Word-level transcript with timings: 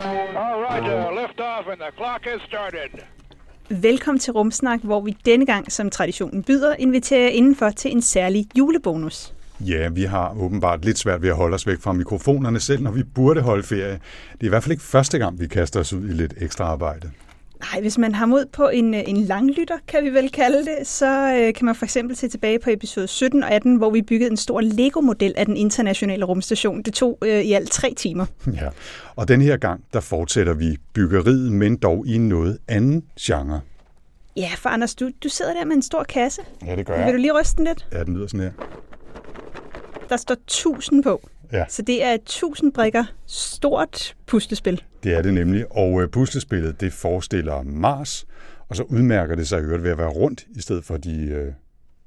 All 0.00 0.62
right, 0.62 0.82
uh, 0.82 1.22
lift 1.22 1.40
off 1.40 1.66
and 1.72 1.80
the 1.80 1.90
clock 1.96 2.24
has 2.24 2.40
started. 2.42 3.00
Velkommen 3.82 4.18
til 4.18 4.32
Rumsnak, 4.32 4.80
hvor 4.82 5.00
vi 5.00 5.16
denne 5.26 5.46
gang, 5.46 5.72
som 5.72 5.90
traditionen 5.90 6.42
byder, 6.42 6.74
inviterer 6.78 7.22
jer 7.22 7.28
indenfor 7.28 7.70
til 7.70 7.92
en 7.92 8.02
særlig 8.02 8.46
julebonus. 8.58 9.34
Ja, 9.60 9.88
vi 9.88 10.02
har 10.02 10.34
åbenbart 10.40 10.84
lidt 10.84 10.98
svært 10.98 11.22
ved 11.22 11.28
at 11.28 11.36
holde 11.36 11.54
os 11.54 11.66
væk 11.66 11.80
fra 11.80 11.92
mikrofonerne 11.92 12.60
selv, 12.60 12.82
når 12.82 12.90
vi 12.90 13.02
burde 13.02 13.40
holde 13.40 13.62
ferie. 13.62 14.00
Det 14.32 14.40
er 14.40 14.46
i 14.46 14.48
hvert 14.48 14.62
fald 14.62 14.72
ikke 14.72 14.84
første 14.84 15.18
gang, 15.18 15.40
vi 15.40 15.46
kaster 15.46 15.80
os 15.80 15.92
ud 15.92 16.08
i 16.08 16.12
lidt 16.12 16.34
ekstra 16.40 16.64
arbejde. 16.64 17.10
Nej, 17.60 17.80
hvis 17.80 17.98
man 17.98 18.14
har 18.14 18.26
mod 18.26 18.46
på 18.52 18.68
en, 18.68 18.94
øh, 18.94 19.02
en 19.06 19.16
langlytter, 19.16 19.74
kan 19.88 20.04
vi 20.04 20.10
vel 20.10 20.30
kalde 20.30 20.58
det, 20.58 20.86
så 20.86 21.34
øh, 21.34 21.54
kan 21.54 21.64
man 21.64 21.74
for 21.74 21.84
eksempel 21.84 22.16
se 22.16 22.28
tilbage 22.28 22.58
på 22.58 22.70
episode 22.70 23.08
17 23.08 23.42
og 23.42 23.50
18, 23.50 23.76
hvor 23.76 23.90
vi 23.90 24.02
byggede 24.02 24.30
en 24.30 24.36
stor 24.36 24.60
Lego-model 24.60 25.34
af 25.36 25.46
den 25.46 25.56
internationale 25.56 26.24
rumstation. 26.24 26.82
Det 26.82 26.94
tog 26.94 27.18
øh, 27.22 27.40
i 27.40 27.52
alt 27.52 27.70
tre 27.70 27.94
timer. 27.96 28.26
Ja, 28.60 28.68
og 29.16 29.28
den 29.28 29.42
her 29.42 29.56
gang, 29.56 29.84
der 29.92 30.00
fortsætter 30.00 30.54
vi 30.54 30.76
byggeriet, 30.92 31.52
men 31.52 31.76
dog 31.76 32.06
i 32.06 32.18
noget 32.18 32.58
anden 32.68 33.04
genre. 33.20 33.60
Ja, 34.36 34.50
for 34.56 34.68
Anders, 34.68 34.94
du, 34.94 35.10
du 35.24 35.28
sidder 35.28 35.52
der 35.54 35.64
med 35.64 35.76
en 35.76 35.82
stor 35.82 36.02
kasse. 36.02 36.42
Ja, 36.66 36.76
det 36.76 36.86
gør 36.86 37.04
Vil 37.04 37.14
du 37.14 37.18
lige 37.18 37.40
ryste 37.40 37.56
den 37.56 37.64
lidt? 37.64 37.86
Ja, 37.92 38.04
den 38.04 38.14
lyder 38.14 38.26
sådan 38.26 38.40
her. 38.40 38.50
Der 40.08 40.16
står 40.16 40.34
1000 40.34 41.02
på. 41.02 41.28
Ja. 41.52 41.64
Så 41.68 41.82
det 41.82 42.04
er 42.04 42.12
et 42.12 42.20
1000 42.20 42.72
brikker 42.72 43.04
stort 43.26 44.16
puslespil. 44.26 44.82
Det 45.02 45.14
er 45.14 45.22
det 45.22 45.34
nemlig, 45.34 45.72
og 45.72 46.02
øh, 46.02 46.08
puslespillet 46.08 46.80
det 46.80 46.92
forestiller 46.92 47.62
Mars, 47.62 48.26
og 48.68 48.76
så 48.76 48.82
udmærker 48.82 49.34
det 49.36 49.48
sig 49.48 49.60
i 49.60 49.62
øvrigt 49.62 49.82
ved 49.82 49.90
at 49.90 49.98
være 49.98 50.08
rundt, 50.08 50.46
i 50.56 50.60
stedet 50.60 50.84
for 50.84 50.96
de 50.96 51.24
øh, 51.24 51.52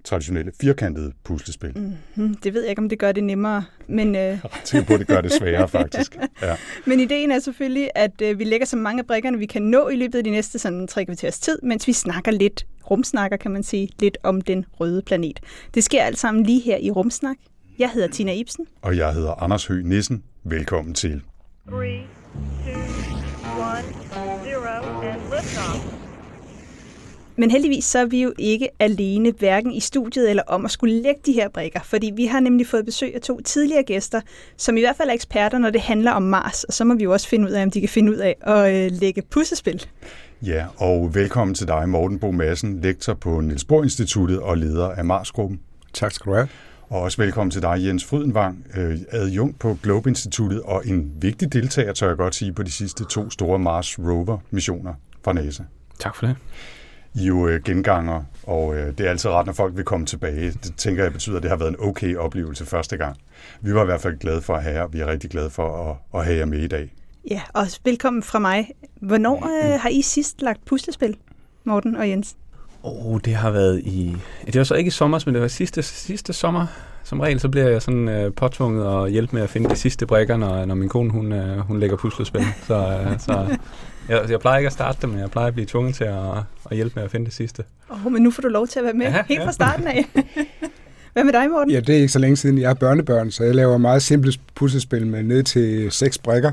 traditionelle 0.04 0.52
firkantede 0.62 1.12
puslespil. 1.24 1.72
Mm. 1.76 1.94
Hmm, 2.16 2.36
det 2.36 2.54
ved 2.54 2.62
jeg 2.62 2.70
ikke, 2.70 2.82
om 2.82 2.90
det 2.90 3.00
gør 3.00 3.12
det 3.12 3.24
nemmere, 3.24 3.64
men, 3.88 4.16
øh, 4.16 4.22
Jeg 4.22 4.40
tænker 4.66 4.88
på, 4.88 4.94
at 4.94 5.00
det 5.00 5.08
gør 5.08 5.22
det 5.22 5.32
sværere 5.32 5.68
faktisk. 5.80 6.18
Ja. 6.42 6.56
men 6.86 7.00
ideen 7.00 7.32
er 7.32 7.40
selvfølgelig, 7.40 7.90
at 7.96 8.22
øh, 8.22 8.40
vi 8.40 8.44
lægger 8.44 8.66
så 8.66 8.78
mange 8.78 9.00
af 9.00 9.08
brikkerne, 9.08 9.38
vi 9.38 9.46
kan 9.46 9.62
nå 9.62 9.88
i 9.90 9.96
løbet 9.96 10.18
af 10.18 10.24
de 10.24 10.30
næste 10.30 10.60
sådan, 10.60 10.88
tre 10.88 11.06
kvarters 11.06 11.40
tid, 11.40 11.60
mens 11.64 11.88
vi 11.88 11.94
snakker 11.94 12.32
lidt, 12.32 12.66
rumsnakker 12.92 13.38
kan 13.38 13.52
man 13.52 13.64
sige, 13.64 13.90
lidt 14.00 14.18
om 14.24 14.42
den 14.42 14.66
røde 14.80 15.02
planet. 15.02 15.40
Det 15.74 15.84
sker 15.84 16.04
alt 16.04 16.20
sammen 16.20 16.44
lige 16.44 16.62
her 16.62 16.78
i 16.78 16.92
Rumsnak. 16.92 17.38
Jeg 17.80 17.90
hedder 17.90 18.08
Tina 18.08 18.34
Ibsen. 18.34 18.66
Og 18.82 18.98
jeg 18.98 19.14
hedder 19.14 19.44
Anders 19.44 19.66
Høgh 19.66 19.86
Nissen. 19.86 20.24
Velkommen 20.44 20.94
til. 20.94 21.22
Three, 21.68 22.00
two, 22.66 22.82
one, 23.60 23.84
zero, 24.44 25.02
and 25.02 25.22
liftoff. 25.22 25.96
Men 27.36 27.52
heldigvis 27.52 27.86
så 27.86 28.00
er 28.00 28.06
vi 28.06 28.24
jo 28.24 28.34
ikke 28.38 28.70
alene, 28.80 29.34
hverken 29.40 29.72
i 29.72 29.80
studiet 29.80 30.30
eller 30.30 30.44
om 30.48 30.66
at 30.66 30.72
skulle 30.72 31.02
lægge 31.02 31.22
de 31.26 31.32
her 31.32 31.50
brikker, 31.50 31.80
fordi 31.84 32.12
vi 32.16 32.26
har 32.26 32.40
nemlig 32.40 32.68
fået 32.68 32.86
besøg 32.86 33.16
af 33.16 33.22
to 33.22 33.42
tidligere 33.42 33.84
gæster, 33.84 34.22
som 34.58 34.78
i 34.78 34.80
hvert 34.80 34.96
fald 34.96 35.10
er 35.10 35.14
eksperter, 35.14 35.58
når 35.58 35.70
det 35.70 35.82
handler 35.82 36.12
om 36.12 36.22
Mars, 36.22 36.64
og 36.64 36.74
så 36.74 36.84
må 36.84 36.96
vi 36.96 37.04
jo 37.04 37.12
også 37.14 37.28
finde 37.28 37.48
ud 37.48 37.52
af, 37.52 37.64
om 37.64 37.72
de 37.72 37.80
kan 37.80 37.90
finde 37.90 38.12
ud 38.12 38.18
af 38.18 38.36
at 38.42 38.76
øh, 38.76 38.92
lægge 39.00 39.22
puslespil. 39.22 39.86
Ja, 40.42 40.66
og 40.78 41.16
velkommen 41.16 41.56
til 41.56 41.68
dig, 41.68 41.90
Morten 41.90 42.20
Bo 42.20 42.32
Madsen, 42.32 42.82
lektor 42.82 43.14
på 43.14 43.42
Niels 43.42 43.66
Bohr 43.66 43.84
Instituttet 43.84 44.40
og 44.40 44.58
leder 44.58 44.90
af 44.90 45.06
Mars-gruppen. 45.06 45.60
Tak 45.94 46.12
skal 46.12 46.32
du 46.32 46.36
have. 46.36 46.48
Og 46.90 47.02
også 47.02 47.22
velkommen 47.22 47.52
til 47.52 47.62
dig, 47.62 47.86
Jens 47.86 48.06
Frydenvang, 48.06 48.66
øh, 48.78 49.00
adjunkt 49.12 49.60
på 49.60 49.78
Globe 49.84 50.10
Instituttet 50.10 50.62
og 50.62 50.88
en 50.88 51.12
vigtig 51.22 51.54
deltager, 51.54 51.94
tør 51.94 52.08
jeg 52.08 52.18
godt 52.18 52.36
sige, 52.36 52.54
på 52.54 52.64
de 52.64 52.72
sidste 52.72 53.06
to 53.06 53.30
store 53.30 53.60
Mars 53.60 54.00
Rover-missioner 54.00 54.94
fra 55.24 55.34
NASA. 55.34 55.64
Tak 56.00 56.16
for 56.16 56.26
det. 56.26 56.36
I 57.16 57.24
er 57.24 57.28
jo 57.28 57.48
øh, 57.48 57.64
genganger, 57.64 58.24
og 58.44 58.78
øh, 58.78 58.98
det 58.98 59.06
er 59.06 59.10
altid 59.10 59.30
ret, 59.30 59.46
når 59.46 59.54
folk 59.54 59.76
vil 59.76 59.86
komme 59.86 60.06
tilbage. 60.06 60.52
Det 60.52 60.74
tænker 60.78 61.04
jeg 61.04 61.14
betyder, 61.14 61.38
at 61.38 61.44
det 61.44 61.50
har 61.50 61.58
været 61.58 61.70
en 61.70 61.80
okay 61.80 62.16
oplevelse 62.16 62.66
første 62.66 62.98
gang. 62.98 63.18
Vi 63.62 63.74
var 63.74 63.82
i 63.82 63.86
hvert 63.86 64.02
fald 64.02 64.18
glade 64.18 64.42
for 64.42 64.56
at 64.56 64.64
have 64.64 64.76
jer, 64.76 64.84
og 64.84 64.94
vi 64.94 65.00
er 65.00 65.08
rigtig 65.08 65.30
glade 65.30 65.50
for 65.50 65.90
at, 65.90 66.20
at 66.20 66.26
have 66.26 66.38
jer 66.38 66.46
med 66.46 66.60
i 66.60 66.68
dag. 66.68 66.94
Ja, 67.32 67.42
og 67.54 67.66
velkommen 67.84 68.24
fra 68.24 68.40
mig. 68.40 68.72
Hvornår 69.02 69.36
øh, 69.36 69.80
har 69.80 69.90
I 69.90 70.02
sidst 70.02 70.42
lagt 70.42 70.66
puslespil, 70.66 71.18
Morten 71.64 71.96
og 71.96 72.10
Jens? 72.10 72.36
Oh, 72.84 73.20
det 73.26 73.36
har 73.36 73.52
været 73.52 73.80
i... 73.80 74.18
Det 74.46 74.58
var 74.58 74.64
så 74.64 74.76
ikke 74.76 74.88
i 74.88 74.92
sommer, 74.92 75.24
men 75.26 75.34
det 75.36 75.42
var 75.42 75.48
sidste, 75.48 75.84
sidste 75.84 76.34
sommer. 76.34 76.66
Som 77.04 77.20
regel, 77.20 77.40
så 77.40 77.50
bliver 77.50 77.68
jeg 77.70 77.82
sådan 77.82 78.10
øh, 78.10 78.34
påtvunget 78.34 78.86
og 78.86 79.10
hjælpe 79.10 79.36
med 79.36 79.44
at 79.44 79.50
finde 79.50 79.70
de 79.70 79.76
sidste 79.76 80.06
brækker, 80.06 80.38
når, 80.38 80.66
når 80.66 80.76
min 80.76 80.90
kone 80.90 81.12
hun, 81.12 81.32
øh, 81.32 81.58
hun 81.60 81.80
lægger 81.80 81.98
puslespil. 81.98 82.42
Så, 82.68 82.76
øh, 82.76 83.20
så 83.20 83.58
jeg, 84.10 84.30
jeg 84.30 84.40
plejer 84.40 84.58
ikke 84.58 84.68
at 84.68 84.74
starte 84.74 84.98
det, 85.02 85.10
men 85.10 85.20
jeg 85.20 85.32
plejer 85.32 85.48
at 85.48 85.54
blive 85.54 85.66
tvunget 85.66 85.96
til 85.96 86.04
at, 86.04 86.16
at 86.70 86.76
hjælpe 86.76 86.96
med 86.96 87.04
at 87.04 87.12
finde 87.12 87.26
det 87.26 87.34
sidste. 87.34 87.64
Åh, 87.92 88.06
oh, 88.06 88.12
men 88.12 88.22
nu 88.24 88.32
får 88.32 88.42
du 88.42 88.48
lov 88.48 88.68
til 88.68 88.80
at 88.80 88.86
være 88.86 88.94
med 88.94 89.06
Ja, 89.06 89.24
helt 89.28 89.40
ja. 89.40 89.46
fra 89.48 89.52
starten 89.52 89.88
af. 89.88 90.06
Hvad 91.20 91.26
med 91.26 91.34
dig, 91.34 91.50
Morten? 91.50 91.72
Ja, 91.72 91.80
det 91.80 91.96
er 91.96 92.00
ikke 92.00 92.08
så 92.08 92.20
længe 92.20 92.36
siden. 92.36 92.58
Jeg 92.58 92.70
er 92.70 92.74
børnebørn, 92.74 93.32
så 93.32 93.44
jeg 93.44 93.56
laver 93.56 93.78
meget 93.78 94.02
simple 94.02 94.34
puslespil 94.56 95.08
med 95.08 95.24
ned 95.24 95.44
til 95.44 95.92
seks 95.92 96.18
brikker. 96.18 96.52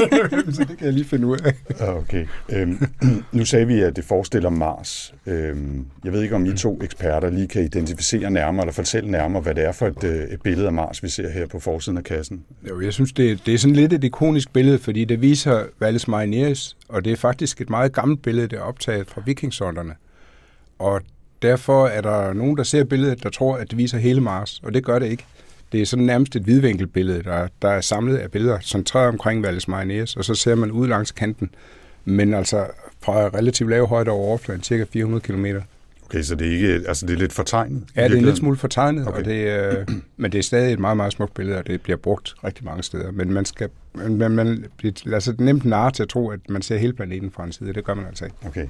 så 0.56 0.64
det 0.68 0.78
kan 0.78 0.86
jeg 0.86 0.92
lige 0.92 1.04
finde 1.04 1.26
ud 1.26 1.38
af. 1.38 1.54
Okay. 1.88 2.26
Øhm, 2.48 2.86
nu 3.32 3.44
sagde 3.44 3.66
vi, 3.66 3.80
at 3.80 3.96
det 3.96 4.04
forestiller 4.04 4.50
Mars. 4.50 5.14
Øhm, 5.26 5.86
jeg 6.04 6.12
ved 6.12 6.22
ikke, 6.22 6.34
om 6.34 6.46
I 6.46 6.56
to 6.56 6.80
eksperter 6.82 7.30
lige 7.30 7.48
kan 7.48 7.64
identificere 7.64 8.30
nærmere, 8.30 8.64
eller 8.64 8.72
fortælle 8.72 9.10
nærmere, 9.10 9.42
hvad 9.42 9.54
det 9.54 9.64
er 9.64 9.72
for 9.72 9.86
et, 9.86 10.04
øh, 10.04 10.22
et 10.22 10.42
billede 10.42 10.66
af 10.66 10.72
Mars, 10.72 11.02
vi 11.02 11.08
ser 11.08 11.28
her 11.28 11.46
på 11.46 11.60
forsiden 11.60 11.98
af 11.98 12.04
kassen. 12.04 12.44
Jo, 12.68 12.80
jeg 12.80 12.92
synes, 12.92 13.12
det, 13.12 13.46
det 13.46 13.54
er 13.54 13.58
sådan 13.58 13.76
lidt 13.76 13.92
et 13.92 14.04
ikonisk 14.04 14.52
billede, 14.52 14.78
fordi 14.78 15.04
det 15.04 15.20
viser 15.20 15.64
Valles 15.80 16.08
Marineris, 16.08 16.76
og 16.88 17.04
det 17.04 17.12
er 17.12 17.16
faktisk 17.16 17.60
et 17.60 17.70
meget 17.70 17.92
gammelt 17.92 18.22
billede, 18.22 18.46
der 18.48 18.56
er 18.56 18.62
optaget 18.62 19.06
fra 19.06 19.22
vikingsonderne. 19.26 19.94
Og 20.78 21.00
derfor 21.42 21.86
er 21.86 22.00
der 22.00 22.32
nogen, 22.32 22.56
der 22.56 22.62
ser 22.62 22.84
billedet, 22.84 23.22
der 23.22 23.30
tror, 23.30 23.56
at 23.56 23.70
det 23.70 23.78
viser 23.78 23.98
hele 23.98 24.20
Mars, 24.20 24.60
og 24.64 24.74
det 24.74 24.84
gør 24.84 24.98
det 24.98 25.06
ikke. 25.06 25.24
Det 25.72 25.82
er 25.82 25.86
sådan 25.86 26.04
nærmest 26.04 26.36
et 26.36 26.42
hvidvinkelbillede, 26.42 27.22
der, 27.22 27.48
der 27.62 27.68
er 27.68 27.80
samlet 27.80 28.16
af 28.16 28.30
billeder, 28.30 28.60
centreret 28.60 29.08
omkring 29.08 29.42
Valles 29.42 29.68
Marineris, 29.68 30.16
og 30.16 30.24
så 30.24 30.34
ser 30.34 30.54
man 30.54 30.70
ud 30.70 30.88
langs 30.88 31.10
kanten, 31.10 31.50
men 32.04 32.34
altså 32.34 32.66
fra 33.00 33.12
relativt 33.28 33.70
lav 33.70 33.86
højde 33.86 34.10
over 34.10 34.26
overfladen, 34.26 34.62
cirka 34.62 34.84
400 34.92 35.22
km. 35.22 35.46
Okay, 36.06 36.22
så 36.22 36.34
det 36.34 36.46
er, 36.46 36.52
ikke, 36.52 36.88
altså 36.88 37.06
det 37.06 37.14
er 37.14 37.18
lidt 37.18 37.32
fortegnet? 37.32 37.84
Ja, 37.96 38.04
det 38.04 38.12
er 38.12 38.18
en 38.18 38.24
lidt 38.24 38.36
smule 38.36 38.56
fortegnet, 38.56 39.08
Okay. 39.08 39.18
og 39.18 39.24
det, 39.24 39.76
øh, 39.78 39.86
men 40.16 40.32
det 40.32 40.38
er 40.38 40.42
stadig 40.42 40.72
et 40.72 40.78
meget, 40.78 40.96
meget 40.96 41.12
smukt 41.12 41.34
billede, 41.34 41.58
og 41.58 41.66
det 41.66 41.80
bliver 41.80 41.96
brugt 41.96 42.34
rigtig 42.44 42.64
mange 42.64 42.82
steder. 42.82 43.10
Men 43.10 43.32
man 43.32 43.44
skal 43.44 43.68
man, 43.94 44.30
man 44.32 44.64
bliver 44.76 44.94
altså 45.12 45.34
nemt 45.38 45.64
narre 45.64 45.90
til 45.90 46.02
at 46.02 46.08
tro, 46.08 46.30
at 46.30 46.40
man 46.48 46.62
ser 46.62 46.76
hele 46.78 46.92
planeten 46.92 47.30
fra 47.30 47.44
en 47.44 47.52
side. 47.52 47.72
Det 47.72 47.84
gør 47.84 47.94
man 47.94 48.06
altså 48.06 48.24
ikke. 48.24 48.36
Okay. 48.46 48.66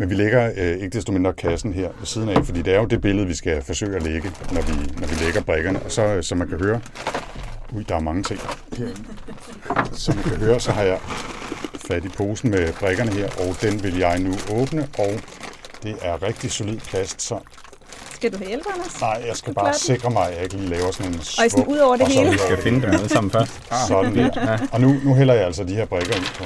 Men 0.00 0.10
vi 0.10 0.14
lægger 0.14 0.52
øh, 0.56 0.76
ikke 0.76 0.88
desto 0.88 1.12
mindre 1.12 1.32
kassen 1.32 1.72
her 1.72 1.88
ved 1.98 2.06
siden 2.06 2.28
af, 2.28 2.44
fordi 2.46 2.62
det 2.62 2.74
er 2.74 2.78
jo 2.78 2.84
det 2.84 3.00
billede, 3.00 3.26
vi 3.26 3.34
skal 3.34 3.62
forsøge 3.62 3.96
at 3.96 4.02
lægge, 4.02 4.32
når 4.52 4.62
vi, 4.62 4.72
når 5.00 5.06
vi 5.06 5.24
lægger 5.24 5.40
brikkerne. 5.42 5.82
Og 5.82 5.90
så, 5.90 6.02
øh, 6.02 6.22
som 6.22 6.38
man 6.38 6.48
kan 6.48 6.58
høre, 6.60 6.80
ui, 7.72 7.82
der 7.88 7.94
er 7.96 8.00
mange 8.00 8.22
ting 8.22 8.40
herinde. 8.78 9.04
Som 10.02 10.14
man 10.14 10.24
kan 10.24 10.36
høre, 10.36 10.60
så 10.60 10.72
har 10.72 10.82
jeg 10.82 10.98
fat 11.88 12.04
i 12.04 12.08
posen 12.08 12.50
med 12.50 12.72
brikkerne 12.72 13.12
her, 13.12 13.28
og 13.38 13.56
den 13.62 13.82
vil 13.82 13.98
jeg 13.98 14.18
nu 14.18 14.32
åbne, 14.52 14.88
og 14.98 15.10
det 15.82 15.96
er 16.02 16.22
rigtig 16.22 16.52
solid 16.52 16.78
plast, 16.78 17.22
så 17.22 17.38
Skal 18.14 18.32
du 18.32 18.36
have 18.38 18.48
hjælp, 18.48 18.64
Anders? 18.74 19.00
nej, 19.00 19.22
jeg 19.26 19.36
skal 19.36 19.54
Du 19.54 19.60
bare 19.60 19.74
sikre 19.74 20.10
mig, 20.10 20.28
at 20.28 20.34
jeg 20.34 20.42
ikke 20.42 20.56
lige 20.56 20.68
laver 20.68 20.90
sådan 20.90 21.12
en 21.12 21.18
Og 21.18 21.24
sådan 21.50 21.66
ud 21.66 21.78
over 21.78 21.96
det 21.96 22.04
og 22.04 22.12
så 22.12 22.18
hele. 22.18 22.30
Jeg 22.30 22.38
det 22.38 22.46
skal 22.46 22.62
finde 22.62 22.82
dem 22.82 22.90
alle 22.90 23.08
sammen 23.08 23.30
først. 23.30 23.52
Sådan 23.88 24.16
der. 24.16 24.58
Og 24.72 24.80
nu, 24.80 24.96
nu 25.04 25.14
hælder 25.14 25.34
jeg 25.34 25.46
altså 25.46 25.64
de 25.64 25.74
her 25.74 25.84
brikker 25.84 26.16
i 26.16 26.20
på. 26.38 26.44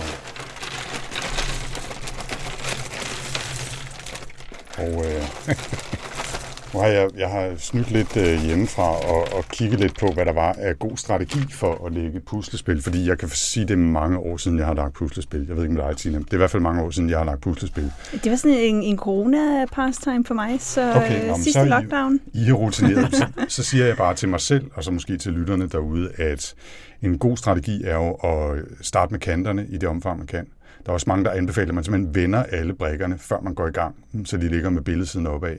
Og 4.78 5.04
øh, 5.04 5.22
nu 6.74 6.80
har 6.80 6.86
jeg, 6.86 7.09
jeg 7.18 7.28
har 7.28 7.53
snydt 7.59 7.91
lidt 7.91 8.16
øh, 8.16 8.42
hjemmefra 8.42 8.82
og, 8.97 9.32
og 9.38 9.44
kigget 9.50 9.80
lidt 9.80 9.98
på, 10.00 10.06
hvad 10.15 10.24
der 10.24 10.32
var 10.32 10.53
af 10.59 10.78
god 10.78 10.97
strategi 10.97 11.38
for 11.53 11.86
at 11.86 11.92
lægge 11.92 12.21
puslespil. 12.21 12.82
Fordi 12.82 13.09
jeg 13.09 13.18
kan 13.18 13.28
sige, 13.28 13.62
det 13.66 13.72
er 13.72 13.76
mange 13.76 14.18
år 14.18 14.36
siden, 14.36 14.59
jeg 14.59 14.66
har 14.66 14.74
lagt 14.74 14.94
puslespil. 14.94 15.44
Jeg 15.48 15.56
ved 15.56 15.62
ikke 15.62 15.74
med 15.74 15.82
dig, 15.88 15.97
Tina. 15.97 16.18
Det 16.18 16.30
er 16.30 16.34
i 16.34 16.36
hvert 16.36 16.50
fald 16.50 16.62
mange 16.62 16.82
år 16.82 16.91
siden, 16.91 17.10
jeg 17.10 17.18
har 17.18 17.24
lagt 17.24 17.41
puslespil. 17.41 17.92
Det 18.24 18.30
var 18.30 18.36
sådan 18.36 18.56
en, 18.56 18.82
en 18.82 18.97
corona-pastime 18.98 20.24
for 20.26 20.34
mig, 20.34 20.56
så 20.60 20.91
Okay, 20.91 21.00
okay, 21.04 21.21
nå, 21.21 21.26
men 21.26 21.36
så 21.36 21.42
sidste 21.42 21.60
er 21.60 21.65
I- 21.65 21.68
lockdown. 21.68 22.21
I 22.32 22.48
er 22.48 22.53
rutineret. 22.53 23.15
så, 23.16 23.26
så 23.48 23.62
siger 23.62 23.86
jeg 23.86 23.97
bare 23.97 24.15
til 24.15 24.28
mig 24.28 24.41
selv, 24.41 24.71
og 24.74 24.84
så 24.84 24.91
måske 24.91 25.16
til 25.18 25.32
lytterne 25.32 25.68
derude, 25.68 26.10
at 26.18 26.54
en 27.03 27.18
god 27.18 27.36
strategi 27.36 27.82
er 27.84 27.94
jo 27.94 28.12
at 28.12 28.62
starte 28.80 29.12
med 29.12 29.21
kanterne 29.21 29.66
i 29.68 29.76
det 29.78 29.88
omfang, 29.88 30.18
man 30.18 30.26
kan. 30.26 30.47
Der 30.84 30.91
er 30.91 30.95
også 30.95 31.04
mange, 31.09 31.25
der 31.25 31.31
anbefaler, 31.31 31.69
at 31.69 31.75
man 31.75 31.84
simpelthen 31.84 32.15
vender 32.15 32.42
alle 32.42 32.75
brikkerne, 32.75 33.19
før 33.19 33.41
man 33.41 33.54
går 33.54 33.66
i 33.66 33.71
gang, 33.71 33.95
så 34.25 34.36
de 34.36 34.48
ligger 34.48 34.71
med 34.71 34.83
billedsiden 34.83 35.27
opad. 35.27 35.57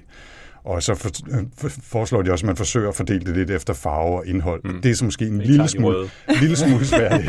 Og 0.63 0.83
så 0.83 0.95
for, 0.95 1.09
for, 1.57 1.69
foreslår 1.83 2.21
de 2.21 2.31
også, 2.31 2.43
at 2.43 2.47
man 2.47 2.55
forsøger 2.55 2.89
at 2.89 2.95
fordele 2.95 3.19
det 3.19 3.35
lidt 3.37 3.51
efter 3.51 3.73
farve 3.73 4.17
og 4.17 4.27
indhold. 4.27 4.61
Mm. 4.63 4.81
Det 4.81 4.91
er 4.91 4.95
så 4.95 5.05
måske 5.05 5.25
en 5.27 5.41
lille 5.41 5.67
smule, 5.67 6.09
lille 6.39 6.55
smule 6.55 6.85
svært. 6.85 7.21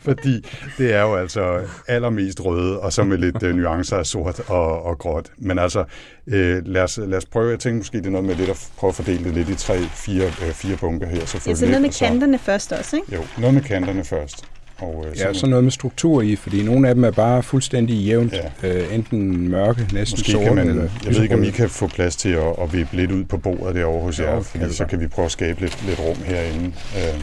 Fordi 0.00 0.46
det 0.78 0.92
er 0.94 1.02
jo 1.02 1.14
altså 1.14 1.60
allermest 1.88 2.40
røde, 2.44 2.80
og 2.80 2.92
så 2.92 3.04
med 3.04 3.18
lidt 3.18 3.42
øh, 3.42 3.54
nuancer 3.56 3.96
af 3.96 4.06
sort 4.06 4.40
og, 4.40 4.82
og 4.82 4.98
gråt. 4.98 5.30
Men 5.38 5.58
altså, 5.58 5.84
øh, 6.26 6.62
lad, 6.66 6.82
os, 6.82 6.98
lad 7.06 7.18
os 7.18 7.26
prøve. 7.26 7.50
Jeg 7.50 7.58
tænker 7.58 7.76
måske, 7.78 7.98
det 7.98 8.06
er 8.06 8.10
noget 8.10 8.26
med 8.26 8.34
lidt 8.34 8.50
at 8.50 8.68
prøve 8.76 8.88
at 8.88 8.94
fordele 8.94 9.24
det 9.24 9.34
lidt 9.34 9.48
i 9.48 9.54
tre, 9.54 9.78
fire, 9.94 10.24
øh, 10.26 10.52
fire 10.52 10.76
bunker 10.76 11.06
her. 11.06 11.16
Ja, 11.16 11.24
Selvfølgelig. 11.26 11.58
så 11.58 11.66
noget 11.66 11.82
med 11.82 11.90
så- 11.92 12.04
kanterne 12.06 12.38
først 12.38 12.72
også, 12.72 12.96
ikke? 12.96 13.14
Jo, 13.14 13.20
noget 13.38 13.54
med 13.54 13.62
kanterne 13.62 14.04
først. 14.04 14.44
Og, 14.78 15.04
øh, 15.08 15.18
Ja, 15.18 15.32
sådan 15.32 15.50
noget 15.50 15.64
med 15.64 15.72
struktur 15.72 16.22
i, 16.22 16.36
fordi 16.36 16.62
nogle 16.62 16.88
af 16.88 16.94
dem 16.94 17.04
er 17.04 17.10
bare 17.10 17.42
fuldstændig 17.42 17.96
jævnt. 17.96 18.34
Ja. 18.62 18.68
Øh, 18.68 18.94
enten 18.94 19.48
mørke, 19.48 19.86
næsten 19.92 20.16
Måske 20.18 20.32
sorte, 20.32 20.44
kan 20.44 20.54
man, 20.54 20.68
eller 20.68 20.88
jeg 21.04 21.14
ved 21.14 21.22
ikke, 21.22 21.34
om 21.34 21.44
I 21.44 21.50
kan 21.50 21.70
få 21.70 21.86
plads 21.86 22.16
til 22.16 22.28
at, 22.28 22.54
at 22.62 22.72
vippe 22.72 22.96
lidt 22.96 23.12
ud 23.12 23.24
på 23.24 23.36
bordet 23.38 23.74
derovre 23.74 24.02
hos 24.02 24.18
Jo, 24.20 24.24
jer, 24.24 24.34
kan 24.34 24.44
fordi 24.44 24.64
vi 24.64 24.72
så 24.72 24.84
kan 24.84 25.00
vi 25.00 25.06
prøve 25.06 25.26
at 25.26 25.32
skabe 25.32 25.60
lidt, 25.60 25.84
lidt 25.86 26.00
rum 26.00 26.16
herinde. 26.24 26.66
Øh, 26.66 27.20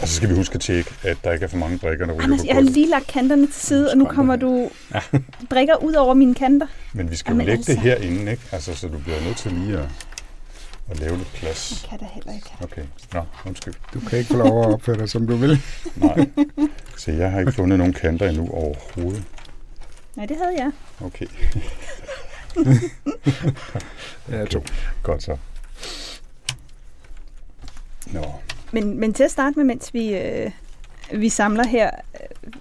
og 0.00 0.08
så 0.08 0.14
skal 0.14 0.28
vi 0.28 0.34
huske 0.34 0.54
at 0.54 0.60
tjekke, 0.60 0.90
at 1.02 1.16
der 1.24 1.32
ikke 1.32 1.44
er 1.44 1.48
for 1.48 1.56
mange 1.56 1.78
brikker, 1.78 2.06
der 2.06 2.12
ryger 2.12 2.22
Anders, 2.24 2.40
på 2.40 2.46
jeg 2.46 2.54
har 2.54 2.62
lige 2.62 2.88
lagt 2.88 3.06
kanterne 3.06 3.46
til 3.46 3.54
side, 3.54 3.90
og 3.90 3.98
nu 3.98 4.04
kommer 4.04 4.36
du 4.36 4.70
brikker 5.50 5.84
ud 5.84 5.92
over 5.92 6.14
mine 6.14 6.34
kanter. 6.34 6.66
Men 6.92 7.10
vi 7.10 7.16
skal 7.16 7.30
jo 7.32 7.34
Jamen 7.34 7.46
lægge 7.46 7.62
det 7.62 7.68
altså. 7.68 7.82
herinde, 7.84 8.30
ikke? 8.30 8.42
Altså, 8.52 8.74
så 8.74 8.88
du 8.88 8.98
bliver 8.98 9.18
nødt 9.26 9.36
til 9.36 9.52
lige 9.52 9.78
at, 9.78 9.84
at 10.90 10.98
lave 11.00 11.16
lidt 11.16 11.32
plads. 11.34 11.86
Kan 11.90 11.98
der 11.98 12.06
heller 12.06 12.32
ikke. 12.32 12.50
Okay, 12.62 12.82
nå, 13.12 13.22
undskyld. 13.46 13.74
Du 13.94 14.00
kan 14.00 14.18
ikke 14.18 14.30
få 14.30 14.36
lov 14.36 14.60
at 14.64 14.72
opføre 14.74 14.96
dig, 14.98 15.08
som 15.10 15.26
du 15.26 15.36
vil. 15.36 15.60
Nej. 15.96 16.28
Så 16.96 17.12
jeg 17.12 17.30
har 17.30 17.40
ikke 17.40 17.52
fundet 17.52 17.78
nogen 17.78 17.92
kanter 17.92 18.28
endnu 18.28 18.48
overhovedet. 18.50 19.24
Nej, 20.16 20.26
det 20.26 20.36
havde 20.36 20.54
jeg. 20.58 20.70
Okay, 21.00 21.26
Ja, 24.30 24.44
to. 24.44 24.62
godt 25.02 25.22
så. 25.22 25.36
Nå, 28.12 28.24
Men, 28.72 29.00
men 29.00 29.14
til 29.14 29.24
at 29.24 29.30
starte 29.30 29.56
med, 29.58 29.64
mens 29.64 29.94
vi, 29.94 30.14
øh, 30.16 30.50
vi 31.14 31.28
samler 31.28 31.66
her, 31.66 31.90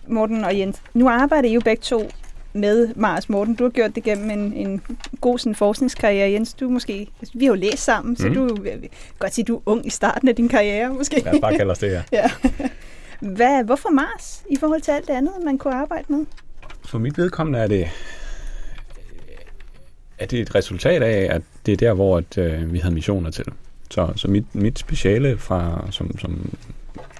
Morten 0.07 0.43
og 0.43 0.59
Jens. 0.59 0.81
Nu 0.93 1.09
arbejder 1.09 1.49
I 1.49 1.53
jo 1.53 1.59
begge 1.59 1.81
to 1.81 2.09
med 2.57 2.89
Mars. 2.95 3.29
Morten, 3.29 3.55
du 3.55 3.63
har 3.63 3.71
gjort 3.71 3.95
det 3.95 4.03
gennem 4.03 4.29
en, 4.31 4.53
en 4.53 4.81
god 5.21 5.39
sådan, 5.39 5.55
forskningskarriere. 5.55 6.31
Jens, 6.31 6.53
du 6.53 6.69
måske... 6.69 7.07
altså, 7.19 7.37
Vi 7.37 7.45
har 7.45 7.51
jo 7.51 7.59
læst 7.59 7.83
sammen, 7.83 8.15
så 8.17 8.25
Mhm. 8.27 8.35
du 8.35 8.55
vil 8.63 8.89
godt 9.19 9.33
sige, 9.33 9.45
du 9.45 9.55
er 9.55 9.61
ung 9.65 9.85
i 9.87 9.89
starten 9.89 10.27
af 10.27 10.35
din 10.35 10.47
karriere, 10.49 10.93
måske. 10.93 11.21
Lad 11.25 11.33
os 11.33 11.39
bare 11.41 11.57
kalde 11.57 11.71
os 11.71 11.79
det 11.79 11.89
her. 11.91 12.01
ja. 12.21 12.31
Hvad, 13.19 13.63
hvorfor 13.63 13.89
Mars 13.89 14.43
i 14.49 14.55
forhold 14.55 14.81
til 14.81 14.91
alt 14.91 15.07
det 15.07 15.13
andet, 15.13 15.33
man 15.45 15.57
kunne 15.57 15.73
arbejde 15.75 16.03
med? 16.07 16.25
For 16.85 16.97
mit 16.99 17.17
vedkommende 17.17 17.59
er 17.59 17.67
det, 17.67 17.87
er 20.19 20.25
det 20.25 20.39
et 20.39 20.55
resultat 20.55 21.03
af, 21.03 21.35
at 21.35 21.41
det 21.65 21.71
er 21.71 21.77
der, 21.77 21.93
hvor 21.93 22.17
at, 22.17 22.37
øh, 22.37 22.73
vi 22.73 22.79
havde 22.79 22.93
missioner 22.93 23.31
til. 23.31 23.45
Så, 23.91 24.13
så 24.15 24.27
mit, 24.27 24.55
mit 24.55 24.79
speciale 24.79 25.37
fra, 25.37 25.87
som, 25.91 26.17
som, 26.19 26.53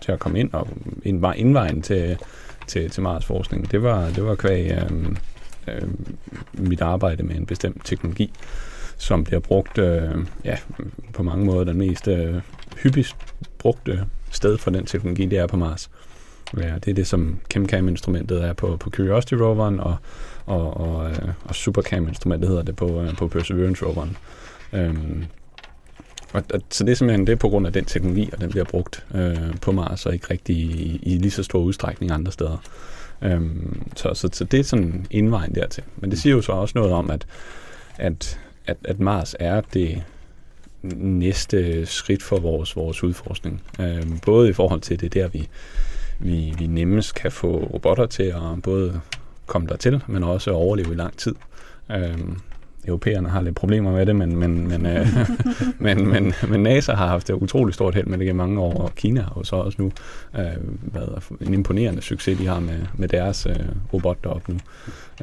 til 0.01 0.11
at 0.11 0.19
komme 0.19 0.39
ind 0.39 0.53
og 0.53 0.67
ind, 1.03 1.19
var 1.19 1.33
indvejen 1.33 1.81
til, 1.81 2.17
til, 2.67 2.89
til 2.89 3.03
Mars 3.03 3.25
forskning, 3.25 3.71
det 3.71 3.83
var, 3.83 4.09
det 4.09 4.25
var 4.25 4.35
kvæg 4.35 4.71
øh, 4.71 5.15
øh, 5.67 5.89
mit 6.53 6.81
arbejde 6.81 7.23
med 7.23 7.35
en 7.35 7.45
bestemt 7.45 7.85
teknologi, 7.85 8.33
som 8.97 9.23
bliver 9.23 9.39
brugt 9.39 9.77
øh, 9.77 10.25
ja, 10.45 10.57
på 11.13 11.23
mange 11.23 11.45
måder 11.45 11.63
den 11.63 11.77
mest 11.77 12.07
øh, 12.07 12.35
hyppigst 12.83 13.15
brugte 13.57 14.05
sted 14.31 14.57
for 14.57 14.71
den 14.71 14.85
teknologi, 14.85 15.25
det 15.25 15.39
er 15.39 15.47
på 15.47 15.57
Mars. 15.57 15.89
Ja, 16.57 16.75
det 16.75 16.87
er 16.87 16.93
det, 16.93 17.07
som 17.07 17.39
ChemCam-instrumentet 17.51 18.43
er 18.43 18.53
på, 18.53 18.77
på 18.79 18.89
Curiosity-roveren, 18.89 19.79
og, 19.79 19.95
og, 20.45 20.77
og, 20.77 21.09
øh, 21.09 21.29
og 21.43 21.55
SuperCam-instrumentet 21.55 22.47
hedder 22.49 22.63
det 22.63 22.75
på, 22.75 23.01
øh, 23.01 23.17
på 23.17 23.27
Perseverance-roveren. 23.27 24.17
Øhm, 24.73 25.25
og, 26.33 26.43
og, 26.53 26.61
så 26.69 26.83
det 26.83 26.91
er 26.91 26.95
simpelthen 26.95 27.27
det 27.27 27.33
er 27.33 27.37
på 27.37 27.49
grund 27.49 27.67
af 27.67 27.73
den 27.73 27.85
teknologi, 27.85 28.29
og 28.33 28.41
den 28.41 28.49
bliver 28.49 28.65
brugt 28.65 29.05
øh, 29.15 29.57
på 29.61 29.71
Mars, 29.71 30.05
og 30.05 30.13
ikke 30.13 30.27
rigtig 30.29 30.55
i, 30.55 30.99
i 31.03 31.17
lige 31.17 31.31
så 31.31 31.43
stor 31.43 31.59
udstrækning 31.59 32.11
andre 32.11 32.31
steder. 32.31 32.57
Øhm, 33.21 33.87
så, 33.95 34.13
så, 34.13 34.29
så 34.31 34.43
det 34.43 34.59
er 34.59 34.63
sådan 34.63 35.05
indvejen 35.11 35.55
dertil. 35.55 35.83
Men 35.97 36.11
det 36.11 36.19
siger 36.19 36.35
jo 36.35 36.41
så 36.41 36.51
også 36.51 36.71
noget 36.77 36.93
om, 36.93 37.11
at, 37.11 37.27
at, 37.97 38.39
at, 38.65 38.77
at 38.83 38.99
Mars 38.99 39.35
er 39.39 39.61
det 39.61 40.03
næste 40.95 41.85
skridt 41.85 42.23
for 42.23 42.39
vores, 42.39 42.75
vores 42.75 43.03
udforskning. 43.03 43.63
Øhm, 43.79 44.19
både 44.25 44.49
i 44.49 44.53
forhold 44.53 44.81
til 44.81 44.99
det 45.01 45.13
der, 45.13 45.27
vi, 45.27 45.47
vi, 46.19 46.53
vi 46.57 46.67
nemmest 46.67 47.15
kan 47.15 47.31
få 47.31 47.69
robotter 47.73 48.05
til 48.05 48.23
at 48.23 48.61
både 48.63 49.01
komme 49.45 49.67
dertil, 49.67 50.03
men 50.07 50.23
også 50.23 50.51
overleve 50.51 50.91
i 50.91 50.95
lang 50.95 51.17
tid. 51.17 51.35
Øhm, 51.91 52.37
europæerne 52.87 53.29
har 53.29 53.41
lidt 53.41 53.55
problemer 53.55 53.91
med 53.91 54.05
det, 54.05 54.15
men, 54.15 54.35
men, 54.35 54.67
men, 54.67 54.85
øh, 54.85 55.07
men, 55.79 56.07
men, 56.07 56.33
men 56.49 56.63
NASA 56.63 56.93
har 56.93 57.07
haft 57.07 57.29
et 57.29 57.33
utroligt 57.33 57.75
stort 57.75 57.95
held 57.95 58.05
med 58.05 58.17
det 58.17 58.25
gennem 58.27 58.37
mange 58.37 58.59
år, 58.59 58.73
og 58.73 58.95
Kina 58.95 59.21
har 59.21 59.33
jo 59.37 59.43
så 59.43 59.55
også 59.55 59.81
nu 59.81 59.91
øh, 60.35 60.93
været 60.93 61.23
en 61.41 61.53
imponerende 61.53 62.01
succes, 62.01 62.37
de 62.37 62.47
har 62.47 62.59
med, 62.59 62.79
med 62.93 63.07
deres 63.07 63.45
øh, 63.45 63.65
robot 63.93 64.23
deroppe 64.23 64.51
nu. 64.51 64.59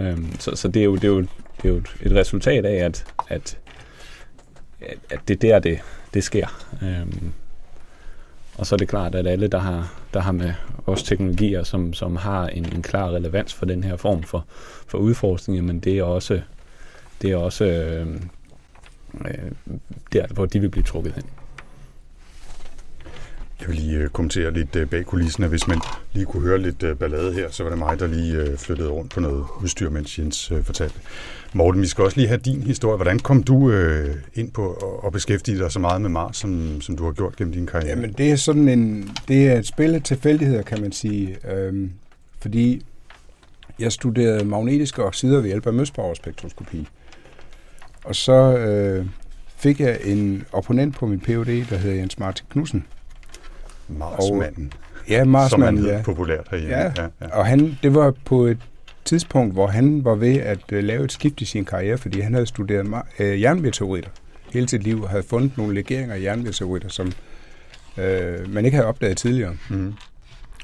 Øhm, 0.01 0.27
så 0.39 0.57
så 0.57 0.69
det, 0.69 0.81
er 0.81 0.85
jo, 0.85 0.95
det, 0.95 1.05
er 1.05 1.09
jo, 1.09 1.21
det 1.21 1.65
er 1.65 1.69
jo 1.69 1.83
et 2.03 2.13
resultat 2.13 2.65
af, 2.65 2.85
at, 2.85 3.07
at, 3.29 3.59
at, 5.11 5.21
det 5.29 5.35
er 5.35 5.39
der, 5.39 5.59
det, 5.59 5.79
det 6.15 6.25
sker. 6.25 6.47
Øhm, 6.83 7.33
og 8.59 8.67
så 8.67 8.75
er 8.75 8.77
det 8.77 8.89
klart, 8.89 9.15
at 9.15 9.27
alle, 9.27 9.49
der 9.49 9.59
har, 9.59 9.95
der 10.15 10.21
har 10.21 10.33
med 10.33 10.53
vores 10.87 11.03
teknologier, 11.03 11.63
som, 11.63 11.93
som 11.93 12.17
har 12.17 12.47
en, 12.47 12.65
en 12.75 12.83
klar 12.83 13.11
relevans 13.11 13.55
for 13.55 13.67
den 13.67 13.85
her 13.85 13.97
form 13.97 14.23
for, 14.23 14.45
for 14.87 14.99
udforskning, 14.99 15.57
jamen 15.57 15.81
det 15.81 15.99
er 15.99 16.03
også, 16.03 16.41
det 17.23 17.31
er 17.31 17.37
også 17.37 17.65
øh, 17.65 18.07
øh, 19.21 19.51
der, 20.13 20.27
hvor 20.27 20.47
de 20.47 20.61
vil 20.61 20.69
blive 20.69 20.85
trukket 20.85 21.13
hen. 21.13 21.25
Jeg 23.61 23.69
vil 23.69 23.77
lige 23.77 23.99
øh, 23.99 24.09
kommentere 24.09 24.53
lidt 24.53 24.77
øh, 24.77 24.89
bag 24.89 25.05
kulissen, 25.05 25.45
at 25.45 25.51
hvis 25.51 25.69
man 25.69 25.81
lige 26.13 26.27
kunne 26.27 26.43
høre 26.43 26.59
lidt 26.59 26.99
ballade 26.99 27.33
her, 27.33 27.51
så 27.51 27.63
var 27.63 27.71
det 27.71 27.79
mig, 27.79 27.99
der 27.99 28.07
lige 28.07 28.57
flyttede 28.57 28.89
rundt 28.89 29.13
på 29.13 29.21
noget 29.21 29.45
udstyr, 29.63 29.91
mens 29.91 30.19
Jens 30.19 30.53
fortalte. 30.63 31.01
Morten, 31.53 31.83
vi 31.83 31.87
skal 31.87 32.05
også 32.05 32.17
lige 32.17 32.29
have 32.29 32.41
din 32.45 32.63
historie. 32.63 32.97
Hvordan 32.97 33.19
kom 33.19 33.43
du 33.43 33.73
ind 34.35 34.51
på 34.51 34.73
at, 35.07 35.13
beskæftige 35.13 35.59
dig 35.59 35.73
så 35.73 35.79
meget 35.79 36.01
med 36.01 36.11
Mars, 36.11 36.37
som, 36.37 36.81
som 36.81 36.97
du 36.97 37.05
har 37.05 37.13
gjort 37.13 37.37
gennem 37.37 37.53
din 37.53 37.67
karriere? 37.67 37.89
Jamen, 37.89 38.13
det 38.13 38.31
er 38.31 38.37
sådan 38.37 38.69
en, 38.69 39.11
det 39.29 39.49
er 39.49 39.59
et 39.59 39.67
spil 39.67 39.95
af 39.95 40.03
tilfældigheder, 40.03 40.63
kan 40.63 40.81
man 40.81 40.93
sige. 40.93 41.37
Øhm, 41.53 41.93
fordi 42.41 42.83
jeg 43.79 43.93
studerede 43.93 44.45
magnetiske 44.45 45.05
oxider 45.05 45.41
ved 45.41 45.47
hjælp 45.47 45.67
af 45.67 45.73
møspowerspektroskopi. 45.73 46.89
Og 48.05 48.17
så 48.17 48.59
øh, 48.59 49.07
fik 49.57 49.81
jeg 49.81 49.99
en 50.05 50.45
opponent 50.53 50.95
på 50.95 51.07
min 51.07 51.21
PhD, 51.21 51.69
der 51.71 51.77
hedder 51.77 51.97
Jens 51.97 52.19
Martin 52.19 52.47
Knudsen. 52.51 52.87
Marsmanden, 53.89 54.73
Ja, 55.09 55.25
som 55.49 55.63
han 55.63 55.79
ja. 55.79 56.03
populært 56.05 56.47
herhjemme. 56.51 56.77
Ja, 56.77 57.09
og 57.33 57.47
han, 57.47 57.79
det 57.83 57.95
var 57.95 58.15
på 58.25 58.45
et 58.45 58.59
tidspunkt, 59.05 59.53
hvor 59.53 59.67
han 59.67 60.05
var 60.05 60.15
ved 60.15 60.37
at 60.37 60.73
uh, 60.73 60.79
lave 60.79 61.05
et 61.05 61.13
skift 61.13 61.41
i 61.41 61.45
sin 61.45 61.65
karriere, 61.65 61.99
fordi 61.99 62.21
han 62.21 62.35
havde 62.35 62.47
studeret 62.47 62.87
uh, 62.87 63.43
jernmeteoritter 63.43 64.11
hele 64.53 64.69
sit 64.69 64.83
liv, 64.83 65.03
og 65.03 65.09
havde 65.11 65.23
fundet 65.23 65.57
nogle 65.57 65.75
legeringer 65.75 66.15
af 66.15 66.23
jernmeteoritter, 66.23 66.89
som 66.89 67.13
uh, 67.97 68.03
man 68.49 68.65
ikke 68.65 68.77
havde 68.77 68.89
opdaget 68.89 69.17
tidligere. 69.17 69.57
Mm. 69.71 69.95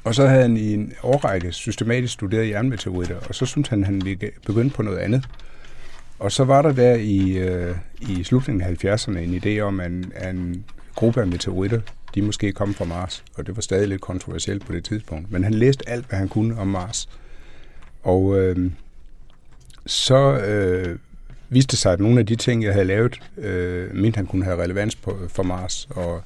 Og 0.03 0.15
så 0.15 0.27
havde 0.27 0.41
han 0.41 0.57
i 0.57 0.73
en 0.73 0.93
årrække 1.03 1.51
systematisk 1.51 2.13
studeret 2.13 2.49
jernmeteoritter, 2.49 3.15
og 3.29 3.35
så 3.35 3.45
syntes 3.45 3.69
han, 3.69 3.83
han 3.83 4.05
ville 4.05 4.31
begynde 4.45 4.69
på 4.69 4.81
noget 4.81 4.97
andet. 4.97 5.27
Og 6.21 6.31
så 6.31 6.43
var 6.43 6.61
der 6.61 6.71
der 6.71 6.95
i, 6.95 7.37
øh, 7.37 7.75
i 8.01 8.23
slutningen 8.23 8.61
af 8.61 8.85
70'erne 8.85 9.17
en 9.17 9.41
idé 9.43 9.59
om, 9.59 9.79
at 9.79 9.91
en, 9.91 10.13
en 10.29 10.65
gruppe 10.95 11.21
af 11.21 11.27
meteoritter, 11.27 11.81
de 12.15 12.21
måske 12.21 12.51
kom 12.51 12.73
fra 12.73 12.85
Mars, 12.85 13.23
og 13.35 13.47
det 13.47 13.55
var 13.55 13.61
stadig 13.61 13.87
lidt 13.87 14.01
kontroversielt 14.01 14.65
på 14.65 14.73
det 14.73 14.83
tidspunkt. 14.83 15.31
Men 15.31 15.43
han 15.43 15.53
læste 15.53 15.89
alt, 15.89 16.05
hvad 16.05 16.19
han 16.19 16.27
kunne 16.27 16.57
om 16.57 16.67
Mars. 16.67 17.09
Og 18.03 18.39
øh, 18.39 18.71
så 19.85 20.37
øh, 20.37 20.99
viste 21.49 21.71
det 21.71 21.79
sig, 21.79 21.93
at 21.93 21.99
nogle 21.99 22.19
af 22.19 22.25
de 22.25 22.35
ting, 22.35 22.63
jeg 22.63 22.73
havde 22.73 22.85
lavet, 22.85 23.19
øh, 23.37 23.95
mente 23.95 24.17
han 24.17 24.25
kunne 24.25 24.45
have 24.45 24.63
relevans 24.63 24.95
på, 24.95 25.17
for 25.27 25.43
Mars. 25.43 25.87
Og 25.89 26.21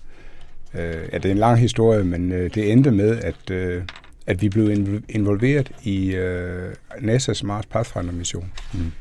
øh, 0.74 1.10
ja, 1.12 1.18
det 1.18 1.26
er 1.26 1.32
en 1.32 1.38
lang 1.38 1.60
historie, 1.60 2.04
men 2.04 2.32
øh, 2.32 2.54
det 2.56 2.72
endte 2.72 2.92
med, 2.92 3.18
at, 3.18 3.50
øh, 3.52 3.84
at 4.28 4.42
vi 4.42 4.50
blev 4.50 5.02
involveret 5.10 5.72
i 5.84 6.16
øh, 6.16 6.74
NASA's 6.92 7.44
Mars 7.44 7.66
Pathfinder-mission. 7.66 8.52
Mm. 8.74 8.92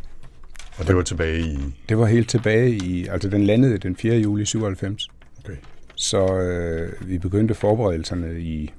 Og 0.78 0.86
det 0.86 0.96
var 0.96 1.02
tilbage 1.02 1.40
i... 1.40 1.58
Det 1.88 1.98
var 1.98 2.06
helt 2.06 2.28
tilbage 2.28 2.70
i, 2.70 3.06
altså 3.06 3.28
den 3.28 3.44
landede 3.44 3.78
den 3.78 3.96
4. 3.96 4.16
juli 4.16 4.44
97. 4.44 5.08
Okay. 5.44 5.56
Så 5.94 6.38
øh, 6.38 7.08
vi 7.08 7.18
begyndte 7.18 7.54
forberedelserne 7.54 8.40
i, 8.40 8.72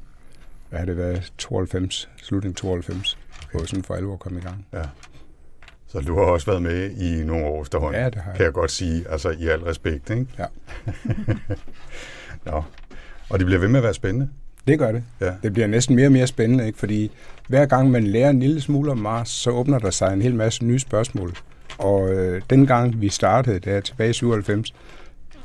hvad 0.70 0.80
har 0.80 0.86
det 0.86 0.98
været, 0.98 1.34
92, 1.38 2.10
slutning 2.24 2.56
92, 2.58 3.18
okay. 3.44 3.58
hvor 3.58 3.66
sådan 3.66 3.84
for 3.84 3.94
alvor 3.94 4.16
kom 4.18 4.38
i 4.38 4.42
gang. 4.42 4.66
Ja. 4.74 4.82
Så 5.88 6.00
du 6.00 6.16
har 6.16 6.24
også 6.24 6.46
været 6.46 6.62
med 6.62 6.92
i 6.92 7.24
nogle 7.24 7.46
år 7.46 7.62
efterhånden, 7.62 8.02
Ja, 8.02 8.06
det 8.10 8.16
har 8.16 8.32
jeg. 8.32 8.38
kan 8.38 8.46
jeg 8.46 8.54
godt 8.54 8.72
sige, 8.72 9.06
altså 9.10 9.30
i 9.30 9.48
al 9.48 9.60
respekt, 9.60 10.10
ikke? 10.10 10.28
Ja. 10.40 10.46
Nå. 12.52 12.64
Og 13.30 13.40
det 13.40 13.46
bliver 13.46 13.60
ved 13.60 13.68
med 13.68 13.80
at 13.80 13.84
være 13.84 13.94
spændende. 13.94 14.30
Det 14.68 14.80
gør 14.80 14.92
det. 14.92 15.04
Ja. 15.22 15.34
Det 15.44 15.54
bliver 15.54 15.68
næsten 15.68 15.96
mere 15.96 16.08
og 16.08 16.12
mere 16.12 16.28
spændende, 16.28 16.68
ikke? 16.68 16.80
fordi 16.80 17.12
hver 17.48 17.66
gang 17.66 17.92
man 17.92 18.04
lærer 18.08 18.30
en 18.30 18.40
lille 18.40 18.62
smule 18.62 18.92
om 18.92 18.98
Mars, 18.98 19.30
så 19.30 19.52
åbner 19.52 19.80
der 19.80 19.90
sig 19.90 20.14
en 20.14 20.22
hel 20.22 20.36
masse 20.36 20.66
nye 20.66 20.80
spørgsmål. 20.80 21.34
Og 21.78 22.14
øh, 22.14 22.42
dengang 22.50 23.02
vi 23.02 23.10
startede 23.10 23.60
der 23.60 23.82
tilbage 23.82 24.10
i 24.10 24.14
97, 24.14 24.74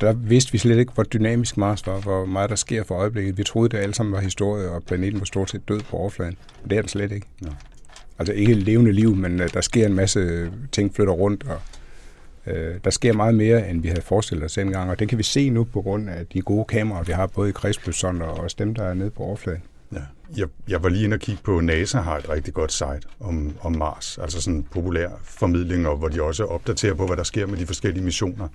der 0.00 0.12
vidste 0.12 0.52
vi 0.52 0.58
slet 0.58 0.78
ikke, 0.78 0.92
hvor 0.92 1.02
dynamisk 1.02 1.56
Mars 1.56 1.86
var, 1.86 2.00
hvor 2.00 2.24
meget 2.24 2.50
der 2.50 2.56
sker 2.56 2.84
for 2.84 2.94
øjeblikket. 2.94 3.38
Vi 3.38 3.44
troede, 3.44 3.68
det 3.68 3.78
alt 3.82 3.96
sammen 3.96 4.12
var 4.12 4.20
historie, 4.20 4.70
og 4.70 4.82
planeten 4.82 5.20
var 5.20 5.24
stort 5.24 5.50
set 5.50 5.68
død 5.68 5.80
på 5.80 5.96
overfladen. 5.96 6.36
Men 6.62 6.70
det 6.70 6.78
er 6.78 6.82
den 6.82 6.88
slet 6.88 7.12
ikke. 7.12 7.26
Nå. 7.40 7.50
Altså 8.18 8.32
ikke 8.32 8.54
levende 8.54 8.92
liv, 8.92 9.16
men 9.16 9.40
øh, 9.40 9.52
der 9.54 9.60
sker 9.60 9.86
en 9.86 9.94
masse 9.94 10.50
ting, 10.72 10.94
flytter 10.94 11.12
rundt, 11.12 11.44
og 11.48 11.60
øh, 12.52 12.74
der 12.84 12.90
sker 12.90 13.12
meget 13.12 13.34
mere, 13.34 13.70
end 13.70 13.82
vi 13.82 13.88
havde 13.88 14.02
forestillet 14.02 14.44
os 14.44 14.52
dengang. 14.52 14.90
Og 14.90 14.98
det 14.98 15.08
kan 15.08 15.18
vi 15.18 15.22
se 15.22 15.50
nu 15.50 15.64
på 15.64 15.82
grund 15.82 16.10
af 16.10 16.26
de 16.26 16.40
gode 16.40 16.64
kameraer, 16.64 17.04
vi 17.04 17.12
har 17.12 17.26
både 17.26 17.48
i 17.48 17.52
kredsløbssonder 17.52 18.26
og 18.26 18.38
også 18.40 18.56
dem, 18.58 18.74
der 18.74 18.84
er 18.84 18.94
nede 18.94 19.10
på 19.10 19.22
overfladen. 19.22 19.62
Ja. 19.92 20.00
Jeg, 20.36 20.48
jeg 20.68 20.82
var 20.82 20.88
lige 20.88 21.04
inde 21.04 21.14
og 21.14 21.20
kigge 21.20 21.42
på, 21.42 21.60
NASA 21.60 22.00
har 22.00 22.18
et 22.18 22.28
rigtig 22.28 22.54
godt 22.54 22.72
site 22.72 23.00
om, 23.20 23.56
om 23.60 23.76
Mars, 23.76 24.18
altså 24.18 24.42
sådan 24.42 24.62
populær 24.62 25.08
formidling, 25.24 25.88
og 25.88 25.96
hvor 25.96 26.08
de 26.08 26.22
også 26.22 26.44
opdaterer 26.44 26.94
på, 26.94 27.06
hvad 27.06 27.16
der 27.16 27.22
sker 27.22 27.46
med 27.46 27.58
de 27.58 27.66
forskellige 27.66 28.04
missioner. 28.04 28.48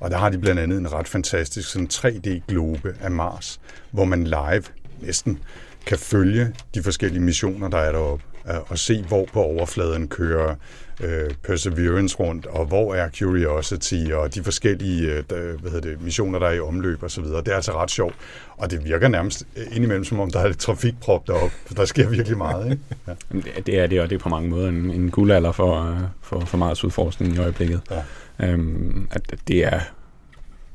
Og 0.00 0.10
der 0.10 0.16
har 0.18 0.30
de 0.30 0.38
blandt 0.38 0.60
andet 0.60 0.78
en 0.78 0.92
ret 0.92 1.08
fantastisk 1.08 1.70
sådan 1.70 1.88
3D-globe 1.92 2.94
af 3.00 3.10
Mars, 3.10 3.60
hvor 3.90 4.04
man 4.04 4.24
live 4.24 4.64
næsten 5.00 5.38
kan 5.86 5.98
følge 5.98 6.54
de 6.74 6.82
forskellige 6.82 7.22
missioner, 7.22 7.68
der 7.68 7.78
er 7.78 7.92
deroppe, 7.92 8.24
og 8.68 8.78
se, 8.78 9.02
hvor 9.08 9.26
på 9.32 9.42
overfladen 9.42 10.08
kører 10.08 10.54
øh, 11.00 11.30
Perseverance 11.42 12.16
rundt, 12.20 12.46
og 12.46 12.66
hvor 12.66 12.94
er 12.94 13.10
Curiosity, 13.18 14.04
og 14.12 14.34
de 14.34 14.44
forskellige 14.44 15.12
øh, 15.12 15.24
hvad 15.60 15.70
hedder 15.70 15.80
det, 15.90 16.02
missioner, 16.02 16.38
der 16.38 16.46
er 16.46 16.52
i 16.52 16.60
omløb 16.60 17.02
osv. 17.02 17.24
Det 17.24 17.48
er 17.48 17.54
altså 17.54 17.72
ret 17.72 17.90
sjovt, 17.90 18.14
og 18.56 18.70
det 18.70 18.84
virker 18.84 19.08
nærmest 19.08 19.44
indimellem, 19.72 20.04
som 20.04 20.20
om 20.20 20.30
der 20.30 20.40
er 20.40 20.46
lidt 20.46 20.58
trafikprop 20.58 21.26
deroppe, 21.26 21.54
for 21.66 21.74
der 21.74 21.84
sker 21.84 22.08
virkelig 22.08 22.38
meget. 22.38 22.70
Ikke? 22.70 22.82
Ja. 23.08 23.12
Det- 23.32 23.66
Det 23.66 23.78
er 23.78 23.86
det, 23.86 24.00
og 24.00 24.10
det 24.10 24.14
er 24.16 24.20
på 24.22 24.28
mange 24.28 24.50
måder 24.50 24.68
en, 24.68 24.90
en 24.90 25.10
guldalder 25.10 25.52
for, 25.52 25.90
øh, 25.90 25.96
for, 26.22 26.40
for 26.40 26.58
Mars 26.58 26.84
udforskning 26.84 27.34
i 27.34 27.38
øjeblikket. 27.38 27.80
Ja. 27.90 28.02
Øhm, 28.46 29.08
at 29.10 29.34
det 29.48 29.64
er 29.64 29.80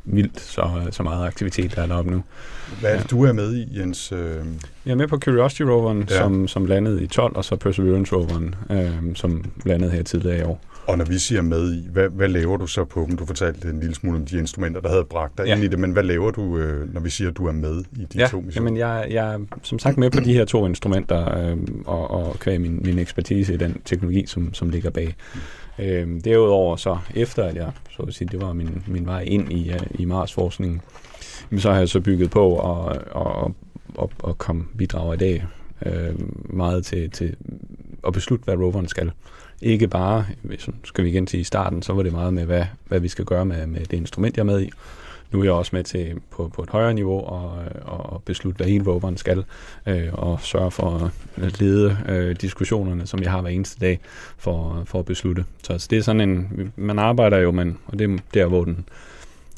vildt, 0.05 0.39
så, 0.41 0.69
så 0.91 1.03
meget 1.03 1.27
aktivitet, 1.27 1.75
der 1.75 1.81
er 1.81 1.85
deroppe 1.87 2.11
nu. 2.11 2.23
Hvad 2.79 2.91
er 2.95 2.99
det, 3.01 3.11
du 3.11 3.23
er 3.23 3.31
med 3.33 3.55
i, 3.55 3.79
Jens? 3.79 4.11
Øh, 4.11 4.19
Jeg 4.85 4.91
er 4.91 4.95
med 4.95 5.07
på 5.07 5.17
Curiosity 5.17 5.61
roveren, 5.61 6.07
Ja. 6.09 6.15
ja. 6.15 6.21
som, 6.21 6.47
som 6.47 6.65
landede 6.65 7.03
i 7.03 7.07
12, 7.07 7.35
og 7.35 7.45
så 7.45 7.55
Perseverance 7.55 8.15
roveren, 8.15 8.55
øhm, 8.71 9.15
som 9.15 9.45
landede 9.65 9.91
her 9.91 10.03
tidligere 10.03 10.39
i 10.39 10.41
år. 10.41 10.61
Og 10.87 10.97
når 10.97 11.05
vi 11.05 11.17
siger 11.17 11.41
med 11.41 11.73
i, 11.73 11.87
hvad, 11.91 12.09
hvad 12.09 12.27
laver 12.27 12.57
du 12.57 12.67
så 12.67 12.83
på 12.85 13.05
dem? 13.09 13.17
Du 13.17 13.25
fortalte 13.25 13.69
en 13.69 13.79
lille 13.79 13.95
smule 13.95 14.17
om 14.17 14.25
de 14.25 14.37
instrumenter, 14.37 14.81
der 14.81 14.89
havde 14.89 15.03
bragt 15.09 15.37
dig 15.37 15.45
Ja. 15.45 15.55
ind 15.55 15.63
i 15.63 15.67
det, 15.67 15.79
men 15.79 15.91
hvad 15.91 16.03
laver 16.03 16.31
du, 16.31 16.57
øh, 16.57 16.93
når 16.93 17.01
vi 17.01 17.09
siger, 17.09 17.29
at 17.29 17.37
du 17.37 17.45
er 17.47 17.51
med 17.51 17.83
i 17.95 18.05
de 18.13 18.19
ja, 18.19 18.27
to 18.27 18.41
missioner? 18.41 18.69
jamen 18.69 18.77
jeg, 18.79 19.07
jeg 19.11 19.33
er 19.33 19.39
som 19.61 19.79
sagt 19.79 19.97
med 19.97 20.09
på 20.11 20.19
de 20.19 20.33
her 20.33 20.45
to 20.45 20.65
instrumenter, 20.65 21.37
øhm, 21.37 21.83
og, 21.85 22.11
og 22.11 22.39
kvæg 22.39 22.61
min, 22.61 22.79
min 22.85 22.99
ekspertise 22.99 23.53
i 23.53 23.57
den 23.57 23.81
teknologi, 23.85 24.25
som, 24.25 24.53
som 24.53 24.69
ligger 24.69 24.89
bag. 24.89 25.15
Øhm, 25.79 26.21
derudover 26.21 26.75
så, 26.75 26.97
efter 27.15 27.43
at 27.43 27.55
jeg, 27.55 27.71
så 27.89 28.03
at 28.03 28.13
sige, 28.13 28.27
det 28.31 28.41
var 28.41 28.53
min, 28.53 28.83
min 28.87 29.05
vej 29.05 29.21
ind 29.21 29.51
i, 29.51 29.69
uh, 29.69 30.01
i 30.01 30.05
Mars-forskningen, 30.05 30.81
så 31.57 31.71
har 31.71 31.79
jeg 31.79 31.89
så 31.89 31.99
bygget 31.99 32.31
på 32.31 32.49
og, 32.49 32.97
og, 33.11 33.55
og, 33.95 34.11
og 34.19 34.37
komme 34.37 34.65
bidrager 34.77 35.13
i 35.13 35.17
dag 35.17 35.45
øh, 35.85 36.15
meget 36.55 36.85
til, 36.85 37.11
til 37.11 37.35
at 38.07 38.13
beslutte, 38.13 38.43
hvad 38.43 38.55
roveren 38.55 38.87
skal. 38.87 39.11
Ikke 39.61 39.87
bare, 39.87 40.25
hvis 40.41 40.69
skal 40.83 41.03
vi 41.03 41.09
igen 41.09 41.25
til 41.25 41.39
i 41.39 41.43
starten, 41.43 41.81
så 41.81 41.93
var 41.93 42.03
det 42.03 42.11
meget 42.11 42.33
med, 42.33 42.45
hvad, 42.45 42.65
hvad 42.87 42.99
vi 42.99 43.07
skal 43.07 43.25
gøre 43.25 43.45
med, 43.45 43.67
med 43.67 43.79
det 43.79 43.97
instrument, 43.97 44.37
jeg 44.37 44.41
er 44.41 44.45
med 44.45 44.61
i. 44.61 44.71
Nu 45.33 45.39
er 45.39 45.43
jeg 45.43 45.53
også 45.53 45.75
med 45.75 45.83
til 45.83 46.21
på, 46.31 46.51
på 46.53 46.63
et 46.63 46.69
højere 46.69 46.93
niveau 46.93 47.19
og, 47.19 47.63
og 47.81 48.23
beslutte, 48.25 48.57
hvad 48.57 48.67
hele 48.67 48.85
roveren 48.87 49.17
skal, 49.17 49.43
øh, 49.87 50.07
og 50.13 50.41
sørge 50.41 50.71
for 50.71 51.11
at 51.41 51.61
lede 51.61 51.97
øh, 52.09 52.35
diskussionerne, 52.41 53.07
som 53.07 53.21
jeg 53.23 53.31
har 53.31 53.41
hver 53.41 53.49
eneste 53.49 53.79
dag, 53.79 53.99
for, 54.37 54.83
for 54.85 54.99
at 54.99 55.05
beslutte. 55.05 55.45
Så 55.63 55.73
altså, 55.73 55.87
det 55.91 55.97
er 55.97 56.01
sådan 56.01 56.21
en, 56.21 56.71
man 56.75 56.99
arbejder 56.99 57.37
jo, 57.37 57.51
men, 57.51 57.77
og 57.85 57.99
det 57.99 58.11
er 58.11 58.17
der, 58.33 58.45
hvor 58.45 58.63
den 58.63 58.85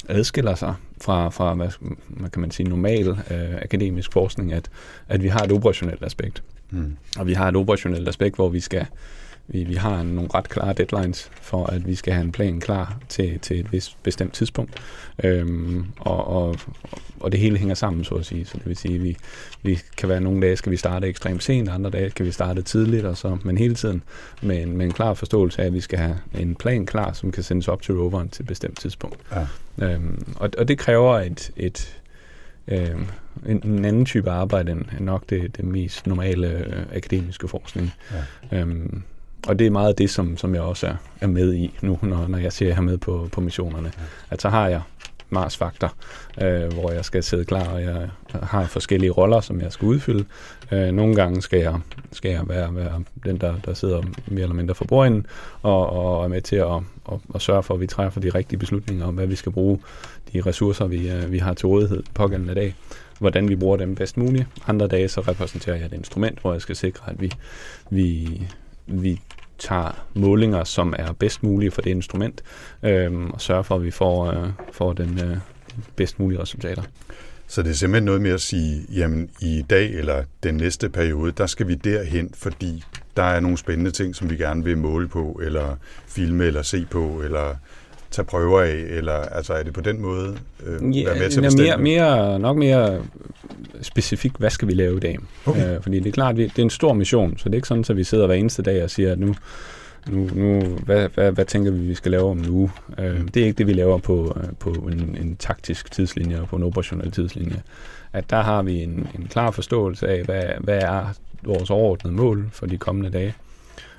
adskiller 0.08 0.54
sig 0.54 0.74
fra, 1.00 1.28
fra 1.28 1.54
hvad, 1.54 1.68
hvad 2.06 2.30
kan 2.30 2.40
man 2.40 2.50
sige, 2.50 2.68
normal 2.68 3.08
øh, 3.08 3.56
akademisk 3.62 4.12
forskning, 4.12 4.52
at, 4.52 4.70
at 5.08 5.22
vi 5.22 5.28
har 5.28 5.40
et 5.40 5.52
operationelt 5.52 6.04
aspekt. 6.04 6.42
Mm. 6.70 6.96
Og 7.18 7.26
vi 7.26 7.32
har 7.32 7.48
et 7.48 7.56
operationelt 7.56 8.08
aspekt, 8.08 8.36
hvor 8.36 8.48
vi 8.48 8.60
skal 8.60 8.86
vi, 9.48 9.64
vi 9.64 9.74
har 9.74 10.02
nogle 10.02 10.30
ret 10.34 10.48
klare 10.48 10.72
deadlines 10.72 11.30
for, 11.42 11.66
at 11.66 11.86
vi 11.86 11.94
skal 11.94 12.12
have 12.12 12.24
en 12.24 12.32
plan 12.32 12.60
klar 12.60 12.98
til, 13.08 13.38
til 13.40 13.60
et 13.60 13.72
vist 13.72 14.02
bestemt 14.02 14.32
tidspunkt. 14.32 14.82
Øhm, 15.24 15.86
og, 15.98 16.26
og, 16.26 16.56
og 17.20 17.32
det 17.32 17.40
hele 17.40 17.58
hænger 17.58 17.74
sammen, 17.74 18.04
så 18.04 18.14
at 18.14 18.26
sige. 18.26 18.44
Så 18.44 18.58
det 18.58 18.66
vil 18.66 18.76
sige, 18.76 18.98
vi, 18.98 19.16
vi 19.62 19.78
kan 19.96 20.08
være 20.08 20.20
nogle 20.20 20.40
dage, 20.42 20.56
skal 20.56 20.72
vi 20.72 20.76
starte 20.76 21.06
ekstremt 21.06 21.42
sent, 21.42 21.68
andre 21.68 21.90
dage 21.90 22.10
kan 22.10 22.26
vi 22.26 22.30
starte 22.30 22.62
tidligt, 22.62 23.04
og 23.04 23.16
så, 23.16 23.38
men 23.44 23.58
hele 23.58 23.74
tiden 23.74 24.02
med 24.42 24.62
en, 24.62 24.76
med 24.76 24.86
en 24.86 24.92
klar 24.92 25.14
forståelse 25.14 25.62
af, 25.62 25.66
at 25.66 25.72
vi 25.72 25.80
skal 25.80 25.98
have 25.98 26.18
en 26.34 26.54
plan 26.54 26.86
klar, 26.86 27.12
som 27.12 27.32
kan 27.32 27.42
sendes 27.42 27.68
op 27.68 27.82
til 27.82 27.94
roveren 27.94 28.28
til 28.28 28.42
et 28.42 28.48
bestemt 28.48 28.78
tidspunkt. 28.78 29.18
Ja. 29.32 29.46
Øhm, 29.86 30.34
og, 30.36 30.50
og 30.58 30.68
det 30.68 30.78
kræver 30.78 31.20
et, 31.20 31.50
et 31.56 32.02
øh, 32.68 33.00
en, 33.46 33.60
en 33.64 33.84
anden 33.84 34.04
type 34.04 34.30
arbejde 34.30 34.72
end, 34.72 34.84
end 34.98 35.04
nok 35.04 35.30
det, 35.30 35.56
det 35.56 35.64
mest 35.64 36.06
normale 36.06 36.48
øh, 36.48 36.82
akademiske 36.92 37.48
forskning. 37.48 37.92
Ja. 38.50 38.58
Øhm, 38.58 39.02
og 39.46 39.58
det 39.58 39.66
er 39.66 39.70
meget 39.70 39.98
det, 39.98 40.10
som, 40.10 40.36
som 40.36 40.54
jeg 40.54 40.62
også 40.62 40.86
er, 40.86 40.94
er 41.20 41.26
med 41.26 41.54
i 41.54 41.74
nu, 41.80 41.98
når, 42.02 42.28
når 42.28 42.38
jeg 42.38 42.52
ser 42.52 42.74
her 42.74 42.82
med 42.82 42.98
på, 42.98 43.28
på 43.32 43.40
missionerne. 43.40 43.92
At 44.30 44.42
så 44.42 44.48
har 44.48 44.68
jeg 44.68 44.80
Mars-faktor, 45.30 45.92
øh, 46.42 46.72
hvor 46.72 46.92
jeg 46.92 47.04
skal 47.04 47.22
sidde 47.22 47.44
klar, 47.44 47.68
og 47.68 47.82
jeg 47.82 48.08
har 48.42 48.66
forskellige 48.66 49.10
roller, 49.10 49.40
som 49.40 49.60
jeg 49.60 49.72
skal 49.72 49.86
udfylde. 49.86 50.24
Øh, 50.72 50.92
nogle 50.92 51.14
gange 51.14 51.42
skal 51.42 51.60
jeg, 51.60 51.80
skal 52.12 52.30
jeg 52.30 52.48
være, 52.48 52.74
være 52.74 53.02
den, 53.24 53.36
der, 53.36 53.54
der 53.64 53.74
sidder 53.74 54.02
mere 54.26 54.42
eller 54.42 54.54
mindre 54.54 54.74
for 54.74 54.84
bordenden, 54.84 55.26
og, 55.62 55.90
og 55.90 56.24
er 56.24 56.28
med 56.28 56.40
til 56.40 56.56
at, 56.56 56.76
at, 57.12 57.18
at 57.34 57.42
sørge 57.42 57.62
for, 57.62 57.74
at 57.74 57.80
vi 57.80 57.86
træffer 57.86 58.20
de 58.20 58.30
rigtige 58.30 58.58
beslutninger 58.58 59.06
om, 59.06 59.14
hvad 59.14 59.26
vi 59.26 59.34
skal 59.34 59.52
bruge 59.52 59.78
de 60.32 60.40
ressourcer, 60.40 60.86
vi, 60.86 61.10
øh, 61.10 61.32
vi 61.32 61.38
har 61.38 61.54
til 61.54 61.66
rådighed 61.66 62.02
pågældende 62.14 62.54
dag 62.54 62.74
hvordan 63.18 63.48
vi 63.48 63.56
bruger 63.56 63.76
dem 63.76 63.94
bedst 63.94 64.16
muligt. 64.16 64.46
Andre 64.66 64.86
dage 64.86 65.08
så 65.08 65.20
repræsenterer 65.20 65.76
jeg 65.76 65.86
et 65.86 65.92
instrument, 65.92 66.40
hvor 66.40 66.52
jeg 66.52 66.62
skal 66.62 66.76
sikre, 66.76 67.10
at 67.10 67.20
vi, 67.20 67.32
vi, 67.90 68.40
vi 68.86 69.20
tager 69.58 70.06
målinger, 70.14 70.64
som 70.64 70.94
er 70.98 71.12
bedst 71.12 71.42
mulige 71.42 71.70
for 71.70 71.82
det 71.82 71.90
instrument, 71.90 72.42
øh, 72.82 73.12
og 73.14 73.40
sørger 73.40 73.62
for, 73.62 73.76
at 73.76 73.84
vi 73.84 73.90
får, 73.90 74.26
øh, 74.26 74.48
får 74.72 74.92
den 74.92 75.20
øh, 75.24 75.36
bedst 75.96 76.18
mulige 76.18 76.40
resultater. 76.40 76.82
Så 77.48 77.62
det 77.62 77.70
er 77.70 77.74
simpelthen 77.74 78.04
noget 78.04 78.20
med 78.20 78.30
at 78.30 78.40
sige, 78.40 78.86
jamen 78.94 79.30
i 79.40 79.64
dag 79.70 79.90
eller 79.94 80.24
den 80.42 80.54
næste 80.54 80.88
periode, 80.88 81.32
der 81.32 81.46
skal 81.46 81.68
vi 81.68 81.74
derhen, 81.74 82.30
fordi 82.34 82.84
der 83.16 83.22
er 83.22 83.40
nogle 83.40 83.58
spændende 83.58 83.90
ting, 83.90 84.16
som 84.16 84.30
vi 84.30 84.36
gerne 84.36 84.64
vil 84.64 84.78
måle 84.78 85.08
på, 85.08 85.40
eller 85.42 85.76
filme, 86.06 86.44
eller 86.44 86.62
se 86.62 86.86
på, 86.90 87.20
eller 87.24 87.56
tage 88.10 88.26
prøver 88.26 88.60
af, 88.60 88.84
eller 88.88 89.12
altså 89.12 89.52
er 89.52 89.62
det 89.62 89.72
på 89.72 89.80
den 89.80 90.02
måde 90.02 90.36
øh, 90.66 90.72
være 90.72 90.80
med 90.80 91.30
til 91.30 91.40
at 91.40 91.44
ja, 91.44 91.48
bestemme? 91.48 91.62
mere, 91.62 91.78
mere, 91.78 92.38
nok 92.38 92.56
mere 92.56 93.02
specifikt, 93.82 94.36
hvad 94.36 94.50
skal 94.50 94.68
vi 94.68 94.74
lave 94.74 94.96
i 94.96 95.00
dag? 95.00 95.18
Okay. 95.46 95.76
Øh, 95.76 95.82
fordi 95.82 95.98
det 95.98 96.06
er 96.06 96.12
klart, 96.12 96.36
det 96.36 96.58
er 96.58 96.62
en 96.62 96.70
stor 96.70 96.92
mission, 96.92 97.38
så 97.38 97.44
det 97.44 97.54
er 97.54 97.56
ikke 97.56 97.68
sådan, 97.68 97.84
at 97.90 97.96
vi 97.96 98.04
sidder 98.04 98.26
hver 98.26 98.34
eneste 98.34 98.62
dag 98.62 98.84
og 98.84 98.90
siger, 98.90 99.12
at 99.12 99.18
nu, 99.18 99.34
nu, 100.08 100.30
nu 100.34 100.60
hvad, 100.60 101.08
hvad, 101.14 101.32
hvad 101.32 101.44
tænker 101.44 101.70
vi, 101.70 101.78
vi 101.78 101.94
skal 101.94 102.10
lave 102.10 102.30
om 102.30 102.44
uge? 102.50 102.70
Øh, 102.98 103.20
det 103.34 103.42
er 103.42 103.46
ikke 103.46 103.58
det, 103.58 103.66
vi 103.66 103.72
laver 103.72 103.98
på, 103.98 104.36
øh, 104.42 104.48
på 104.58 104.70
en, 104.70 105.16
en 105.20 105.36
taktisk 105.36 105.92
tidslinje 105.92 106.40
og 106.40 106.48
på 106.48 106.56
en 106.56 106.62
operationel 106.62 107.10
tidslinje. 107.10 107.62
At 108.12 108.30
der 108.30 108.42
har 108.42 108.62
vi 108.62 108.82
en, 108.82 109.08
en 109.18 109.26
klar 109.30 109.50
forståelse 109.50 110.08
af, 110.08 110.24
hvad, 110.24 110.42
hvad 110.60 110.78
er 110.82 111.06
vores 111.42 111.70
overordnede 111.70 112.16
mål 112.16 112.48
for 112.52 112.66
de 112.66 112.78
kommende 112.78 113.10
dage. 113.10 113.34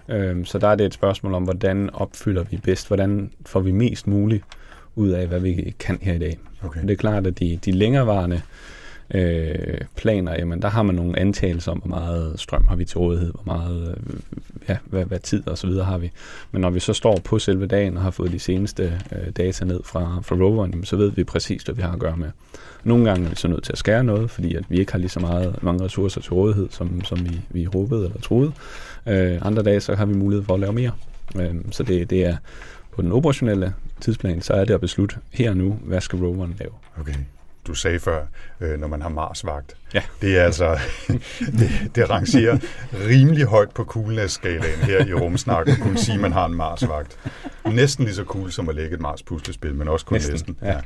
Øhm, 0.09 0.45
så 0.45 0.57
der 0.57 0.67
er 0.67 0.75
det 0.75 0.85
et 0.85 0.93
spørgsmål 0.93 1.33
om, 1.33 1.43
hvordan 1.43 1.89
opfylder 1.93 2.43
vi 2.43 2.57
bedst, 2.57 2.87
hvordan 2.87 3.31
får 3.45 3.59
vi 3.59 3.71
mest 3.71 4.07
muligt 4.07 4.43
ud 4.95 5.09
af, 5.09 5.27
hvad 5.27 5.39
vi 5.39 5.75
kan 5.79 5.99
her 6.01 6.13
i 6.13 6.19
dag. 6.19 6.37
Okay. 6.63 6.81
Det 6.81 6.91
er 6.91 6.95
klart, 6.95 7.27
at 7.27 7.39
de, 7.39 7.59
de 7.65 7.71
længerevarende 7.71 8.41
øh, 9.13 9.77
planer, 9.95 10.35
jamen 10.39 10.61
der 10.61 10.67
har 10.67 10.83
man 10.83 10.95
nogle 10.95 11.19
antagelser 11.19 11.71
om, 11.71 11.77
hvor 11.77 11.89
meget 11.89 12.39
strøm 12.39 12.67
har 12.67 12.75
vi 12.75 12.85
til 12.85 12.97
rådighed, 12.97 13.31
hvor 13.31 13.43
meget, 13.45 13.89
øh, 13.89 14.19
ja, 14.69 14.77
hvad, 14.85 15.05
hvad 15.05 15.19
tid 15.19 15.47
og 15.47 15.57
så 15.57 15.67
videre 15.67 15.85
har 15.85 15.97
vi. 15.97 16.11
Men 16.51 16.61
når 16.61 16.69
vi 16.69 16.79
så 16.79 16.93
står 16.93 17.19
på 17.23 17.39
selve 17.39 17.67
dagen 17.67 17.97
og 17.97 18.03
har 18.03 18.11
fået 18.11 18.31
de 18.31 18.39
seneste 18.39 19.01
øh, 19.11 19.31
data 19.37 19.65
ned 19.65 19.79
fra, 19.83 20.19
fra 20.23 20.35
roveren, 20.35 20.71
jamen, 20.71 20.85
så 20.85 20.95
ved 20.95 21.11
vi 21.11 21.23
præcis, 21.23 21.63
hvad 21.63 21.75
vi 21.75 21.81
har 21.81 21.93
at 21.93 21.99
gøre 21.99 22.17
med. 22.17 22.29
Nogle 22.83 23.05
gange 23.05 23.25
er 23.25 23.29
vi 23.29 23.35
så 23.35 23.47
nødt 23.47 23.63
til 23.63 23.71
at 23.71 23.77
skære 23.77 24.03
noget, 24.03 24.31
fordi 24.31 24.55
at 24.55 24.63
vi 24.69 24.79
ikke 24.79 24.91
har 24.91 24.99
lige 24.99 25.09
så 25.09 25.19
meget, 25.19 25.63
mange 25.63 25.85
ressourcer 25.85 26.21
til 26.21 26.33
rådighed, 26.33 26.67
som, 26.71 27.03
som 27.03 27.25
vi, 27.25 27.41
vi 27.49 27.63
håbede 27.63 28.05
eller 28.05 28.19
troede. 28.19 28.51
Øh, 29.07 29.39
andre 29.41 29.63
dage, 29.63 29.79
så 29.79 29.95
har 29.95 30.05
vi 30.05 30.13
mulighed 30.13 30.45
for 30.45 30.53
at 30.53 30.59
lave 30.59 30.73
mere. 30.73 30.91
Øh, 31.35 31.55
så 31.71 31.83
det, 31.83 32.09
det 32.09 32.25
er 32.25 32.37
på 32.95 33.01
den 33.01 33.11
operationelle 33.11 33.73
tidsplan, 34.01 34.41
så 34.41 34.53
er 34.53 34.65
det 34.65 34.73
at 34.73 34.81
beslutte 34.81 35.15
her 35.31 35.49
og 35.49 35.57
nu, 35.57 35.79
hvad 35.83 36.01
skal 36.01 36.19
roveren 36.19 36.55
lave. 36.59 36.71
Okay. 36.99 37.13
Du 37.67 37.73
sagde 37.73 37.99
før, 37.99 38.25
øh, 38.61 38.79
når 38.79 38.87
man 38.87 39.01
har 39.01 39.09
Mars-vagt. 39.09 39.75
Ja. 39.93 40.01
Det 40.21 40.37
er 40.39 40.43
altså, 40.43 40.79
det, 41.59 41.69
det 41.95 42.09
rangerer 42.09 42.57
rimelig 43.07 43.45
højt 43.45 43.69
på 43.69 43.83
coolness-skalaen 43.83 44.79
her 44.83 45.05
i 45.05 45.13
rumsnak, 45.13 45.67
at 45.69 45.77
kunne 45.81 45.97
sige, 45.97 46.15
at 46.15 46.21
man 46.21 46.31
har 46.31 46.45
en 46.45 46.55
Mars-vagt. 46.55 47.17
Næsten 47.65 48.05
lige 48.05 48.15
så 48.15 48.23
cool 48.23 48.51
som 48.51 48.69
at 48.69 48.75
lægge 48.75 48.93
et 48.95 49.01
Mars-puslespil, 49.01 49.73
men 49.75 49.87
også 49.87 50.05
kun 50.05 50.15
næsten. 50.15 50.33
Næsten. 50.33 50.57
Ja. 50.61 50.77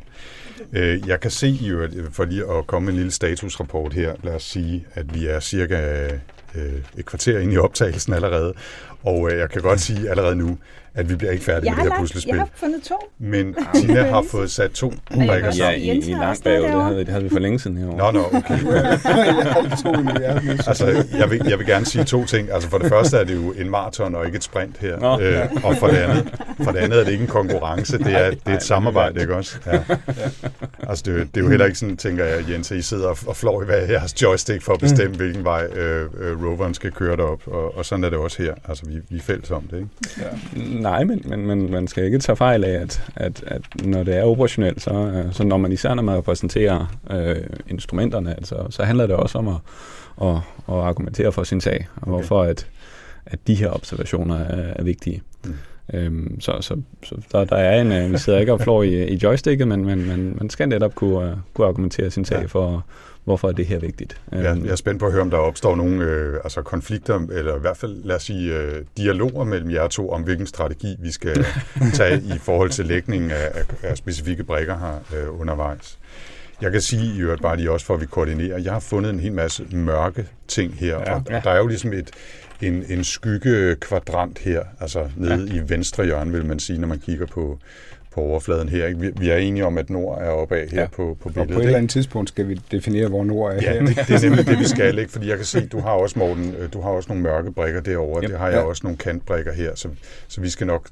Øh, 0.74 1.08
Jeg 1.08 1.20
kan 1.20 1.32
se 1.32 1.48
i 1.50 1.70
øvrigt, 1.70 1.96
for 2.12 2.26
lige 2.26 2.44
at 2.58 2.68
komme 2.68 2.86
med 2.86 2.94
en 2.94 2.98
lille 2.98 3.12
statusrapport 3.12 3.94
her, 3.94 4.14
lad 4.24 4.34
os 4.36 4.44
sige, 4.44 4.86
at 4.94 5.16
vi 5.16 5.28
er 5.28 5.40
cirka 5.40 6.08
øh, 6.56 6.74
et 6.98 7.06
kvarter 7.06 7.40
ind 7.40 7.54
i 7.54 7.58
optagelsen 7.58 8.14
allerede, 8.14 8.54
Og 9.04 9.32
øh, 9.32 9.38
jeg 9.38 9.50
kan 9.50 9.62
godt 9.62 9.82
sige 9.82 10.10
allerede 10.10 10.36
nu, 10.36 10.58
at 10.96 11.10
vi 11.10 11.16
bliver 11.16 11.32
ikke 11.32 11.44
færdige 11.46 11.70
Jeg 11.70 11.76
med 11.78 11.86
det 11.86 11.94
her 11.94 12.00
puslespil. 12.00 12.30
jeg 12.36 12.40
har 12.40 12.50
fundet 12.56 12.82
to. 12.84 12.96
Men 13.20 13.56
Tina 13.76 14.04
har 14.04 14.26
fået 14.32 14.52
sat 14.52 14.72
to 14.72 14.94
brikker 15.14 15.36
kan 15.40 15.46
Ja, 15.46 15.52
sammen. 15.52 15.82
i, 15.82 16.10
i 16.10 16.14
langt 16.14 16.44
bagud, 16.44 16.64
det 16.68 16.84
havde, 16.84 17.00
det 17.00 17.08
havde 17.08 17.24
vi 17.24 17.30
for 17.30 17.40
længe 17.40 17.60
siden 17.60 17.78
herovre. 17.78 17.98
Nå, 17.98 18.12
nå, 18.12 18.26
okay. 18.38 18.60
Altså, 20.68 21.06
jeg 21.18 21.30
vil, 21.32 21.42
jeg 21.50 21.60
vil 21.60 21.68
gerne 21.68 21.86
sige 21.86 22.04
to 22.04 22.26
ting. 22.26 22.52
Altså, 22.52 22.70
for 22.70 22.78
det 22.78 22.90
første 22.90 23.18
er 23.18 23.24
det 23.24 23.36
jo 23.36 23.52
en 23.52 23.70
maraton 23.70 24.16
og 24.16 24.26
ikke 24.26 24.36
et 24.36 24.44
sprint 24.44 24.78
her. 24.78 25.00
Nå. 25.00 25.20
Øh, 25.20 25.40
og 25.64 25.78
for 25.78 25.88
det, 25.88 25.98
andet, 25.98 26.34
for 26.64 26.72
det 26.72 26.80
andet 26.80 27.00
er 27.00 27.04
det 27.04 27.12
ikke 27.12 27.22
en 27.22 27.28
konkurrence, 27.28 27.98
det 27.98 28.16
er, 28.26 28.30
det 28.30 28.40
er 28.46 28.56
et 28.56 28.64
samarbejde, 28.64 29.22
ikke 29.22 29.36
også? 29.36 29.58
Ja. 29.66 29.80
Altså, 30.90 31.04
det, 31.06 31.14
er 31.14 31.18
jo- 31.18 31.24
det 31.24 31.38
er 31.38 31.42
jo 31.42 31.50
heller 31.50 31.66
ikke 31.66 31.78
sådan, 31.78 31.98
tænker 31.98 32.26
jeg, 32.26 32.50
Jens, 32.50 32.72
at 32.72 32.78
I 32.78 32.82
sidder 32.82 33.08
og, 33.08 33.18
og 33.28 33.36
flår 33.38 33.62
i 33.62 33.66
hver 33.66 33.78
jeres 33.78 34.22
joystick 34.22 34.62
for 34.62 34.74
at 34.74 34.80
bestemme, 34.80 35.16
hvilken 35.16 35.44
vej 35.44 35.66
øh, 35.76 36.10
øh, 36.20 36.44
roveren 36.46 36.74
skal 36.74 36.92
køre 36.92 37.18
derop. 37.18 37.42
Og, 37.48 37.78
og 37.78 37.86
sådan 37.86 38.04
er 38.04 38.10
det 38.10 38.18
også 38.20 38.44
her. 38.44 38.54
Altså, 38.70 38.86
vi, 38.86 38.94
vi 39.10 39.18
er 39.18 39.22
fælles 39.22 39.52
om 39.52 39.64
det, 39.72 39.78
ikke? 39.78 40.81
Nej, 40.82 41.04
men, 41.04 41.22
men, 41.26 41.48
men 41.48 41.72
man 41.72 41.88
skal 41.88 42.04
ikke 42.04 42.20
tage 42.20 42.36
fejl 42.36 42.64
af, 42.64 42.70
at, 42.82 43.04
at, 43.16 43.44
at 43.48 43.62
når 43.86 44.04
det 44.04 44.18
er 44.18 44.24
operationelt, 44.24 44.82
så, 44.82 44.94
øh, 44.94 45.34
så 45.34 45.44
når 45.44 45.58
man 45.58 45.72
især 45.72 45.94
når 45.94 46.04
man 46.04 46.18
repræsenterer 46.18 46.98
øh, 47.12 47.36
instrumenterne, 47.68 48.32
altså, 48.32 48.56
så 48.70 48.84
handler 48.84 49.08
det 49.08 49.16
også 49.16 49.38
om 49.38 49.48
at, 49.48 49.56
at, 50.22 50.36
at 50.70 50.76
argumentere 50.76 51.32
for 51.32 51.44
sin 51.44 51.62
sag, 51.62 51.88
og 51.96 52.02
Okay. 52.02 52.12
hvorfor 52.12 52.42
at, 52.44 52.68
at 53.26 53.40
de 53.48 53.56
her 53.56 53.70
observationer 53.70 54.36
er, 54.40 54.74
er 54.76 54.84
vigtige. 54.84 55.22
Mm. 55.46 55.54
Øhm, 55.94 56.40
så 56.42 56.58
så, 56.62 56.76
så 57.04 57.16
der, 57.32 57.44
der 57.46 57.56
er 57.56 57.82
en, 57.82 57.92
øh, 57.92 58.12
vi 58.12 58.18
sidder 58.18 58.40
ikke 58.40 58.54
og 58.54 58.62
flår 58.62 58.84
i, 58.84 59.08
i 59.08 59.20
joysticket, 59.24 59.68
men, 59.68 59.86
men, 59.86 60.08
men 60.08 60.36
man 60.38 60.50
skal 60.50 60.70
netop 60.70 60.96
kunne, 60.96 61.30
øh, 61.32 61.38
kunne 61.54 61.68
argumentere 61.68 62.12
sin 62.12 62.26
sag 62.26 62.40
Ja. 62.40 62.46
for, 62.46 62.86
hvorfor 63.24 63.48
er 63.48 63.52
det 63.52 63.66
her 63.66 63.80
vigtigt. 63.80 64.22
Jeg, 64.32 64.58
jeg 64.64 64.72
er 64.72 64.76
spændt 64.76 65.00
på 65.00 65.06
at 65.06 65.12
høre, 65.12 65.22
om 65.22 65.30
der 65.30 65.38
opstår 65.38 65.76
nogle 65.76 66.06
øh, 66.06 66.40
altså 66.44 66.62
konflikter, 66.62 67.28
eller 67.32 67.56
i 67.56 67.60
hvert 67.60 67.78
fald, 67.78 68.04
lad 68.04 68.16
os 68.16 68.24
sige, 68.24 68.58
øh, 68.58 68.86
dialoger 68.98 69.44
mellem 69.44 69.72
jer 69.72 69.88
to, 69.88 70.12
om 70.12 70.22
hvilken 70.22 70.48
strategi 70.48 70.96
vi 71.00 71.12
skal 71.12 71.46
tage 71.94 72.22
i 72.22 72.38
forhold 72.38 72.70
til 72.70 72.86
lægningen 72.86 73.32
af, 73.32 73.52
af, 73.54 73.64
af 73.84 73.98
specifikke 73.98 74.44
brækker 74.44 74.78
her 74.78 75.20
øh, 75.20 75.40
undervejs. 75.40 75.98
Jeg 76.62 76.72
kan 76.72 76.82
sige 76.82 77.16
i 77.16 77.20
øvrigt 77.22 77.42
bare 77.42 77.58
lige 77.58 77.72
også, 77.72 77.86
for 77.86 77.94
at 77.94 78.02
vi 78.02 78.06
koordinerer, 78.06 78.58
jeg 78.58 78.74
har 78.74 78.80
fundet 78.80 79.10
en 79.10 79.20
hel 79.20 79.34
masse 79.34 79.66
mørke 79.72 80.28
ting 80.48 80.74
her, 80.74 81.00
ja, 81.00 81.14
og, 81.14 81.24
og 81.32 81.44
der 81.44 81.52
er 81.52 81.58
jo 81.58 81.68
ligesom 81.68 81.94
et, 81.94 82.12
en, 82.62 82.86
en 82.90 83.04
skyggekvadrant 83.04 84.40
her, 84.40 84.64
altså 84.80 85.10
nede 85.18 85.48
ja. 85.52 85.54
i 85.54 85.70
venstre 85.70 86.06
hjørne, 86.06 86.32
vil 86.32 86.46
man 86.46 86.60
sige, 86.60 86.80
når 86.80 86.88
man 86.88 87.00
kigger 87.00 87.26
på, 87.26 87.60
på 88.16 88.22
overfladen 88.22 88.70
her. 88.70 88.86
Ikke? 88.88 89.00
Vi, 89.00 89.10
vi 89.18 89.30
er 89.30 89.38
enige 89.38 89.66
om, 89.66 89.78
at 89.78 89.90
nord 89.90 90.18
er 90.22 90.30
oppe 90.30 90.56
af 90.58 90.68
her 90.72 90.82
Ja. 90.82 90.88
på, 90.88 91.18
på 91.22 91.30
Og 91.30 91.34
billedet. 91.34 91.54
på 91.54 91.60
et 91.60 91.64
eller 91.66 91.78
andet 91.78 91.92
tidspunkt 91.92 92.30
skal 92.30 92.48
vi 92.50 92.62
definere, 92.72 93.08
hvor 93.08 93.24
nord 93.24 93.52
er 93.52 93.56
Ja, 93.56 93.74
her. 93.74 93.80
det, 93.86 93.96
det 94.08 94.16
er 94.16 94.30
nemlig 94.30 94.46
det, 94.48 94.60
vi 94.60 94.66
skal, 94.68 95.00
ikke? 95.00 95.12
Fordi 95.12 95.30
jeg 95.30 95.38
kan 95.38 95.46
se, 95.46 95.68
du 95.68 95.80
har 95.80 95.92
også, 95.92 96.20
Morten, 96.20 96.56
øh, 96.60 96.74
du 96.74 96.82
har 96.82 96.90
også 96.90 97.10
nogle 97.10 97.24
mørke 97.24 97.52
brikker 97.52 97.82
derovre, 97.82 98.24
Yep. 98.24 98.30
det 98.30 98.40
har 98.40 98.48
jeg 98.48 98.56
Ja. 98.58 98.64
også 98.64 98.82
nogle 98.84 98.98
kantbrikker 98.98 99.54
her, 99.54 99.76
så, 99.76 99.88
så 100.28 100.42
vi 100.42 100.50
skal 100.50 100.68
nok 100.68 100.88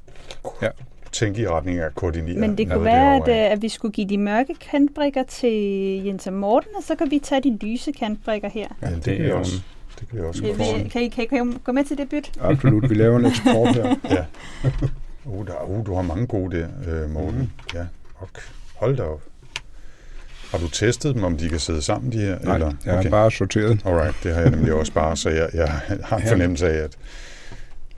Ja. 0.62 0.68
tænke 1.12 1.42
i 1.42 1.46
retning 1.48 1.78
af 1.78 1.86
at 1.86 1.94
koordinere 1.94 2.38
Men 2.38 2.58
det 2.58 2.70
kunne 2.70 2.84
være, 2.84 3.16
at, 3.16 3.22
derovre, 3.26 3.46
øh, 3.46 3.52
at 3.52 3.62
vi 3.62 3.68
skulle 3.68 3.92
give 3.92 4.08
de 4.08 4.18
mørke 4.18 4.54
kantbrikker 4.70 5.22
til 5.22 5.52
Jens 6.06 6.26
og 6.26 6.32
Morten, 6.32 6.70
og 6.76 6.82
så 6.82 6.94
kan 6.94 7.10
vi 7.10 7.18
tage 7.18 7.40
de 7.40 7.58
lyse 7.62 7.92
kantbrikker 7.92 8.48
her. 8.48 8.66
Ja, 8.82 8.86
det, 8.90 9.04
det 9.04 9.16
kan 9.16 9.26
er 9.26 9.34
også. 9.34 9.52
Det 10.00 10.08
kan 10.08 10.18
vi 10.18 10.24
også. 10.24 10.42
Vi, 10.42 10.48
kan, 10.52 10.86
I, 10.86 10.88
kan, 10.88 11.02
I, 11.02 11.26
kan 11.26 11.52
I 11.54 11.58
gå 11.64 11.72
med 11.72 11.84
til 11.84 11.98
det 11.98 12.08
byt? 12.08 12.32
Absolut, 12.40 12.90
vi 12.90 12.94
laver 12.94 13.18
en 13.18 13.26
eksport 13.26 13.74
her. 13.74 13.94
Ja. 14.10 14.24
Uh, 15.24 15.46
der, 15.46 15.64
uh, 15.70 15.86
du 15.86 15.94
har 15.94 16.02
mange 16.02 16.26
gode 16.26 16.56
der, 16.58 16.68
øh, 17.04 17.10
Morten. 17.10 17.38
Mhm. 17.38 17.50
Ja, 17.74 17.86
okay. 18.20 18.42
Hold 18.76 18.96
da 18.96 19.02
op. 19.02 19.22
Har 20.50 20.58
du 20.58 20.68
testet 20.70 21.14
dem, 21.14 21.24
om 21.24 21.36
de 21.38 21.48
kan 21.48 21.58
sidde 21.58 21.82
sammen, 21.82 22.12
de 22.12 22.18
her? 22.18 22.38
Nej, 22.38 22.54
eller? 22.54 22.72
jeg 22.84 22.94
har 22.94 23.10
bare 23.10 23.30
sorteret. 23.30 23.86
Alright, 23.86 24.16
det 24.22 24.34
har 24.34 24.40
jeg 24.40 24.50
nemlig 24.50 24.72
også 24.74 24.92
bare, 24.92 25.16
så 25.16 25.30
jeg, 25.30 25.50
jeg 25.54 25.68
har 26.04 26.16
en 26.16 26.22
Ja. 26.24 26.30
fornemmelse 26.32 26.68
af, 26.68 26.84
at, 26.84 26.96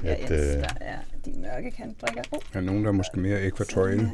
Ja, 0.04 0.12
at 0.14 0.18
Jens, 0.20 0.30
øh, 0.30 0.36
der 0.38 0.68
er 0.80 0.96
de 1.24 1.32
mørke 1.40 1.70
kantbrikker. 1.70 2.22
Oh, 2.32 2.38
Der 2.52 2.58
er 2.58 2.62
nogen, 2.62 2.82
der 2.82 2.88
er 2.88 2.92
måske 2.94 3.20
mere 3.20 3.40
ekvatorielle. 3.40 4.10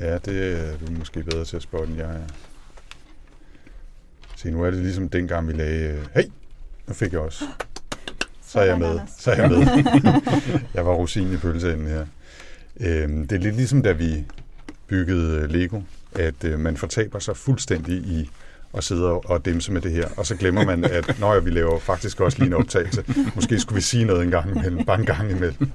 Ja, 0.00 0.18
det 0.18 0.60
er 0.60 0.76
du 0.86 0.92
måske 0.92 1.22
bedre 1.22 1.44
til 1.44 1.56
at 1.56 1.62
spotte, 1.62 1.88
end 1.92 2.00
jeg 2.00 2.10
er. 2.10 2.18
Se, 4.36 4.50
nu 4.50 4.64
er 4.64 4.70
det 4.70 4.80
ligesom 4.80 5.08
dengang, 5.08 5.48
vi 5.48 5.52
lagde... 5.52 5.84
øh, 5.88 6.06
Hey! 6.14 6.22
Nu 6.88 6.94
fik 6.94 7.12
jeg 7.12 7.20
også. 7.20 7.44
Så 8.52 8.60
er 8.60 8.64
jeg 8.64 8.78
med. 8.78 9.00
Så 9.18 9.30
er 9.30 9.36
jeg 9.36 9.50
med. 9.50 9.66
jeg 10.74 10.86
var 10.86 10.92
rosin 10.92 11.32
i 11.32 11.36
pølseenden 11.36 11.86
her. 11.86 12.06
Øhm, 12.80 13.28
det 13.28 13.36
er 13.36 13.40
lidt 13.40 13.56
ligesom, 13.56 13.82
da 13.82 13.92
vi 13.92 14.24
byggede 14.86 15.38
øh, 15.38 15.50
Lego, 15.50 15.80
at 16.14 16.44
øh, 16.44 16.58
man 16.60 16.76
fortaber 16.76 17.18
sig 17.18 17.36
fuldstændig 17.36 17.94
i 17.96 18.30
at 18.76 18.84
sidde 18.84 19.10
og 19.10 19.24
og 19.30 19.44
dimse 19.44 19.72
med 19.72 19.80
det 19.80 19.92
her, 19.92 20.08
og 20.16 20.26
så 20.26 20.36
glemmer 20.36 20.64
man, 20.64 20.84
at 20.84 21.16
når 21.20 21.40
vi 21.40 21.50
laver 21.50 21.78
faktisk 21.78 22.20
også 22.20 22.38
lige 22.38 22.46
en 22.46 22.52
optagelse. 22.54 23.04
Måske 23.34 23.60
skulle 23.60 23.76
vi 23.76 23.82
sige 23.82 24.04
noget 24.04 24.22
en 24.22 24.30
gang 24.30 24.50
imellem, 24.56 24.84
bare 24.84 24.98
en 25.00 25.06
gang 25.06 25.30
imellem. 25.30 25.70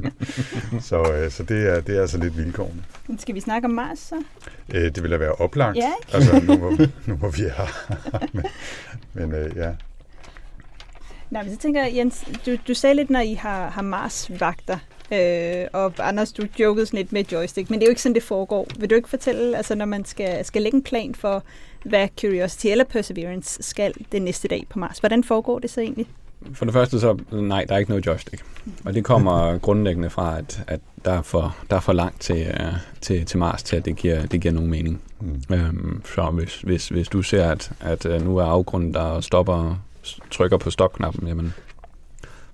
så 0.82 1.14
øh, 1.14 1.32
så 1.32 1.44
det, 1.44 1.68
er, 1.68 1.82
det 1.82 1.98
er 1.98 2.02
altså 2.02 2.18
lidt 2.18 2.38
vilkårene. 2.38 2.84
Skal 3.20 3.36
vi 3.36 3.40
snakke 3.40 3.66
om 3.66 3.72
Mars 3.72 4.00
så? 4.00 4.16
Øh, 4.74 4.84
det 4.84 5.04
ville 5.04 5.14
da 5.14 5.18
være 5.20 5.32
oplagt. 5.32 5.78
Ja, 5.78 5.92
Altså, 6.14 6.42
nu 6.44 6.58
hvor, 6.58 6.88
nu 7.06 7.16
hvor 7.16 7.30
vi 7.30 7.44
er 7.44 7.54
her. 7.54 7.68
men 8.34 8.46
men 9.14 9.32
øh, 9.34 9.52
ja. 9.56 9.70
Nej, 11.32 11.44
men 11.44 11.54
så 11.54 11.60
tænker 11.60 11.84
jeg, 11.84 11.96
Jens, 11.96 12.26
du, 12.46 12.58
du 12.68 12.74
sagde 12.74 12.96
lidt, 12.96 13.10
når 13.10 13.20
I 13.20 13.34
har, 13.34 13.70
har 13.70 13.82
Mars-vagter, 13.82 14.78
øh, 15.12 15.66
og 15.74 15.94
Anders, 16.00 16.32
du 16.32 16.44
jokede 16.60 16.86
sådan 16.86 16.98
lidt 16.98 17.14
med 17.14 17.24
joystick, 17.32 17.70
men 17.70 17.80
det 17.80 17.86
er 17.86 17.88
jo 17.88 17.92
ikke 17.92 18.02
sådan, 18.02 18.16
det 18.16 18.24
foregår. 18.24 18.68
Vil 18.80 18.90
du 18.90 18.96
ikke 18.96 19.10
fortælle, 19.10 19.58
altså 19.58 19.76
når 19.76 19.86
man 19.86 20.06
skal, 20.06 20.46
skal 20.46 20.62
lægge 20.62 20.76
en 20.76 20.84
plan 20.84 21.16
for, 21.16 21.44
hvad 21.84 22.08
Curiosity 22.22 22.68
eller 22.68 22.86
Perseverance 22.86 23.64
skal 23.64 23.94
den 24.12 24.22
næste 24.22 24.48
dag 24.48 24.66
på 24.70 24.80
Mars, 24.80 25.00
hvordan 25.00 25.24
foregår 25.24 25.60
det 25.60 25.70
så 25.70 25.82
egentlig? 25.82 26.08
For 26.54 26.66
det 26.66 26.74
første 26.74 27.00
så, 27.00 27.18
nej, 27.32 27.66
der 27.70 27.76
er 27.76 27.80
ikke 27.80 27.92
noget 27.92 28.06
joystick. 28.06 28.44
Og 28.86 28.94
det 28.94 29.04
kommer 29.04 29.58
grundlæggende 29.58 30.10
fra, 30.10 30.38
at, 30.38 30.64
at 30.68 30.80
der, 31.06 31.12
er 31.12 31.22
for, 31.22 31.56
der 31.70 31.76
er 31.76 31.80
for 31.80 31.94
langt 31.94 32.22
til, 32.22 32.48
uh, 32.60 32.74
til, 33.02 33.26
til 33.26 33.40
Mars, 33.40 33.64
til 33.64 33.76
at 33.76 33.86
det 33.86 33.96
giver, 33.96 34.26
det 34.26 34.42
giver 34.42 34.54
nogen 34.54 34.70
mening. 34.70 35.02
Mm. 35.22 35.56
Øhm, 35.56 36.02
så 36.06 36.24
hvis, 36.24 36.62
hvis, 36.62 36.90
hvis 36.90 37.08
du 37.08 37.22
ser, 37.22 37.52
at, 37.52 37.72
at 37.80 38.06
øh, 38.06 38.26
nu 38.26 38.38
er 38.38 38.46
afgrunden, 38.46 38.94
der 38.94 39.22
stopper, 39.22 39.80
trykker 40.32 40.58
på 40.58 40.70
stopknappen, 40.70 41.28
jamen, 41.28 41.54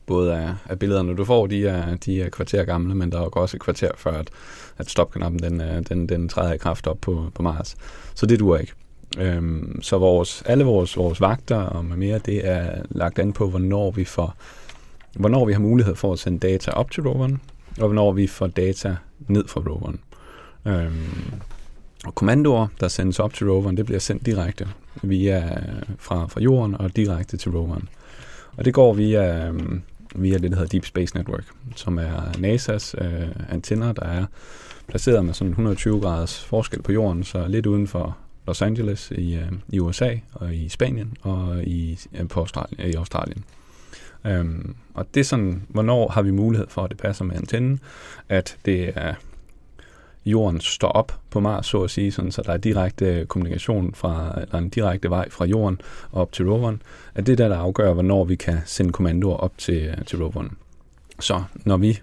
både 0.05 0.35
af, 0.35 0.53
af 0.69 0.79
billederne, 0.79 1.15
du 1.15 1.25
får, 1.25 1.47
de 1.47 1.67
er, 1.67 1.95
de 1.95 2.21
er 2.21 2.29
kvarter 2.29 2.63
gamle, 2.63 2.95
men 2.95 3.11
der 3.11 3.19
er 3.21 3.25
også 3.25 3.57
et 3.57 3.61
kvarter 3.61 3.91
før, 3.97 4.11
at, 4.11 4.29
at 4.77 4.89
stopknappen 4.89 5.39
den, 5.43 5.61
øh, 5.61 5.81
den, 5.89 6.09
den 6.09 6.29
træder 6.29 6.53
i 6.53 6.57
kraft 6.57 6.87
op 6.87 6.97
på, 7.01 7.31
på 7.35 7.43
Mars. 7.43 7.75
Så 8.15 8.25
det 8.25 8.39
duer 8.39 8.57
ikke. 8.57 8.73
Øhm, 9.17 9.81
så 9.81 9.97
vores, 9.97 10.43
alle 10.45 10.63
vores, 10.63 10.97
vores 10.97 11.21
vagter 11.21 11.57
og 11.57 11.85
med 11.85 11.97
mere, 11.97 12.19
det 12.19 12.47
er 12.47 12.81
lagt 12.89 13.19
an 13.19 13.33
på, 13.33 13.49
hvornår 13.49 13.91
vi 13.91 14.05
får 14.05 14.35
hvornår 15.15 15.45
vi 15.45 15.53
har 15.53 15.59
mulighed 15.59 15.95
for 15.95 16.13
at 16.13 16.19
sende 16.19 16.39
data 16.39 16.71
op 16.71 16.91
til 16.91 17.03
roveren, 17.03 17.41
og 17.79 17.87
hvornår 17.87 18.11
vi 18.11 18.27
får 18.27 18.47
data 18.47 18.95
ned 19.27 19.47
fra 19.47 19.61
roveren. 19.61 19.99
Øhm, 20.65 21.33
og 22.05 22.15
kommandoer, 22.15 22.67
der 22.79 22.87
sendes 22.87 23.19
op 23.19 23.33
til 23.33 23.49
roveren, 23.49 23.77
det 23.77 23.85
bliver 23.85 23.99
sendt 23.99 24.25
direkte 24.25 24.67
via, 25.03 25.61
fra, 25.97 26.27
fra 26.27 26.41
jorden 26.41 26.75
og 26.75 26.95
direkte 26.95 27.37
til 27.37 27.51
roveren. 27.51 27.89
Og 28.57 28.65
det 28.65 28.73
går 28.73 28.93
via, 28.93 29.47
øhm, 29.47 29.81
via 30.15 30.37
det, 30.37 30.51
der 30.51 30.57
hedder 30.57 30.69
Deep 30.69 30.85
Space 30.85 31.17
Network, 31.17 31.45
som 31.75 31.97
er 31.97 32.21
NASA's 32.37 33.05
øh, 33.05 33.27
antenner, 33.49 33.91
der 33.91 34.05
er 34.05 34.25
placeret 34.87 35.25
med 35.25 35.33
sådan 35.33 35.51
120 35.51 36.01
graders 36.01 36.43
forskel 36.43 36.81
på 36.81 36.91
jorden, 36.91 37.23
så 37.23 37.47
lidt 37.47 37.65
uden 37.65 37.87
for 37.87 38.17
Los 38.47 38.61
Angeles 38.61 39.11
i, 39.11 39.35
øh, 39.35 39.51
i 39.69 39.79
USA 39.79 40.15
og 40.33 40.55
i 40.55 40.69
Spanien 40.69 41.17
og 41.21 41.63
i, 41.63 41.99
øh, 42.13 42.27
på 42.27 42.39
Australien, 42.39 42.89
i 42.89 42.93
Australien. 42.93 43.43
Øhm, 44.25 44.75
og 44.93 45.05
det 45.13 45.19
er 45.19 45.23
sådan, 45.23 45.63
hvornår 45.69 46.09
har 46.09 46.21
vi 46.21 46.31
mulighed 46.31 46.67
for, 46.69 46.83
at 46.83 46.89
det 46.89 46.97
passer 46.97 47.25
med 47.25 47.35
antennen, 47.35 47.79
at 48.29 48.57
det 48.65 48.91
er 48.95 49.13
jorden 50.25 50.62
står 50.62 50.88
op 50.88 51.19
på 51.29 51.39
Mars, 51.39 51.65
så 51.65 51.83
at 51.83 51.89
sige, 51.89 52.12
sådan, 52.12 52.31
så 52.31 52.41
der 52.41 52.53
er 52.53 52.57
direkte 52.57 53.25
kommunikation 53.25 53.93
fra, 53.93 54.41
eller 54.41 54.57
en 54.57 54.69
direkte 54.69 55.09
vej 55.09 55.29
fra 55.29 55.45
jorden 55.45 55.81
op 56.12 56.31
til 56.31 56.49
roveren, 56.49 56.81
at 57.15 57.25
det 57.25 57.31
er 57.31 57.38
der, 57.38 57.47
der 57.47 57.57
afgør, 57.57 57.93
hvornår 57.93 58.23
vi 58.23 58.36
kan 58.36 58.57
sende 58.65 58.91
kommandoer 58.91 59.38
op 59.38 59.57
til, 59.57 60.03
til 60.05 60.23
roveren. 60.23 60.57
Så 61.19 61.43
når 61.65 61.77
vi 61.77 61.99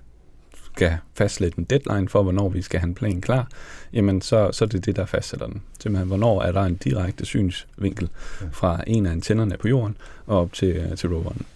skal 0.75 0.97
fastlægge 1.15 1.59
en 1.59 1.65
deadline 1.65 2.09
for, 2.09 2.23
hvornår 2.23 2.49
vi 2.49 2.63
skal 2.63 2.81
have 2.81 2.89
en 2.89 2.95
plan 2.95 3.21
klar, 3.21 3.49
jamen 3.93 4.21
så, 4.21 4.53
så 4.53 4.65
er 4.65 4.69
det 4.69 4.87
det, 4.87 4.97
der 4.97 5.07
fastsætter 5.07 5.47
den. 5.47 5.63
Simpelthen, 5.81 6.09
hvornår 6.09 6.43
er 6.43 6.53
der 6.53 6.63
en 6.63 6.75
direkte 6.75 7.25
synsvinkel 7.25 8.09
fra 8.53 8.85
en 8.87 9.07
af 9.07 9.11
antennerne 9.11 9.57
på 9.57 9.69
jorden 9.69 9.97
og 10.27 10.39
op 10.39 10.53
til, 10.53 10.97
til 10.97 11.09
roveren. 11.09 11.47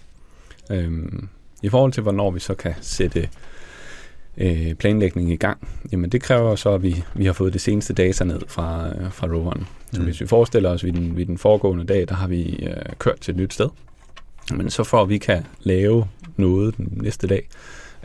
Øhm, 0.70 1.28
I 1.62 1.68
forhold 1.68 1.92
til, 1.92 2.02
hvornår 2.02 2.30
vi 2.30 2.40
så 2.40 2.54
kan 2.54 2.74
sætte 2.80 3.28
øh, 4.38 4.74
planlægning 4.74 5.30
i 5.32 5.36
gang, 5.36 5.68
jamen 5.92 6.10
det 6.10 6.22
kræver 6.22 6.56
så, 6.56 6.74
at 6.74 6.82
vi, 6.82 7.04
vi 7.14 7.24
har 7.26 7.32
fået 7.32 7.52
det 7.52 7.60
seneste 7.60 7.92
data 7.92 8.24
ned 8.24 8.40
fra, 8.48 8.88
øh, 8.88 9.12
fra 9.12 9.26
roveren. 9.26 9.66
Så 9.92 10.00
Mm. 10.00 10.04
hvis 10.04 10.20
vi 10.20 10.26
forestiller 10.26 10.70
os, 10.70 10.84
at 10.84 10.86
ved 10.86 11.00
den, 11.00 11.16
ved 11.16 11.26
den 11.26 11.38
foregående 11.38 11.84
dag, 11.84 12.08
der 12.08 12.14
har 12.14 12.28
vi 12.28 12.66
øh, 12.66 12.76
kørt 12.98 13.20
til 13.20 13.32
et 13.32 13.36
nyt 13.40 13.54
sted, 13.54 13.68
men 14.54 14.70
så 14.70 14.84
for 14.84 15.02
at 15.02 15.08
vi 15.08 15.18
kan 15.18 15.46
lave 15.62 16.06
noget 16.36 16.76
den 16.76 16.88
næste 17.02 17.26
dag, 17.26 17.48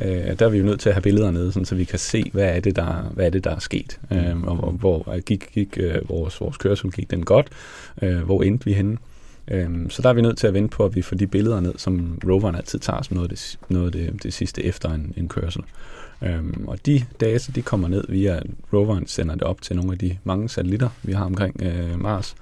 øh, 0.02 0.40
der 0.40 0.46
er 0.46 0.50
vi 0.50 0.58
jo 0.58 0.64
nødt 0.66 0.80
til 0.80 0.90
at 0.90 0.96
have 0.96 1.02
billeder 1.02 1.32
nede, 1.32 1.52
sådan, 1.52 1.66
så 1.66 1.76
vi 1.76 1.84
kan 1.84 2.00
se, 2.00 2.30
hvad 2.34 2.56
er 2.56 2.60
det, 2.60 2.76
der, 2.76 3.12
hvad 3.14 3.26
er, 3.26 3.30
det, 3.30 3.44
der 3.44 3.56
er 3.56 3.60
sket, 3.60 4.00
øh, 4.12 4.44
og 4.44 4.56
hvor, 4.56 4.72
hvor 4.72 5.20
gik, 5.20 5.50
gik 5.54 5.78
øh, 5.78 6.10
vores, 6.10 6.42
vores 6.42 6.58
kørsel, 6.58 6.92
gik 6.92 7.12
den 7.12 7.26
godt, 7.26 7.48
øh, 8.02 8.20
hvor 8.20 8.44
endte 8.44 8.66
vi 8.66 8.74
henne, 8.74 8.98
Øhm, 9.52 9.90
så 9.90 10.02
der 10.02 10.10
er 10.10 10.14
vi 10.14 10.22
nødt 10.22 10.38
til 10.38 10.48
at 10.48 10.54
vente 10.54 10.76
på, 10.76 10.86
at 10.86 10.96
vi 10.96 11.02
får 11.02 11.16
de 11.16 11.28
billeder 11.28 11.60
ned, 11.60 11.74
som 11.78 12.20
roveren 12.24 12.56
altid 12.56 12.80
tager 12.80 13.02
som 13.02 13.18
noget 13.18 13.32
af 13.32 13.38
det, 13.38 13.60
noget 13.70 13.86
af 13.86 13.92
det, 13.92 14.24
det 14.24 14.34
sidste 14.34 14.64
efter 14.64 14.90
en, 14.94 15.14
en 15.18 15.28
kørsel. 15.28 15.64
Øhm, 16.24 16.64
og 16.68 16.86
de 16.86 17.06
data, 17.20 17.52
de 17.56 17.62
kommer 17.62 17.88
ned 17.88 18.04
via, 18.10 18.36
at 18.36 18.44
roveren 18.74 19.08
sender 19.08 19.36
det 19.36 19.44
op 19.44 19.62
til 19.62 19.76
nogle 19.76 19.92
af 19.92 19.98
de 19.98 20.18
mange 20.24 20.50
satellitter, 20.50 20.90
vi 21.04 21.14
har 21.14 21.26
omkring 21.26 21.64
øh, 21.64 22.02
Mars. 22.02 22.36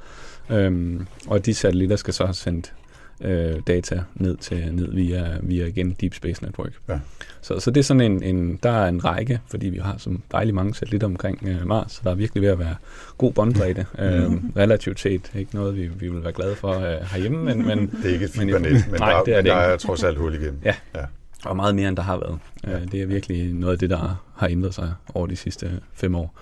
Øhm, 0.50 1.08
og 1.28 1.46
de 1.46 1.54
satellitter 1.54 1.96
skal 1.96 2.13
så 2.13 2.26
have 2.26 2.34
sendt 2.34 2.74
øh, 3.21 3.60
data 3.67 4.03
ned 4.15 4.38
til 4.38 4.75
ned 4.75 4.93
via, 4.93 5.38
via 5.41 5.65
igen 5.65 5.95
Deep 6.01 6.13
Space 6.13 6.43
Network. 6.45 6.71
Ja. 6.89 6.99
Så, 7.41 7.60
så 7.60 7.71
det 7.71 7.80
er 7.80 7.84
sådan 7.84 8.01
en, 8.01 8.23
en, 8.23 8.60
der 8.63 8.69
er 8.71 8.88
en 8.88 9.06
række, 9.06 9.39
fordi 9.49 9.69
vi 9.69 9.77
har 9.77 9.95
så 9.97 10.17
dejligt 10.32 10.56
mange 10.56 10.73
satellitter 10.75 11.08
omkring 11.08 11.39
øh, 11.47 11.67
Mars, 11.67 11.91
så 11.91 12.01
der 12.03 12.12
er 12.12 12.15
virkelig 12.15 12.43
ved 12.43 12.49
at 12.49 12.60
være 12.60 12.75
god 13.17 13.34
båndbredde, 13.34 13.86
øh, 13.99 14.32
relativt 14.58 14.99
set. 14.99 15.32
Ikke 15.36 15.56
noget, 15.56 15.75
vi, 15.75 15.88
vi 15.88 16.08
vil 16.10 16.23
være 16.23 16.34
glade 16.34 16.56
for 16.56 16.73
øh, 16.73 16.97
herhjemme, 17.12 17.43
men, 17.43 17.65
men 17.67 17.80
Det 18.03 18.10
er 18.10 18.13
ikke 18.13 18.25
et 18.25 18.38
Men- 18.38 18.47
fibernet, 18.47 18.71
men, 18.91 18.99
nej, 18.99 19.12
der, 19.13 19.23
det 19.23 19.34
er 19.34 19.38
men 19.38 19.45
det 19.45 19.51
der 19.51 19.58
er 19.58 19.77
trods 19.77 20.03
alt 20.03 20.17
hul 20.17 20.34
igennem. 20.34 20.60
Ja. 20.65 20.75
ja. 20.95 21.01
og 21.45 21.56
meget 21.56 21.75
mere, 21.75 21.88
end 21.88 21.97
der 21.97 22.03
har 22.03 22.17
været. 22.17 22.39
Ja. 22.67 22.86
Det 22.91 23.01
er 23.01 23.06
virkelig 23.06 23.53
noget 23.53 23.73
af 23.73 23.80
det, 23.80 23.89
der 23.89 24.23
har 24.36 24.47
ændret 24.47 24.73
sig 24.73 24.93
over 25.13 25.27
de 25.27 25.36
sidste 25.36 25.80
fem 25.93 26.15
år. 26.15 26.39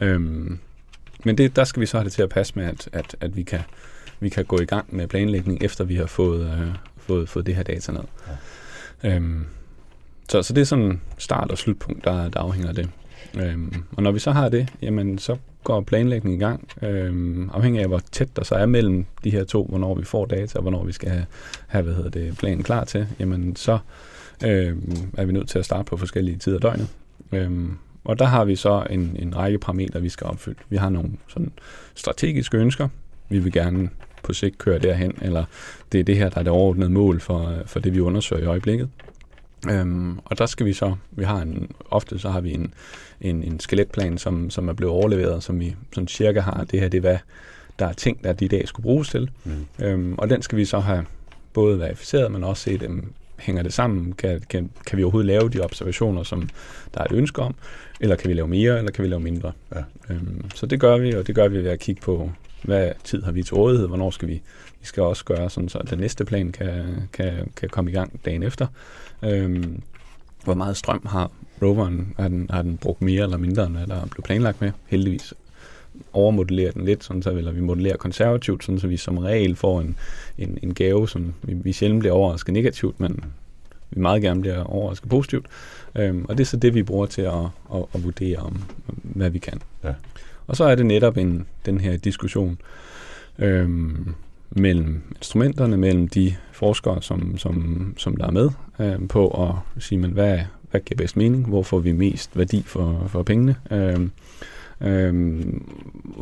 Ja. 0.00 0.06
Øhm, 0.06 0.58
men 1.24 1.38
det, 1.38 1.56
der 1.56 1.64
skal 1.64 1.80
vi 1.80 1.86
så 1.86 1.96
have 1.96 2.04
det 2.04 2.12
til 2.12 2.22
at 2.22 2.28
passe 2.28 2.52
med, 2.56 2.64
at, 2.64 2.88
at, 2.92 3.16
at 3.20 3.36
vi, 3.36 3.42
kan, 3.42 3.60
vi 4.20 4.28
kan 4.28 4.44
gå 4.44 4.60
i 4.60 4.64
gang 4.64 4.96
med 4.96 5.06
planlægning, 5.06 5.64
efter 5.64 5.84
vi 5.84 5.96
har 5.96 6.06
fået, 6.06 6.40
øh, 6.40 6.74
fået, 6.96 7.28
fået 7.28 7.46
det 7.46 7.54
her 7.54 7.62
data 7.62 7.92
ned. 7.92 8.02
Ja. 9.02 9.16
Øhm, 9.16 9.44
så, 10.28 10.42
så 10.42 10.52
det 10.52 10.60
er 10.60 10.64
sådan 10.64 11.00
start- 11.18 11.50
og 11.50 11.58
slutpunkt, 11.58 12.04
der, 12.04 12.28
der 12.28 12.40
afhænger 12.40 12.68
af 12.68 12.74
det. 12.74 12.88
Øhm, 13.38 13.84
og 13.92 14.02
når 14.02 14.12
vi 14.12 14.18
så 14.18 14.30
har 14.30 14.48
det, 14.48 14.68
jamen 14.82 15.18
så 15.18 15.36
går 15.64 15.80
planlægningen 15.80 16.40
i 16.40 16.44
gang, 16.44 16.68
øhm, 16.82 17.50
afhængig 17.52 17.82
af 17.82 17.88
hvor 17.88 18.00
tæt 18.12 18.36
der 18.36 18.44
så 18.44 18.54
er 18.54 18.66
mellem 18.66 19.06
de 19.24 19.30
her 19.30 19.44
to, 19.44 19.64
hvornår 19.64 19.94
vi 19.94 20.04
får 20.04 20.26
data, 20.26 20.58
og 20.58 20.62
hvornår 20.62 20.84
vi 20.84 20.92
skal 20.92 21.08
have, 21.08 21.26
have 21.66 21.84
hvad 21.84 21.94
hedder 21.94 22.10
det, 22.10 22.38
planen 22.38 22.62
klar 22.62 22.84
til, 22.84 23.06
jamen 23.18 23.56
så 23.56 23.78
øhm, 24.44 25.10
er 25.18 25.24
vi 25.24 25.32
nødt 25.32 25.48
til 25.48 25.58
at 25.58 25.64
starte 25.64 25.84
på 25.84 25.96
forskellige 25.96 26.38
tider 26.38 26.56
af 26.56 26.60
døgnet. 26.60 26.88
Øhm, 27.32 27.76
og 28.04 28.18
der 28.18 28.24
har 28.24 28.44
vi 28.44 28.56
så 28.56 28.86
en, 28.90 29.16
en 29.18 29.36
række 29.36 29.58
parametre, 29.58 30.02
vi 30.02 30.08
skal 30.08 30.26
opfylde. 30.26 30.58
Vi 30.68 30.76
har 30.76 30.90
nogle 30.90 31.10
sådan 31.28 31.52
strategiske 31.94 32.56
ønsker. 32.56 32.88
Vi 33.28 33.38
vil 33.38 33.52
gerne 33.52 33.88
på 34.30 34.34
sigt 34.34 34.58
køre 34.58 34.78
derhen, 34.78 35.14
eller 35.22 35.44
det 35.92 36.00
er 36.00 36.04
det 36.04 36.16
her, 36.16 36.28
der 36.28 36.38
er 36.38 36.42
det 36.42 36.52
overordnede 36.52 36.90
mål 36.90 37.20
for, 37.20 37.54
for 37.66 37.80
det, 37.80 37.94
vi 37.94 38.00
undersøger 38.00 38.42
i 38.42 38.46
øjeblikket. 38.46 38.88
Øhm, 39.70 40.18
og 40.24 40.38
der 40.38 40.46
skal 40.46 40.66
vi 40.66 40.72
så, 40.72 40.94
vi 41.10 41.24
har 41.24 41.42
en, 41.42 41.70
ofte 41.90 42.18
så 42.18 42.28
har 42.30 42.40
vi 42.40 42.54
en, 42.54 42.74
en, 43.20 43.42
en 43.42 43.60
skeletplan, 43.60 44.18
som, 44.18 44.50
som 44.50 44.68
er 44.68 44.72
blevet 44.72 44.94
overleveret, 44.94 45.42
som 45.42 45.60
vi 45.60 45.76
sådan 45.92 46.08
cirka 46.08 46.40
har, 46.40 46.64
det 46.70 46.80
her, 46.80 46.88
det 46.88 46.98
er 46.98 47.00
hvad 47.00 47.18
der 47.78 47.86
er 47.86 47.92
ting, 47.92 48.24
der 48.24 48.32
de 48.32 48.44
i 48.44 48.48
dag 48.48 48.68
skulle 48.68 48.84
bruges 48.84 49.08
til. 49.08 49.30
Mm. 49.44 49.84
Øhm, 49.84 50.14
og 50.18 50.30
den 50.30 50.42
skal 50.42 50.58
vi 50.58 50.64
så 50.64 50.78
have 50.78 51.04
både 51.52 51.78
verificeret, 51.78 52.32
men 52.32 52.44
også 52.44 52.62
set, 52.62 52.82
um, 52.82 53.12
hænger 53.38 53.62
det 53.62 53.72
sammen? 53.72 54.12
Kan, 54.12 54.42
kan, 54.50 54.70
kan 54.86 54.98
vi 54.98 55.02
overhovedet 55.02 55.26
lave 55.26 55.48
de 55.48 55.60
observationer, 55.60 56.22
som 56.22 56.48
der 56.94 57.00
er 57.00 57.04
et 57.04 57.12
ønske 57.12 57.42
om? 57.42 57.54
Eller 58.00 58.16
kan 58.16 58.28
vi 58.28 58.34
lave 58.34 58.48
mere, 58.48 58.78
eller 58.78 58.90
kan 58.90 59.04
vi 59.04 59.08
lave 59.08 59.20
mindre? 59.20 59.52
Ja. 59.74 59.82
Øhm, 60.10 60.50
så 60.54 60.66
det 60.66 60.80
gør 60.80 60.98
vi, 60.98 61.14
og 61.14 61.26
det 61.26 61.34
gør 61.34 61.48
vi 61.48 61.64
ved 61.64 61.70
at 61.70 61.80
kigge 61.80 62.00
på, 62.00 62.30
hvad 62.62 62.90
tid 63.04 63.22
har 63.22 63.32
vi 63.32 63.42
til 63.42 63.54
rådighed, 63.54 63.88
hvornår 63.88 64.10
skal 64.10 64.28
vi 64.28 64.42
vi 64.80 64.86
skal 64.86 65.02
også 65.02 65.24
gøre 65.24 65.50
sådan, 65.50 65.68
så 65.68 65.78
den 65.90 65.98
næste 65.98 66.24
plan 66.24 66.52
kan, 66.52 66.84
kan, 67.12 67.52
kan 67.56 67.68
komme 67.68 67.90
i 67.90 67.94
gang 67.94 68.20
dagen 68.24 68.42
efter. 68.42 68.66
Øhm, 69.22 69.82
hvor 70.44 70.54
meget 70.54 70.76
strøm 70.76 71.06
har 71.06 71.30
roveren? 71.62 72.14
Har 72.18 72.28
den, 72.28 72.50
har 72.50 72.62
den 72.62 72.76
brugt 72.76 73.02
mere 73.02 73.22
eller 73.22 73.36
mindre, 73.36 73.66
end 73.66 73.76
hvad 73.76 73.86
der 73.86 74.06
blev 74.06 74.22
planlagt 74.22 74.60
med? 74.60 74.72
Heldigvis 74.86 75.34
overmodellere 76.12 76.72
den 76.72 76.84
lidt, 76.84 77.04
sådan 77.04 77.22
så, 77.22 77.30
eller 77.30 77.52
vi 77.52 77.60
modellerer 77.60 77.96
konservativt, 77.96 78.64
sådan 78.64 78.78
så 78.78 78.86
vi 78.86 78.96
som 78.96 79.18
regel 79.18 79.56
får 79.56 79.80
en, 79.80 79.96
en, 80.38 80.58
en 80.62 80.74
gave, 80.74 81.08
som 81.08 81.34
vi, 81.42 81.54
vi 81.54 81.72
sjældent 81.72 82.00
bliver 82.00 82.12
overrasket 82.12 82.52
negativt, 82.52 83.00
men 83.00 83.24
vi 83.90 84.00
meget 84.00 84.22
gerne 84.22 84.40
bliver 84.40 84.64
overrasket 84.64 85.08
positivt. 85.08 85.46
Øhm, 85.94 86.24
og 86.28 86.38
det 86.38 86.44
er 86.44 86.46
så 86.46 86.56
det, 86.56 86.74
vi 86.74 86.82
bruger 86.82 87.06
til 87.06 87.22
at, 87.22 87.44
at, 87.74 87.84
at 87.94 88.04
vurdere, 88.04 88.38
om, 88.38 88.64
hvad 88.86 89.30
vi 89.30 89.38
kan. 89.38 89.62
Ja. 89.84 89.92
Og 90.50 90.56
så 90.56 90.64
er 90.64 90.74
det 90.74 90.86
netop 90.86 91.16
en, 91.16 91.46
den 91.66 91.80
her 91.80 91.96
diskussion 91.96 92.58
øhm, 93.38 94.14
mellem 94.50 95.02
instrumenterne, 95.16 95.76
mellem 95.76 96.08
de 96.08 96.34
forskere, 96.52 97.02
som, 97.02 97.38
som, 97.38 97.94
som 97.96 98.16
der 98.16 98.26
er 98.26 98.30
med 98.30 98.50
øhm, 98.80 99.08
på 99.08 99.28
at 99.28 99.82
sige, 99.82 99.98
men 99.98 100.10
hvad, 100.10 100.38
hvad 100.70 100.80
giver 100.80 100.96
bedst 100.96 101.16
mening? 101.16 101.48
Hvor 101.48 101.62
får 101.62 101.78
vi 101.78 101.92
mest 101.92 102.38
værdi 102.38 102.62
for, 102.66 103.06
for 103.08 103.22
pengene? 103.22 103.56
Øhm, 103.70 104.10
øhm, 104.80 105.64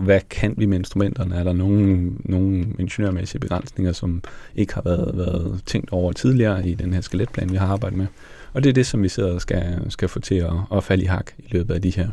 hvad 0.01 0.21
kan 0.31 0.55
vi 0.57 0.67
med 0.67 0.79
instrumenterne? 0.79 1.35
Er 1.35 1.45
der 1.45 1.53
nogle, 1.53 2.13
nogle 2.25 2.67
ingeniørmæssige 2.79 3.41
begrænsninger, 3.41 3.93
som 3.93 4.23
ikke 4.57 4.75
har 4.75 4.83
været, 4.83 5.13
været 5.15 5.63
tænkt 5.67 5.91
over 5.93 6.13
tidligere 6.13 6.69
i 6.69 6.75
den 6.75 6.95
her 6.95 7.01
skeletplan, 7.01 7.53
vi 7.53 7.57
har 7.57 7.67
arbejdet 7.67 7.99
med? 7.99 8.07
Og 8.53 8.65
det 8.65 8.71
er 8.71 8.75
det, 8.75 8.87
som 8.87 9.03
vi 9.03 9.09
sidder 9.09 9.35
og 9.35 9.41
skal, 9.41 9.81
skal 9.89 10.09
få 10.09 10.21
til 10.21 10.35
at, 10.35 10.53
at 10.73 10.85
falde 10.85 11.03
i 11.03 11.07
hak 11.07 11.31
i 11.39 11.49
løbet 11.51 11.75
af 11.75 11.83
de 11.83 11.91
her 11.91 12.09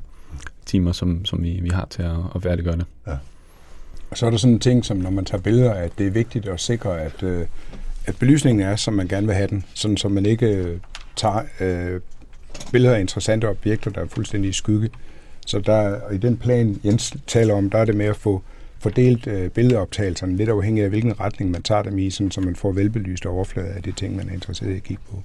timer, 0.65 0.91
som, 0.91 1.25
som 1.25 1.43
vi, 1.43 1.59
vi 1.61 1.69
har 1.69 1.87
til 1.89 2.01
at, 2.03 2.15
at 2.35 2.43
færdiggøre 2.43 2.77
det. 2.77 2.85
Og 4.09 4.17
så 4.17 4.25
er 4.25 4.29
der 4.29 4.37
sådan 4.37 4.53
en 4.53 4.59
ting, 4.59 4.85
som 4.85 4.97
når 4.97 5.09
man 5.09 5.25
tager 5.25 5.41
billeder, 5.41 5.73
at 5.73 5.91
det 5.97 6.07
er 6.07 6.11
vigtigt 6.11 6.47
at 6.47 6.59
sikre, 6.59 7.01
at, 7.01 7.23
øh, 7.23 7.45
at 8.05 8.15
belysningen 8.19 8.65
er, 8.67 8.75
som 8.75 8.93
man 8.93 9.07
gerne 9.07 9.27
vil 9.27 9.35
have 9.35 9.47
den, 9.47 9.63
sådan 9.73 9.97
så 9.97 10.09
man 10.09 10.25
ikke 10.25 10.47
øh, 10.47 10.79
tager 11.15 11.41
øh, 11.59 12.01
billeder 12.71 12.95
af 12.95 12.99
interessante 12.99 13.49
objekter, 13.49 13.91
der 13.91 14.01
er 14.01 14.07
fuldstændig 14.07 14.49
i 14.49 14.53
skygge. 14.53 14.89
Så 15.47 15.59
der, 15.59 16.11
i 16.11 16.17
den 16.17 16.37
plan, 16.37 16.79
Jens 16.85 17.13
taler 17.27 17.53
om, 17.53 17.69
der 17.69 17.77
er 17.77 17.85
det 17.85 17.95
med 17.95 18.05
at 18.05 18.15
få 18.15 18.41
fordelt 18.79 19.27
øh, 19.27 19.49
billedoptagelserne, 19.49 20.37
lidt 20.37 20.49
afhængig 20.49 20.83
af, 20.83 20.89
hvilken 20.89 21.19
retning 21.19 21.51
man 21.51 21.61
tager 21.61 21.83
dem 21.83 21.97
i, 21.97 22.09
sådan, 22.09 22.31
så 22.31 22.41
man 22.41 22.55
får 22.55 22.71
velbelyst 22.71 23.25
overflade 23.25 23.67
af 23.67 23.83
de 23.83 23.91
ting, 23.91 24.15
man 24.15 24.29
er 24.29 24.33
interesseret 24.33 24.71
i 24.71 24.75
at 24.75 24.83
kigge 24.83 25.03
på. 25.11 25.23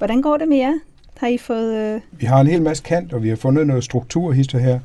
Hvordan 0.00 0.22
går 0.22 0.36
det 0.36 0.48
med 0.48 0.56
jer? 0.56 0.72
Har 1.16 1.26
I 1.28 1.38
fået... 1.38 1.76
Øh... 1.76 2.00
Vi 2.12 2.26
har 2.26 2.40
en 2.40 2.46
hel 2.46 2.62
masse 2.62 2.82
kant, 2.82 3.12
og 3.12 3.22
vi 3.22 3.28
har 3.28 3.36
fundet 3.36 3.66
noget 3.66 3.84
strukturhister 3.84 4.58
her 4.58 4.80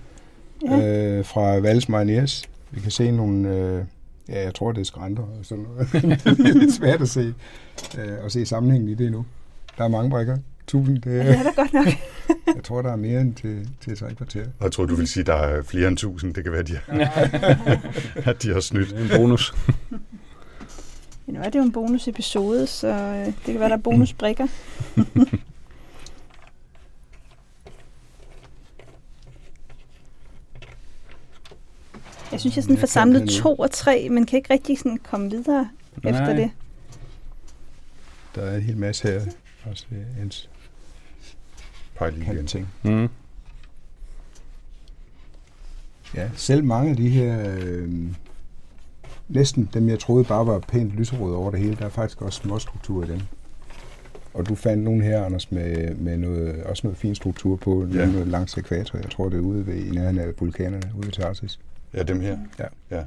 Ja. 0.66 1.08
øh, 1.18 1.26
fra 1.26 1.56
Valles 1.60 1.90
Mariniers. 1.90 2.44
Vi 2.72 2.80
kan 2.80 2.92
se 2.92 3.12
nogle, 3.12 3.50
øh, 3.50 3.84
ja, 4.30 4.44
jeg 4.44 4.54
tror, 4.56 4.72
det 4.72 4.82
er 4.82 4.86
skrænter 4.86 5.24
og 5.24 5.40
sådan 5.44 5.64
noget. 5.64 5.88
det 6.38 6.50
er 6.50 6.54
lidt 6.54 6.74
svært 6.74 7.02
at 7.02 7.10
se, 7.10 7.34
øh, 7.98 8.26
at 8.26 8.32
se 8.32 8.46
sammenhængen 8.46 8.90
i 8.90 8.94
det 8.94 9.12
nu. 9.12 9.26
Der 9.78 9.84
er 9.84 9.88
mange 9.88 10.10
brækker. 10.10 10.38
Tusind. 10.68 11.02
Det, 11.02 11.12
Ja, 11.12 11.28
det 11.28 11.40
er 11.40 11.44
da 11.44 11.50
godt 11.56 11.74
nok. 11.74 11.86
jeg 12.56 12.64
tror, 12.64 12.82
der 12.82 12.92
er 12.92 12.96
mere 12.96 13.22
end 13.22 13.34
til, 13.34 13.70
til 13.82 13.98
tre 13.98 14.14
kvarter. 14.16 14.44
Og 14.60 14.64
jeg 14.64 14.72
tror, 14.72 14.86
du 14.86 14.96
vil 14.96 15.08
sige, 15.08 15.22
at 15.22 15.28
der 15.28 15.34
er 15.36 15.62
flere 15.64 15.88
end 15.88 15.98
tusind. 15.98 16.34
Det 16.34 16.44
kan 16.44 16.54
være, 16.54 16.64
de 16.64 16.78
har, 16.88 17.00
at 18.32 18.44
de 18.44 18.54
har 18.54 18.60
snydt. 18.60 18.90
Det 18.90 19.00
er 19.00 19.04
en 19.16 19.22
bonus. 19.22 19.54
Ja, 21.28 21.32
nu 21.34 21.40
er 21.40 21.50
det 21.50 21.60
jo 21.60 21.64
en 21.64 21.72
bonusepisode, 21.72 22.68
så 22.68 22.88
øh, 22.88 23.26
det 23.26 23.36
kan 23.46 23.60
være, 23.60 23.70
der 23.70 23.76
er 23.78 23.82
bonusbrikker. 23.82 24.48
Jeg 32.32 32.40
synes, 32.40 32.56
jeg 32.56 32.64
sådan 32.64 32.78
får 32.78 32.88
samlet 32.88 33.30
to 33.30 33.56
og 33.56 33.72
tre, 33.72 34.10
men 34.10 34.26
kan 34.26 34.38
ikke 34.38 34.54
rigtig 34.54 34.78
sådan 34.78 34.98
komme 34.98 35.30
videre 35.30 35.70
Nej. 36.04 36.12
efter 36.12 36.36
det. 36.36 36.52
Der 38.36 38.42
er 38.42 38.56
en 38.56 38.62
hel 38.62 38.78
masse 38.78 39.08
her. 39.08 39.22
Også 39.66 39.86
øh, 39.92 40.22
en 42.14 42.24
kant 42.24 42.50
ting. 42.50 42.68
Mm. 42.84 43.10
Ja, 46.16 46.30
selv 46.36 46.64
mange 46.64 46.92
af 46.92 46.98
de 46.98 47.10
her, 47.10 47.56
øh, 47.58 47.92
næsten 49.28 49.70
dem 49.74 49.90
jeg 49.90 50.00
troede 50.00 50.24
bare 50.24 50.48
var 50.48 50.60
pænt 50.60 50.92
lyserøde 50.92 51.36
over 51.36 51.52
det 51.52 51.60
hele, 51.60 51.76
der 51.76 51.86
er 51.86 51.90
faktisk 51.90 52.22
også 52.22 52.42
små 52.42 52.60
struktur 52.60 53.04
i 53.04 53.08
dem. 53.08 53.22
Og 54.36 54.50
du 54.50 54.56
fandt 54.56 54.84
nogle 54.84 55.04
her, 55.04 55.24
Anders, 55.26 55.52
med, 55.52 55.96
med 55.96 56.18
noget, 56.18 56.64
også 56.64 56.82
noget 56.88 56.98
fin 56.98 57.16
struktur 57.16 57.56
på, 57.56 57.88
Ja. 57.94 58.06
noget 58.06 58.28
langs 58.28 58.58
ekvator. 58.58 58.98
Jeg 59.00 59.10
tror, 59.12 59.30
det 59.30 59.38
er 59.38 59.42
ude 59.42 59.68
ved, 59.68 59.76
i 59.76 59.90
nærheden 59.90 60.20
af 60.20 60.28
vulkanerne, 60.40 60.92
ude 60.98 61.06
ved 61.06 61.12
Tarsis. 61.14 61.60
Ja, 61.94 62.04
dem 62.04 62.20
her. 62.22 62.38
Ja. 62.60 62.66
ja. 62.92 63.04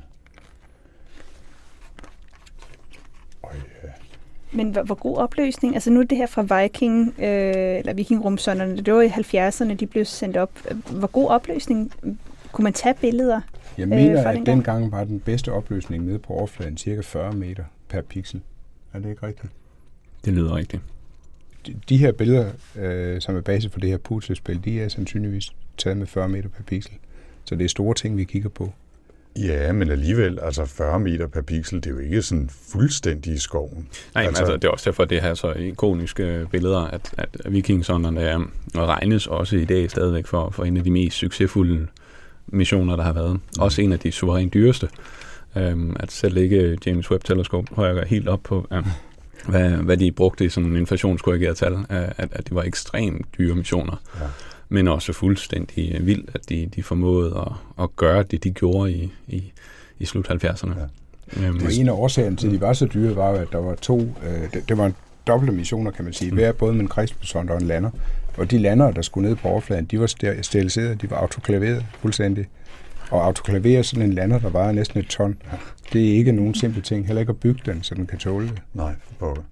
Øj, 3.45 3.53
ja. 3.85 3.89
Men 4.53 4.71
hvor, 4.71 4.83
hvor 4.83 4.95
god 4.95 5.17
opløsning? 5.17 5.75
Altså 5.75 5.91
nu 5.91 6.01
er 6.01 6.05
det 6.05 6.19
her 6.19 6.27
fra 6.27 6.63
Viking, 6.63 7.09
øh, 7.19 7.25
eller 7.79 7.95
Vikingrumsonderne, 7.95 8.77
det 8.77 8.95
var 8.95 9.01
i 9.03 9.09
70'erne, 9.09 9.75
de 9.75 9.87
blev 9.87 10.05
sendt 10.05 10.37
op. 10.37 10.51
Hvor 10.91 11.07
god 11.07 11.29
opløsning? 11.29 11.93
Kunne 12.53 12.63
man 12.65 12.73
tage 12.73 12.95
billeder? 13.01 13.41
Jeg 13.79 13.83
Øh, 13.85 13.89
mener, 13.91 14.23
fra 14.23 14.31
at 14.31 14.37
dengang? 14.37 14.57
dengang 14.57 14.93
var 14.93 15.05
den 15.05 15.21
bedste 15.21 15.53
opløsning 15.53 16.05
nede 16.05 16.19
på 16.19 16.33
overfladen 16.33 16.77
cirka 16.77 17.01
40 17.01 17.33
meter 17.33 17.65
per 17.89 18.03
pixel. 18.03 18.41
Er 18.95 18.99
det 18.99 19.11
ikke 19.11 19.27
rigtigt? 19.27 19.53
Det 20.25 20.33
lyder 20.33 20.55
rigtigt. 20.57 20.83
De, 21.89 21.97
her 21.97 22.13
billeder, 22.13 22.51
øh, 22.77 23.21
som 23.21 23.37
er 23.37 23.41
base 23.41 23.71
for 23.71 23.81
det 23.81 23.91
her 23.91 23.97
puslespil, 23.99 24.61
de 24.65 24.81
er 24.81 24.89
sandsynligvis 24.89 25.51
taget 25.79 25.97
med 25.97 26.07
40 26.07 26.29
meter 26.29 26.49
per 26.49 26.63
pixel. 26.67 26.93
Så 27.45 27.55
det 27.55 27.65
er 27.65 27.69
store 27.69 27.95
ting, 27.95 28.17
vi 28.17 28.25
kigger 28.25 28.49
på. 28.49 28.73
Ja, 29.37 29.73
men 29.73 29.91
alligevel, 29.91 30.39
altså 30.43 30.65
40 30.65 31.01
meter 31.01 31.27
per 31.27 31.43
pixel, 31.43 31.77
det 31.79 31.87
er 31.87 31.91
jo 31.91 31.99
ikke 31.99 32.23
sådan 32.23 32.51
fuldstændig 32.73 33.33
i 33.35 33.39
skoven. 33.39 33.89
Nej, 34.15 34.25
altså, 34.25 34.29
Altså- 34.29 34.43
altså, 34.43 34.53
det 34.57 34.65
er 34.65 34.69
også 34.69 34.91
derfor, 34.91 35.05
det 35.05 35.23
her 35.23 35.35
så 35.35 35.53
ikoniske 35.53 36.47
billeder, 36.51 36.79
at, 36.81 37.15
at 37.19 37.29
vikingsonderne 37.53 38.21
er, 38.21 38.39
og 38.75 38.89
regnes 38.89 39.27
også 39.27 39.57
i 39.57 39.65
dag 39.65 39.91
stadigvæk 39.91 40.27
for, 40.27 40.51
for 40.51 40.65
en 40.65 40.77
af 40.77 40.85
de 40.85 40.91
mest 40.91 41.17
succesfulde 41.17 41.87
missioner, 42.47 42.97
der 42.97 43.03
har 43.03 43.13
været. 43.13 43.41
Også 43.59 43.83
en 43.83 43.93
af 43.93 43.99
de 43.99 44.13
suverænt 44.13 44.55
dyreste. 44.55 44.89
Øhm, 45.57 45.97
at 46.01 46.13
selv 46.13 46.37
ikke 46.37 46.79
James 46.87 47.11
Webb 47.11 47.25
Telescope 47.25 47.75
hører 47.75 48.05
helt 48.07 48.29
op 48.29 48.41
på, 48.43 48.67
ja, 48.71 48.81
hvad, 49.47 49.71
hvad 49.71 49.97
de 49.97 50.13
brugte 50.13 50.45
i 50.45 50.49
sådan 50.49 50.71
en 50.71 50.77
inflationskorrigeret 50.77 51.57
tal, 51.57 51.77
at, 51.89 52.13
at 52.19 52.45
det 52.47 52.55
var 52.55 52.63
ekstremt 52.63 53.27
dyre 53.39 53.55
missioner. 53.55 54.01
Ja. 54.21 54.27
Men 54.69 54.89
også 54.89 55.13
fuldstændig 55.13 55.95
øh, 55.95 56.07
vildt, 56.07 56.31
at 56.35 56.49
de, 56.49 56.69
de 56.77 56.83
formåede 56.83 57.45
at, 57.47 57.83
at 57.85 57.97
gøre 57.97 58.23
det, 58.23 58.45
de 58.45 58.51
gjorde 58.51 58.93
i, 58.93 59.13
i, 59.29 59.53
i 59.99 60.05
slut 60.05 60.29
70'erne. 60.31 60.73
Ja. 60.79 61.47
Øhm, 61.47 61.65
Og 61.65 61.73
en 61.73 61.89
af 61.89 61.93
årsagerne 61.93 62.37
til, 62.37 62.47
at 62.47 62.53
de 62.53 62.61
var 62.61 62.73
så 62.73 62.87
dyre, 62.95 63.17
var 63.17 63.31
at 63.31 63.49
der 63.53 63.59
var 63.59 63.75
to, 63.75 63.99
øh, 64.01 64.53
det, 64.53 64.69
det 64.69 64.79
var 64.79 64.87
en 64.87 64.95
dobbelte 65.27 65.53
missioner, 65.55 65.91
kan 65.91 66.05
man 66.05 66.13
sige. 66.15 66.33
Hver 66.33 66.53
både 66.53 66.73
med 66.73 66.81
en 66.81 66.89
krigsbesond 66.89 67.51
og 67.51 67.57
en 67.57 67.67
lander. 67.67 67.91
Og 68.37 68.51
de 68.51 68.59
lander, 68.59 68.91
der 68.91 69.03
skulle 69.03 69.29
ned 69.29 69.37
på 69.37 69.49
overfladen, 69.49 69.85
de 69.85 70.01
var 70.01 70.07
ster- 70.07 70.43
steriliseret, 70.43 71.03
de 71.03 71.11
var 71.11 71.17
autoklaveret 71.17 71.87
fuldstændig. 72.01 72.47
Og 73.11 73.25
autoklavere 73.25 73.85
sådan 73.85 74.05
en 74.05 74.13
lander, 74.13 74.39
der 74.39 74.49
vejer 74.51 74.73
næsten 74.73 75.01
et 75.01 75.07
ton, 75.07 75.37
det 75.93 76.09
er 76.09 76.13
ikke 76.17 76.33
nogen 76.33 76.55
simple 76.55 76.83
ting. 76.83 77.07
Heller 77.07 77.21
ikke 77.21 77.31
at 77.31 77.41
bygge 77.41 77.61
den, 77.67 77.83
så 77.83 77.95
den 77.95 78.07
kan 78.07 78.19
tåle 78.19 78.47
det. 78.49 78.63
Nej, 78.75 78.93
for 79.07 79.15
pokker. 79.27 79.43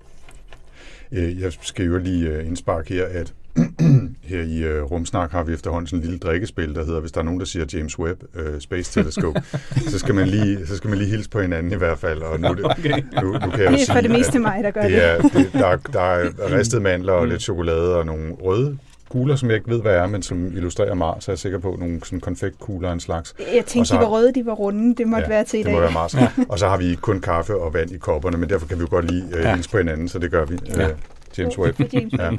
Øh, 1.13 1.41
Jeg 1.41 1.53
skal 1.61 1.87
jo 1.87 1.99
lige 1.99 2.29
øh, 2.29 2.47
indsparke 2.47 2.95
her, 2.95 3.05
at 3.07 3.35
her 4.23 4.41
i 4.43 4.63
øh, 4.63 4.83
Rumsnak 4.83 5.31
har 5.33 5.45
vi 5.45 5.53
efterhånden 5.53 5.87
sådan 5.87 5.99
en 5.99 6.05
lille 6.05 6.19
drikkespil, 6.19 6.75
der 6.75 6.85
hedder, 6.85 7.01
hvis 7.01 7.13
der 7.13 7.21
er 7.21 7.25
nogen, 7.25 7.41
der 7.41 7.47
siger 7.47 7.65
James 7.73 7.99
Webb 7.99 8.21
øh, 8.35 8.61
Space 8.61 8.93
Telescope, 8.93 9.43
så, 9.91 9.99
skal 9.99 10.15
man 10.15 10.29
lige, 10.29 10.67
så 10.67 10.77
skal 10.77 10.91
man 10.91 10.99
lige 10.99 11.11
hilse 11.11 11.31
på 11.31 11.41
hinanden 11.41 11.73
i 11.73 11.77
hvert 11.77 11.99
fald. 11.99 12.23
Og 12.23 12.41
nu, 12.41 12.47
er 12.49 12.55
det, 12.55 12.65
Okay. 12.65 13.03
nu, 13.23 13.33
nu 13.33 13.39
kan 13.39 13.51
jeg 13.51 13.59
Det 13.59 13.67
er 13.67 13.77
sige, 13.77 13.93
for 13.95 14.01
det 14.01 14.11
meste 14.11 14.39
mig, 14.39 14.61
der 14.65 14.71
gør 14.71 14.83
det 14.83 14.91
det. 14.91 15.05
er, 15.05 15.23
det, 15.23 15.51
der, 15.53 15.67
er, 15.67 15.77
der 15.77 16.01
er 16.01 16.31
ristede 16.59 16.83
mandler 16.83 17.13
og 17.13 17.27
lidt 17.29 17.43
chokolade 17.43 17.97
og 17.97 18.07
nogle 18.07 18.33
røde 18.35 18.79
kugler, 19.17 19.37
som 19.37 19.49
jeg 19.49 19.57
ikke 19.57 19.71
ved, 19.71 19.83
hvad 19.83 19.95
er, 19.95 20.07
men 20.07 20.23
som 20.23 20.47
illustrerer 20.47 20.95
Mars, 20.95 21.25
så 21.25 21.31
er 21.31 21.33
jeg 21.33 21.39
sikker 21.39 21.59
på 21.59 21.77
nogle 21.81 22.01
sådan 22.05 22.21
konfektkugler 22.21 22.89
af 22.89 22.93
en 22.93 23.01
slags. 23.01 23.35
Jeg 23.55 23.65
tænkte, 23.67 23.89
så- 23.89 23.95
de 23.95 24.01
var 24.01 24.07
røde, 24.07 24.35
de 24.35 24.47
var 24.47 24.53
runde. 24.53 24.95
Det 24.95 25.09
måtte 25.09 25.29
være 25.29 25.45
til 25.45 25.57
i 25.57 25.63
det 25.63 25.67
dag. 25.67 25.75
må 25.75 25.81
være 25.81 25.91
Mars. 25.93 26.15
Ja. 26.15 26.29
Og 26.49 26.59
så 26.59 26.69
har 26.69 26.77
vi 26.77 26.95
kun 27.01 27.21
kaffe 27.21 27.57
og 27.57 27.75
vand 27.75 27.91
i 27.91 27.99
kopperne, 27.99 28.37
men 28.37 28.49
derfor 28.49 28.67
kan 28.67 28.77
vi 28.79 28.81
jo 28.83 28.89
godt 28.91 29.11
lide 29.11 29.27
øh, 29.37 29.43
Ja. 29.45 29.59
på 29.71 29.79
hinanden, 29.79 30.09
så 30.09 30.19
det 30.19 30.31
gør 30.31 30.45
vi. 30.45 30.59
Ja. 30.77 30.89
Øh, 30.89 30.95
James 31.39 31.59
Webb. 31.59 31.81
Ja. 32.19 32.31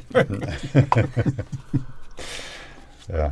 ja. 3.18 3.30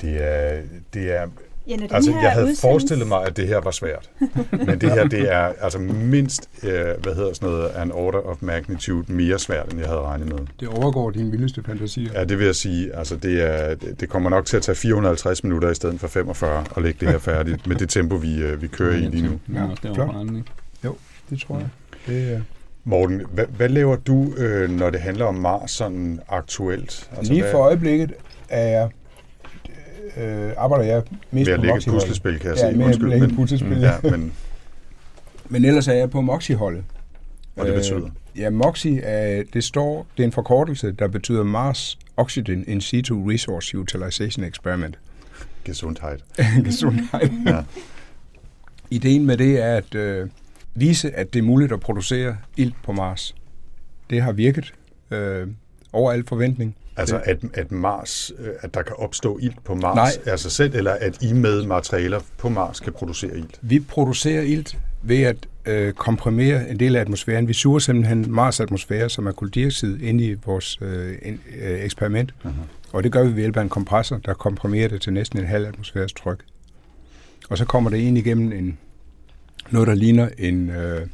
Det 0.00 0.24
er, 0.24 0.60
det 0.94 1.16
er, 1.16 1.26
Ja, 1.68 1.76
når 1.76 1.86
den 1.86 1.96
altså 1.96 2.12
her 2.12 2.20
jeg 2.22 2.30
havde 2.32 2.44
udsendes- 2.46 2.60
forestillet 2.60 3.06
mig, 3.08 3.26
at 3.26 3.36
det 3.36 3.48
her 3.48 3.58
var 3.60 3.70
svært. 3.70 4.10
Men 4.50 4.80
det 4.80 4.92
her, 4.92 5.04
det 5.16 5.32
er 5.32 5.52
altså 5.60 5.78
mindst, 5.78 6.48
øh, 6.62 6.70
hvad 7.02 7.14
hedder 7.14 7.32
sådan 7.32 7.48
noget, 7.48 7.70
an 7.76 7.92
order 7.92 8.18
of 8.18 8.36
magnitude 8.40 9.12
mere 9.12 9.38
svært, 9.38 9.70
end 9.72 9.80
jeg 9.80 9.88
havde 9.88 10.00
regnet 10.00 10.28
med. 10.28 10.38
Det 10.60 10.68
overgår 10.68 11.10
dine 11.10 11.30
vildeste 11.30 11.62
fantasier. 11.66 12.10
Ja, 12.14 12.24
det 12.24 12.38
vil 12.38 12.44
jeg 12.46 12.54
sige. 12.54 12.94
Altså, 12.96 13.16
det, 13.16 13.42
er, 13.42 13.74
det 13.74 14.08
kommer 14.08 14.30
nok 14.30 14.46
til 14.46 14.56
at 14.56 14.62
tage 14.62 14.76
450 14.76 15.44
minutter 15.44 15.70
i 15.70 15.74
stedet 15.74 16.00
for 16.00 16.08
45 16.08 16.64
og 16.70 16.82
lægge 16.82 16.98
det 17.00 17.08
her 17.08 17.18
færdigt 17.18 17.66
med 17.66 17.76
det 17.76 17.88
tempo, 17.88 18.14
vi, 18.14 18.42
øh, 18.42 18.62
vi 18.62 18.66
kører 18.66 18.96
i 18.96 19.00
lige 19.00 19.22
nu. 19.22 19.40
Ja, 19.54 19.60
det 19.82 19.88
var 19.88 19.94
flot. 19.94 20.26
ikke? 20.36 20.98
Det 21.30 21.40
tror 21.40 21.56
jeg. 21.58 21.68
Det 22.06 22.32
er... 22.32 22.40
Morten, 22.84 23.22
hvad, 23.32 23.44
hvad 23.56 23.68
laver 23.68 23.96
du, 23.96 24.32
øh, 24.36 24.70
når 24.70 24.90
det 24.90 25.00
handler 25.00 25.24
om 25.24 25.34
Mars 25.34 25.70
sådan 25.70 26.20
aktuelt? 26.28 27.10
Altså, 27.16 27.32
Lige 27.32 27.42
hvad, 27.42 27.50
for 27.52 27.58
øjeblikket 27.58 28.12
er 28.48 28.68
jeg, 28.68 28.88
øh, 30.16 30.52
arbejder 30.56 30.84
jeg 30.84 31.02
mest 31.30 31.46
ved 31.46 31.54
at 31.54 31.58
på 31.60 31.64
lægge 31.64 31.68
et 31.68 31.74
Moxie-holdet. 31.74 32.02
puslespil, 32.02 32.38
kan 32.38 32.50
jeg 32.50 32.56
Ja, 32.56 32.70
se. 32.70 32.76
med 33.08 33.14
at 33.22 33.30
et 33.30 33.36
puslespil, 33.36 33.68
mm, 33.76 33.80
ja. 33.80 33.92
men 34.10 34.32
Men 35.52 35.64
ellers 35.64 35.88
er 35.88 35.92
jeg 35.92 36.10
på 36.10 36.20
Moxie-holdet. 36.20 36.84
Og 37.56 37.66
det 37.66 37.74
betyder? 37.74 38.08
ja, 38.36 38.50
Moxie 38.50 39.00
er, 39.00 39.42
det 39.52 39.64
står, 39.64 40.06
det 40.16 40.22
er 40.22 40.26
en 40.26 40.32
forkortelse, 40.32 40.92
der 40.92 41.08
betyder 41.08 41.44
Mars 41.44 41.98
Oxygen 42.16 42.64
In 42.68 42.80
Situ 42.80 43.24
Resource 43.28 43.78
Utilization 43.78 44.44
Experiment. 44.44 44.98
gesundheit. 45.64 46.24
Gesundheit. 46.64 47.32
Ja. 47.46 47.62
Ideen 48.90 49.26
med 49.26 49.36
det 49.36 49.62
er 49.62 49.76
at 49.76 49.94
øh, 49.94 50.28
vise, 50.74 51.10
at 51.16 51.32
det 51.32 51.38
er 51.38 51.42
muligt 51.42 51.72
at 51.72 51.80
producere 51.80 52.36
ilt 52.56 52.74
på 52.84 52.92
Mars. 52.92 53.34
Det 54.10 54.22
har 54.22 54.32
virket 54.32 54.74
øh, 55.10 55.46
over 55.92 56.12
al 56.12 56.26
forventning. 56.26 56.76
Altså, 57.00 57.20
at, 57.24 57.38
at 57.54 57.72
Mars, 57.72 58.32
øh, 58.38 58.48
at 58.60 58.74
der 58.74 58.82
kan 58.82 58.96
opstå 58.98 59.38
ilt 59.42 59.64
på 59.64 59.74
Mars 59.74 59.96
Nej. 59.96 60.32
af 60.32 60.38
sig 60.38 60.52
selv, 60.52 60.74
eller 60.74 60.92
at 60.92 61.22
I 61.22 61.32
med 61.32 61.66
materialer 61.66 62.20
på 62.38 62.48
Mars 62.48 62.80
kan 62.80 62.92
producere 62.92 63.36
ilt? 63.36 63.58
Vi 63.62 63.80
producerer 63.80 64.42
ilt 64.42 64.78
ved 65.02 65.22
at 65.22 65.36
øh, 65.66 65.92
komprimere 65.92 66.70
en 66.70 66.80
del 66.80 66.96
af 66.96 67.00
atmosfæren. 67.00 67.48
Vi 67.48 67.52
suger 67.52 67.78
simpelthen 67.78 68.32
Mars 68.32 68.60
atmosfære, 68.60 69.08
som 69.08 69.26
er 69.26 69.32
koldioxid, 69.32 70.00
ind 70.00 70.20
i 70.20 70.34
vores 70.46 70.78
øh, 70.82 71.18
in, 71.22 71.40
øh, 71.60 71.84
eksperiment. 71.84 72.34
Mhm. 72.44 72.54
Og 72.92 73.02
det 73.02 73.12
gør 73.12 73.22
vi 73.22 73.28
ved 73.28 73.38
hjælp 73.38 73.56
af 73.56 73.62
en 73.62 73.68
kompressor, 73.68 74.16
der 74.16 74.34
komprimerer 74.34 74.88
det 74.88 75.02
til 75.02 75.12
næsten 75.12 75.38
en 75.38 75.46
halv 75.46 75.66
atmosfæres 75.66 76.12
tryk. 76.12 76.44
Og 77.50 77.58
så 77.58 77.64
kommer 77.64 77.90
det 77.90 77.98
ind 77.98 78.18
igennem 78.18 78.52
en, 78.52 78.78
noget, 79.70 79.88
der 79.88 79.94
ligner 79.94 80.28
en 80.38 80.70
øh, 80.70 81.06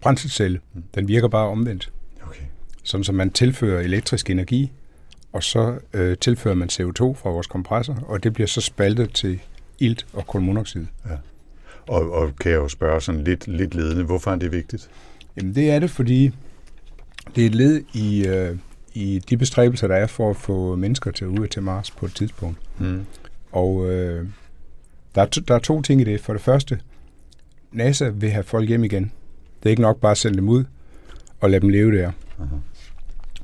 brændselscelle. 0.00 0.60
Den 0.94 1.08
virker 1.08 1.28
bare 1.28 1.46
omvendt. 1.46 1.92
Okay. 2.22 2.42
Sådan 2.82 3.04
som 3.04 3.14
man 3.14 3.30
tilfører 3.30 3.80
elektrisk 3.80 4.30
energi, 4.30 4.72
og 5.32 5.42
så 5.42 5.78
øh, 5.92 6.16
tilfører 6.18 6.54
man 6.54 6.68
CO2 6.72 7.14
fra 7.14 7.30
vores 7.30 7.46
kompressor, 7.46 8.04
og 8.06 8.22
det 8.22 8.32
bliver 8.32 8.46
så 8.46 8.60
spaltet 8.60 9.12
til 9.12 9.40
ilt 9.78 10.06
og 10.12 10.26
kulmonoxid. 10.26 10.86
Og, 11.86 12.12
og 12.12 12.36
kan 12.40 12.50
jeg 12.50 12.58
jo 12.58 12.68
spørge 12.68 13.00
sådan 13.00 13.24
lidt, 13.24 13.48
lidt 13.48 13.74
ledende, 13.74 14.04
hvorfor 14.04 14.30
er 14.30 14.36
det 14.36 14.52
vigtigt? 14.52 14.90
Jamen 15.36 15.54
det 15.54 15.70
er 15.70 15.78
det, 15.78 15.90
fordi 15.90 16.30
det 17.34 17.42
er 17.42 17.46
et 17.46 17.54
led 17.54 17.82
i, 17.92 18.26
øh, 18.26 18.56
i 18.94 19.22
de 19.30 19.36
bestræbelser, 19.36 19.88
der 19.88 19.96
er 19.96 20.06
for 20.06 20.30
at 20.30 20.36
få 20.36 20.76
mennesker 20.76 21.10
til 21.10 21.26
ud 21.26 21.46
til 21.46 21.62
Mars 21.62 21.90
på 21.90 22.06
et 22.06 22.14
tidspunkt. 22.14 22.58
Mm. 22.78 23.06
Og 23.52 23.90
øh, 23.90 24.26
der, 25.14 25.22
er 25.22 25.26
to, 25.26 25.40
der 25.48 25.54
er 25.54 25.58
to 25.58 25.82
ting 25.82 26.00
i 26.00 26.04
det. 26.04 26.20
For 26.20 26.32
det 26.32 26.42
første, 26.42 26.80
NASA 27.72 28.08
vil 28.08 28.30
have 28.30 28.44
folk 28.44 28.68
hjem 28.68 28.84
igen. 28.84 29.12
Det 29.62 29.68
er 29.68 29.70
ikke 29.70 29.82
nok 29.82 30.00
bare 30.00 30.10
at 30.10 30.18
sende 30.18 30.36
dem 30.36 30.48
ud 30.48 30.64
og 31.40 31.50
lade 31.50 31.60
dem 31.60 31.68
leve 31.68 31.98
der. 31.98 32.12
Aha. 32.40 32.56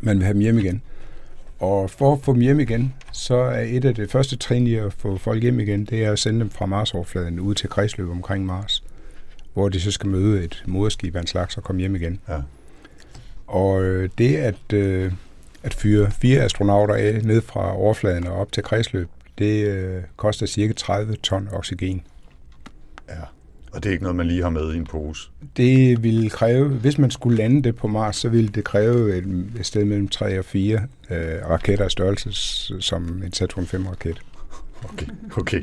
Man 0.01 0.17
vil 0.17 0.25
have 0.25 0.35
dem 0.35 0.41
hjem 0.41 0.59
igen. 0.59 0.83
Og 1.59 1.91
for 1.91 2.13
at 2.13 2.21
få 2.23 2.33
dem 2.33 2.41
hjem 2.41 2.61
igen, 2.61 2.95
så 3.13 3.35
er 3.35 3.61
et 3.61 3.85
af 3.85 3.95
det 3.95 4.11
første 4.11 4.37
trin 4.37 4.67
i 4.67 4.75
at 4.75 4.93
få 4.93 5.17
folk 5.17 5.43
hjem 5.43 5.61
igen, 5.61 5.85
det 5.85 6.05
er 6.05 6.13
at 6.13 6.19
sende 6.19 6.41
dem 6.41 6.51
fra 6.51 6.67
Mars-overfladen 6.67 7.41
ud 7.41 7.55
til 7.55 7.69
kredsløb 7.69 8.11
omkring 8.11 8.47
Mars, 8.47 8.85
hvor 9.55 9.69
de 9.69 9.81
så 9.81 9.91
skal 9.91 10.09
møde 10.09 10.45
et 10.45 10.63
moderskib 10.67 11.17
af 11.17 11.21
en 11.21 11.27
slags 11.27 11.57
og 11.57 11.63
komme 11.63 11.81
hjem 11.81 11.95
igen. 11.95 12.21
Ja. 12.29 12.39
Og 13.47 13.83
øh, 13.85 14.11
det 14.19 14.37
at, 14.37 14.73
øh, 14.73 15.13
at 15.63 15.75
fyre 15.75 16.11
fire 16.11 16.41
astronauter 16.41 16.95
af 16.95 17.21
ned 17.25 17.41
fra 17.41 17.77
overfladen 17.77 18.27
og 18.27 18.37
op 18.37 18.53
til 18.53 18.63
kredsløb, 18.63 19.09
det 19.39 19.67
øh, 19.67 20.03
koster 20.17 20.47
cirka 20.47 20.73
30 20.73 21.17
ton 21.17 21.49
oxygen. 21.53 22.03
ja. 23.09 23.38
Og 23.73 23.83
det 23.83 23.89
er 23.89 23.93
ikke 23.93 24.03
noget, 24.05 24.17
man 24.17 24.27
lige 24.27 24.43
har 24.43 24.51
med 24.51 24.75
i 24.75 24.77
en 24.77 24.85
pose. 24.87 25.31
Det 25.57 26.03
ville 26.03 26.31
kræve, 26.31 26.69
hvis 26.69 26.99
man 26.99 27.11
skulle 27.11 27.37
lande 27.37 27.63
det 27.63 27.77
på 27.77 27.87
Mars, 27.87 28.17
så 28.17 28.29
ville 28.29 28.49
det 28.49 28.65
kræve 28.65 29.17
et, 29.19 29.25
et 29.59 29.67
sted 29.67 29.85
mellem 29.85 30.09
3 30.09 30.39
og 30.39 30.45
4 30.45 30.81
øh, 31.11 31.19
raketter 31.51 31.85
af 31.85 31.91
størrelse 31.91 32.33
som 32.81 33.23
en 33.27 33.33
Saturn 33.33 33.65
5-raket. 33.65 34.21
Okay. 34.85 35.07
okay. 35.37 35.63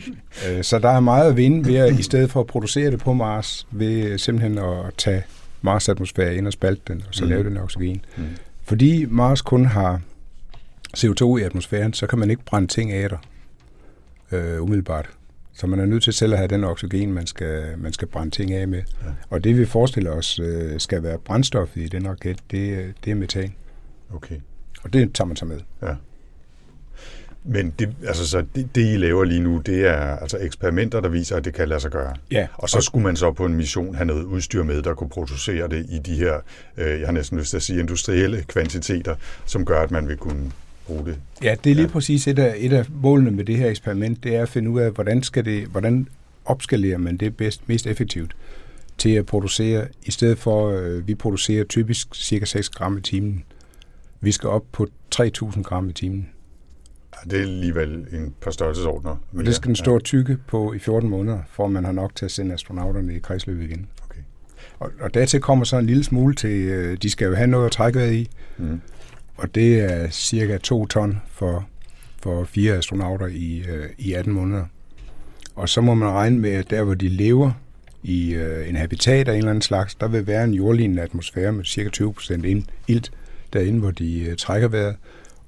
Øh, 0.49 0.63
så 0.63 0.79
der 0.79 0.89
er 0.89 0.99
meget 0.99 1.29
at 1.29 1.37
vinde 1.37 1.65
ved 1.69 1.75
at, 1.75 1.99
i 1.99 2.03
stedet 2.03 2.31
for 2.31 2.39
at 2.39 2.47
producere 2.47 2.91
det 2.91 2.99
på 2.99 3.13
Mars, 3.13 3.67
ved 3.71 4.17
simpelthen 4.17 4.57
at 4.57 4.93
tage 4.97 5.23
Mars 5.61 5.89
atmosfære 5.89 6.35
ind 6.35 6.47
og 6.47 6.53
spalte 6.53 6.81
den, 6.87 7.03
og 7.07 7.15
så 7.15 7.23
Mm. 7.23 7.29
lave 7.29 7.43
den 7.43 7.57
oxygen. 7.57 8.01
Mm. 8.17 8.23
Fordi 8.63 9.05
Mars 9.09 9.41
kun 9.41 9.65
har 9.65 10.01
CO2 10.97 11.37
i 11.37 11.41
atmosfæren, 11.41 11.93
så 11.93 12.07
kan 12.07 12.19
man 12.19 12.29
ikke 12.29 12.45
brænde 12.45 12.67
ting 12.67 12.91
af 12.91 13.09
der 13.09 13.17
øh, 14.31 14.61
umiddelbart. 14.63 15.09
Så 15.57 15.67
man 15.67 15.79
er 15.79 15.85
nødt 15.85 16.03
til 16.03 16.13
selv 16.13 16.33
at 16.33 16.37
have 16.37 16.47
den 16.47 16.63
oxygen, 16.63 17.13
man 17.13 17.27
skal, 17.27 17.63
man 17.77 17.93
skal 17.93 18.07
brænde 18.07 18.31
ting 18.31 18.53
af 18.53 18.67
med. 18.67 18.77
Ja. 18.77 19.07
Ja. 19.07 19.13
Og 19.29 19.43
det 19.43 19.57
vi 19.57 19.65
forestiller 19.65 20.11
os 20.11 20.39
øh, 20.39 20.79
skal 20.79 21.03
være 21.03 21.17
brændstoffet 21.17 21.81
i 21.81 21.87
den 21.87 22.07
raket, 22.07 22.39
det, 22.51 22.93
det 23.05 23.11
er 23.11 23.15
metan. 23.15 23.53
Okay. 24.13 24.35
Og 24.83 24.93
det 24.93 25.13
tager 25.13 25.27
man 25.27 25.35
så 25.35 25.45
med. 25.45 25.59
Men 27.47 27.73
det, 27.79 27.95
altså, 28.07 28.27
så 28.27 28.45
det, 28.55 28.75
det, 28.75 28.93
I 28.93 28.97
laver 28.97 29.23
lige 29.23 29.39
nu, 29.39 29.57
det 29.57 29.87
er 29.87 30.17
altså 30.17 30.37
eksperimenter, 30.37 31.01
der 31.01 31.09
viser, 31.09 31.35
at 31.35 31.45
det 31.45 31.53
kan 31.53 31.67
lade 31.67 31.79
sig 31.79 31.91
gøre. 31.91 32.13
Ja, 32.31 32.47
Og 32.53 32.69
så 32.69 32.81
skulle 32.81 33.03
man 33.03 33.15
så 33.15 33.31
på 33.31 33.45
en 33.45 33.53
mission 33.53 33.95
have 33.95 34.05
noget 34.05 34.23
udstyr 34.23 34.63
med, 34.63 34.81
der 34.81 34.93
kunne 34.93 35.09
producere 35.09 35.67
det 35.67 35.85
i 35.89 35.99
de 35.99 36.15
her, 36.15 36.39
øh, 36.77 36.99
jeg 36.99 37.07
har 37.07 37.11
næsten 37.11 37.37
lyst 37.37 37.49
til 37.49 37.57
at 37.57 37.63
sige, 37.63 37.79
industrielle 37.79 38.43
kvantiteter, 38.47 39.15
som 39.45 39.65
gør, 39.65 39.81
at 39.81 39.91
man 39.91 40.07
vil 40.07 40.17
kunne 40.17 40.51
det. 40.87 41.17
Ja, 41.43 41.55
det 41.63 41.69
er 41.69 41.75
lige 41.75 41.75
Ja. 41.75 41.81
ja. 41.81 41.87
præcis 41.87 42.27
et 42.27 42.39
af, 42.39 42.55
et 42.57 42.73
af 42.73 42.85
målene 43.01 43.31
med 43.31 43.43
det 43.45 43.57
her 43.57 43.69
eksperiment, 43.69 44.23
det 44.23 44.35
er 44.35 44.41
at 44.41 44.49
finde 44.49 44.69
ud 44.69 44.79
af, 44.79 44.91
hvordan, 44.91 45.23
skal 45.23 45.45
det, 45.45 45.67
hvordan 45.67 46.07
opskalerer 46.45 46.97
man 46.97 47.17
det 47.17 47.37
bedst, 47.37 47.61
mest 47.69 47.87
effektivt 47.87 48.35
til 48.97 49.09
at 49.09 49.25
producere, 49.25 49.87
i 50.05 50.11
stedet 50.11 50.37
for, 50.37 50.69
øh, 50.71 51.07
vi 51.07 51.15
producerer 51.15 51.63
typisk 51.63 52.15
cirka 52.15 52.45
6 52.45 52.69
gram 52.69 52.97
i 52.97 53.01
timen. 53.01 53.43
Vi 54.21 54.31
skal 54.31 54.49
op 54.49 54.63
på 54.71 54.87
3.000 55.15 55.63
gram 55.63 55.89
i 55.89 55.93
timen. 55.93 56.29
Ja, 57.15 57.29
det 57.29 57.37
er 57.39 57.43
alligevel 57.43 58.05
en 58.11 58.33
par 58.41 58.51
størrelsesordner. 58.51 59.11
Og 59.11 59.19
mere. 59.31 59.45
det 59.45 59.55
skal 59.55 59.67
den 59.67 59.75
stå 59.75 59.95
og 59.95 60.03
tykke 60.03 60.37
på 60.47 60.73
i 60.73 60.79
14 60.79 61.09
måneder, 61.09 61.39
for 61.49 61.65
at 61.65 61.71
man 61.71 61.85
har 61.85 61.91
nok 61.91 62.15
til 62.15 62.25
at 62.25 62.31
sende 62.31 62.53
astronauterne 62.53 63.15
i 63.15 63.19
kredsløbet 63.19 63.63
igen. 63.63 63.87
Okay. 64.09 64.19
Og, 64.79 64.91
og 64.99 65.13
dertil 65.13 65.39
kommer 65.41 65.65
så 65.65 65.77
en 65.77 65.85
lille 65.85 66.03
smule 66.03 66.35
til, 66.35 66.49
øh, 66.49 66.97
de 67.01 67.09
skal 67.09 67.25
jo 67.25 67.35
have 67.35 67.47
noget 67.47 67.65
at 67.65 67.71
trække 67.71 67.99
vejret 67.99 68.13
i, 68.13 68.29
Ja. 68.59 68.63
Mm. 68.63 68.81
Og 69.37 69.55
det 69.55 69.79
er 69.79 70.09
cirka 70.09 70.57
2 70.57 70.85
ton 70.85 71.21
for, 71.31 71.67
for 72.23 72.43
fire 72.45 72.73
astronauter 72.73 73.27
i, 73.27 73.63
øh, 73.69 73.85
i 73.97 74.13
18 74.13 74.33
måneder. 74.33 74.65
Og 75.55 75.69
så 75.69 75.81
må 75.81 75.93
man 75.93 76.09
regne 76.09 76.39
med, 76.39 76.51
at 76.51 76.69
der 76.69 76.83
hvor 76.83 76.93
de 76.93 77.09
lever 77.09 77.51
i 78.03 78.33
øh, 78.33 78.69
en 78.69 78.75
habitat 78.75 79.27
af 79.27 79.31
en 79.31 79.37
eller 79.37 79.49
anden 79.49 79.61
slags, 79.61 79.95
der 79.95 80.07
vil 80.07 80.27
være 80.27 80.43
en 80.43 80.53
jordlignende 80.53 81.03
atmosfære 81.03 81.51
med 81.51 81.65
cirka 81.65 81.89
20% 82.03 82.43
ind, 82.43 82.63
ilt 82.87 83.11
derinde, 83.53 83.79
hvor 83.79 83.91
de 83.91 84.19
øh, 84.21 84.35
trækker 84.37 84.67
vejret. 84.67 84.95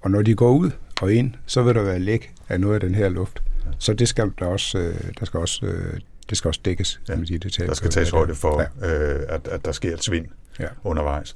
Og 0.02 0.12
når 0.12 0.21
de 0.21 0.36
går 0.36 0.52
ud 0.52 0.71
og 1.02 1.13
ind, 1.13 1.34
så 1.45 1.62
vil 1.63 1.76
der 1.76 1.84
være 1.84 2.00
læk 2.00 2.32
af 2.50 2.60
noget 2.60 2.73
af 2.73 2.80
den 2.80 2.95
her 2.95 3.10
luft. 3.10 3.43
Så 3.80 3.93
det 3.93 4.08
skal 4.08 4.32
der 4.39 4.45
også, 4.45 4.78
øh, 4.78 4.95
der 5.19 5.26
skal 5.26 5.39
også, 5.39 5.65
øh, 5.65 6.00
det 6.30 6.38
skal 6.38 6.47
også 6.47 6.60
dækkes, 6.65 7.00
Ja, 7.08 7.13
kan 7.13 7.19
man 7.19 7.28
sige. 7.28 7.38
Det 7.39 7.58
Der 7.67 7.73
skal 7.73 7.89
tages 7.89 8.10
højde 8.10 8.36
for, 8.36 8.62
Ja. 8.82 9.13
øh, 9.15 9.26
at, 9.30 9.47
at 9.47 9.65
der 9.65 9.71
sker 9.71 9.93
et 9.93 10.04
svind 10.04 10.26
Ja. 10.60 10.65
undervejs. 10.84 11.36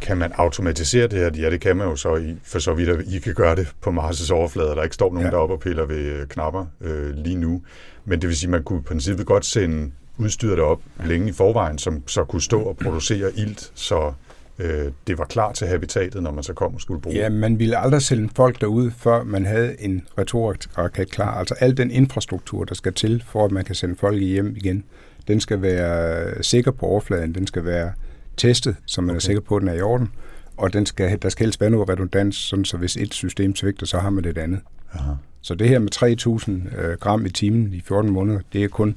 Kan 0.00 0.16
man 0.16 0.32
automatisere 0.34 1.06
det 1.06 1.18
her? 1.18 1.30
Ja, 1.44 1.50
det 1.50 1.60
kan 1.60 1.76
man 1.76 1.88
jo 1.88 1.96
så, 1.96 2.16
i, 2.16 2.36
for 2.44 2.58
så 2.58 2.74
vidt 2.74 2.88
at 2.88 3.04
I 3.06 3.18
kan 3.18 3.34
gøre 3.34 3.56
det 3.56 3.68
på 3.80 3.90
Mars' 3.90 4.32
overflade, 4.32 4.70
og 4.70 4.76
der 4.76 4.82
ikke 4.82 4.94
står 4.94 5.08
nogen 5.08 5.20
ja. 5.20 5.26
Ja. 5.26 5.30
deroppe 5.30 5.54
og 5.54 5.60
piller 5.60 5.86
ved 5.86 5.96
øh, 5.96 6.26
knapper 6.26 6.66
øh, 6.80 7.10
lige 7.16 7.36
nu. 7.36 7.62
Men 8.04 8.20
det 8.20 8.28
vil 8.28 8.36
sige, 8.36 8.48
at 8.48 8.50
man 8.50 8.62
kunne 8.62 8.78
i 8.78 8.82
princippet 8.82 9.26
godt 9.26 9.44
sende 9.44 9.90
udstyret 10.18 10.60
op 10.60 10.80
længe 11.04 11.28
i 11.28 11.32
forvejen, 11.32 11.78
som 11.78 12.08
så 12.08 12.24
kunne 12.24 12.42
stå 12.42 12.60
og 12.62 12.76
producere 12.76 13.32
ilt, 13.36 13.72
så 13.74 14.12
øh, 14.58 14.92
det 15.06 15.18
var 15.18 15.24
klar 15.24 15.52
til 15.52 15.66
habitatet, 15.66 16.22
når 16.22 16.30
man 16.30 16.44
så 16.44 16.52
kom 16.52 16.74
og 16.74 16.80
skulle 16.80 17.00
bruge 17.00 17.16
Ja, 17.16 17.28
man 17.28 17.58
ville 17.58 17.76
aldrig 17.76 18.02
sende 18.02 18.28
folk 18.36 18.60
derud, 18.60 18.90
før 18.98 19.24
man 19.24 19.46
havde 19.46 19.76
en 19.80 20.06
returraket 20.18 21.10
klar. 21.10 21.38
Altså 21.38 21.54
al 21.60 21.76
den 21.76 21.90
infrastruktur, 21.90 22.64
der 22.64 22.74
skal 22.74 22.92
til, 22.92 23.24
for 23.28 23.44
at 23.44 23.50
man 23.50 23.64
kan 23.64 23.74
sende 23.74 23.96
folk 23.96 24.20
hjem 24.20 24.56
igen, 24.56 24.84
den 25.28 25.40
skal 25.40 25.62
være 25.62 26.42
sikker 26.42 26.70
på 26.70 26.86
overfladen, 26.86 27.34
den 27.34 27.46
skal 27.46 27.64
være 27.64 27.92
testet, 28.36 28.76
så 28.86 29.00
man 29.00 29.10
okay. 29.10 29.16
er 29.16 29.20
sikker 29.20 29.40
på, 29.40 29.56
at 29.56 29.60
den 29.60 29.68
er 29.68 29.74
i 29.74 29.80
orden, 29.80 30.10
og 30.56 30.72
den 30.72 30.86
skal, 30.86 31.22
der 31.22 31.28
skal 31.28 31.46
helst 31.46 31.60
være 31.60 31.70
noget 31.70 31.88
redundans, 31.88 32.36
sådan 32.36 32.64
så 32.64 32.76
hvis 32.76 32.96
et 32.96 33.14
system 33.14 33.56
svigter, 33.56 33.86
så 33.86 33.98
har 33.98 34.10
man 34.10 34.24
det 34.24 34.38
andet. 34.38 34.60
Aha. 34.92 35.12
Så 35.40 35.54
det 35.54 35.68
her 35.68 35.78
med 35.78 36.68
3.000 36.74 36.80
øh, 36.80 36.98
gram 36.98 37.26
i 37.26 37.30
timen 37.30 37.72
i 37.72 37.80
14 37.80 38.10
måneder, 38.10 38.40
det 38.52 38.64
er 38.64 38.68
kun 38.68 38.96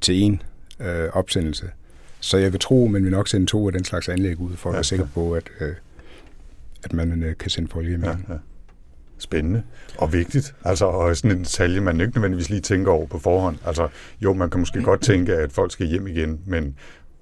til 0.00 0.38
én 0.80 0.84
øh, 0.84 1.08
opsendelse. 1.12 1.70
Så 2.20 2.38
jeg 2.38 2.52
vil 2.52 2.60
tro, 2.60 2.86
men 2.86 3.04
vi 3.04 3.10
nok 3.10 3.28
sende 3.28 3.46
to 3.46 3.66
af 3.66 3.72
den 3.72 3.84
slags 3.84 4.08
anlæg 4.08 4.40
ud, 4.40 4.56
for 4.56 4.70
at 4.70 4.72
Ja, 4.72 4.76
være 4.76 4.84
sikker 4.84 5.04
ja. 5.04 5.10
på, 5.14 5.32
at, 5.32 5.50
øh, 5.60 5.74
at 6.84 6.92
man 6.92 7.22
øh, 7.22 7.36
kan 7.36 7.50
sende 7.50 7.68
folk 7.68 7.88
hjem 7.88 8.04
Ja, 8.04 8.10
ja. 8.10 8.34
Spændende 9.18 9.62
og 9.98 10.12
vigtigt. 10.12 10.54
Altså, 10.64 10.84
og 10.84 11.16
sådan 11.16 11.30
en 11.30 11.38
detalje, 11.38 11.80
man 11.80 12.00
ikke 12.00 12.14
nødvendigvis 12.14 12.50
lige 12.50 12.60
tænker 12.60 12.92
over 12.92 13.06
på 13.06 13.18
forhånd. 13.18 13.56
Altså, 13.66 13.88
jo, 14.20 14.32
man 14.32 14.50
kan 14.50 14.60
måske 14.60 14.82
godt 14.82 15.00
tænke, 15.00 15.34
at 15.34 15.52
folk 15.52 15.72
skal 15.72 15.86
hjem 15.86 16.06
igen, 16.06 16.40
men 16.46 16.76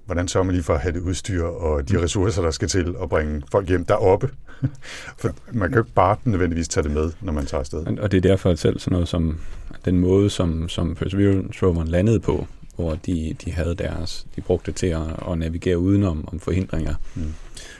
hvordan 0.05 0.27
sørger 0.27 0.45
man 0.45 0.55
lige 0.55 0.63
for 0.63 0.73
at 0.73 0.79
have 0.79 0.93
det 0.93 0.99
udstyr 1.01 1.43
og 1.43 1.89
de 1.89 2.03
ressourcer, 2.03 2.41
der 2.41 2.51
skal 2.51 2.67
til 2.67 2.95
at 3.03 3.09
bringe 3.09 3.41
folk 3.51 3.67
hjem 3.69 3.85
deroppe? 3.85 4.29
For 5.19 5.29
man 5.51 5.69
kan 5.69 5.77
jo 5.77 5.83
ikke 5.83 5.93
bare 5.93 6.17
nødvendigvis 6.23 6.67
tage 6.67 6.83
det 6.83 6.91
med, 6.91 7.11
når 7.21 7.33
man 7.33 7.45
tager 7.45 7.59
afsted. 7.59 7.99
Og- 7.99 8.11
det 8.11 8.17
er 8.17 8.21
derfor 8.21 8.49
at 8.49 8.59
selv 8.59 8.79
sådan 8.79 8.93
noget 8.93 9.07
som 9.07 9.39
den 9.85 9.99
måde, 9.99 10.29
som, 10.29 10.69
som 10.69 10.95
Perseverance 10.95 11.65
roveren 11.65 11.87
landede 11.87 12.19
på, 12.19 12.47
hvor 12.75 12.95
de, 12.95 13.35
de 13.45 13.51
havde 13.51 13.75
deres, 13.75 14.25
de 14.35 14.41
brugte 14.41 14.71
det 14.71 14.75
til 14.75 14.87
at, 14.87 15.01
at 15.31 15.37
navigere 15.37 15.77
udenom 15.79 16.27
om 16.27 16.39
forhindringer. 16.39 16.95
Mm. 17.15 17.33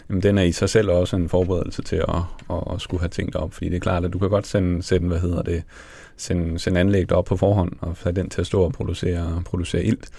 Jamen, 0.09 0.23
den 0.23 0.38
er 0.38 0.43
i 0.43 0.51
sig 0.51 0.69
selv 0.69 0.89
også 0.89 1.15
en 1.15 1.29
forberedelse 1.29 1.81
til 1.81 1.95
at, 1.95 2.15
at, 2.49 2.73
at 2.73 2.81
skulle 2.81 3.01
have 3.01 3.09
tænkt 3.09 3.36
op, 3.36 3.53
fordi 3.53 3.69
det 3.69 3.75
er 3.75 3.79
klart, 3.79 4.05
at 4.05 4.13
du 4.13 4.19
kan 4.19 4.29
godt 4.29 4.47
sende, 4.47 4.83
sende 4.83 5.07
hvad 5.07 5.19
hedder 5.19 5.41
det, 5.41 5.63
sende, 6.17 6.59
sende 6.59 6.79
anlæg 6.79 7.12
op 7.12 7.25
på 7.25 7.38
forhånd 7.38 7.71
og 7.81 7.95
have 8.03 8.13
den 8.15 8.29
til 8.29 8.41
at 8.41 8.47
stå 8.47 8.62
og 8.62 8.73
producere, 8.73 9.41
producere 9.45 9.83
ilt. 9.83 10.09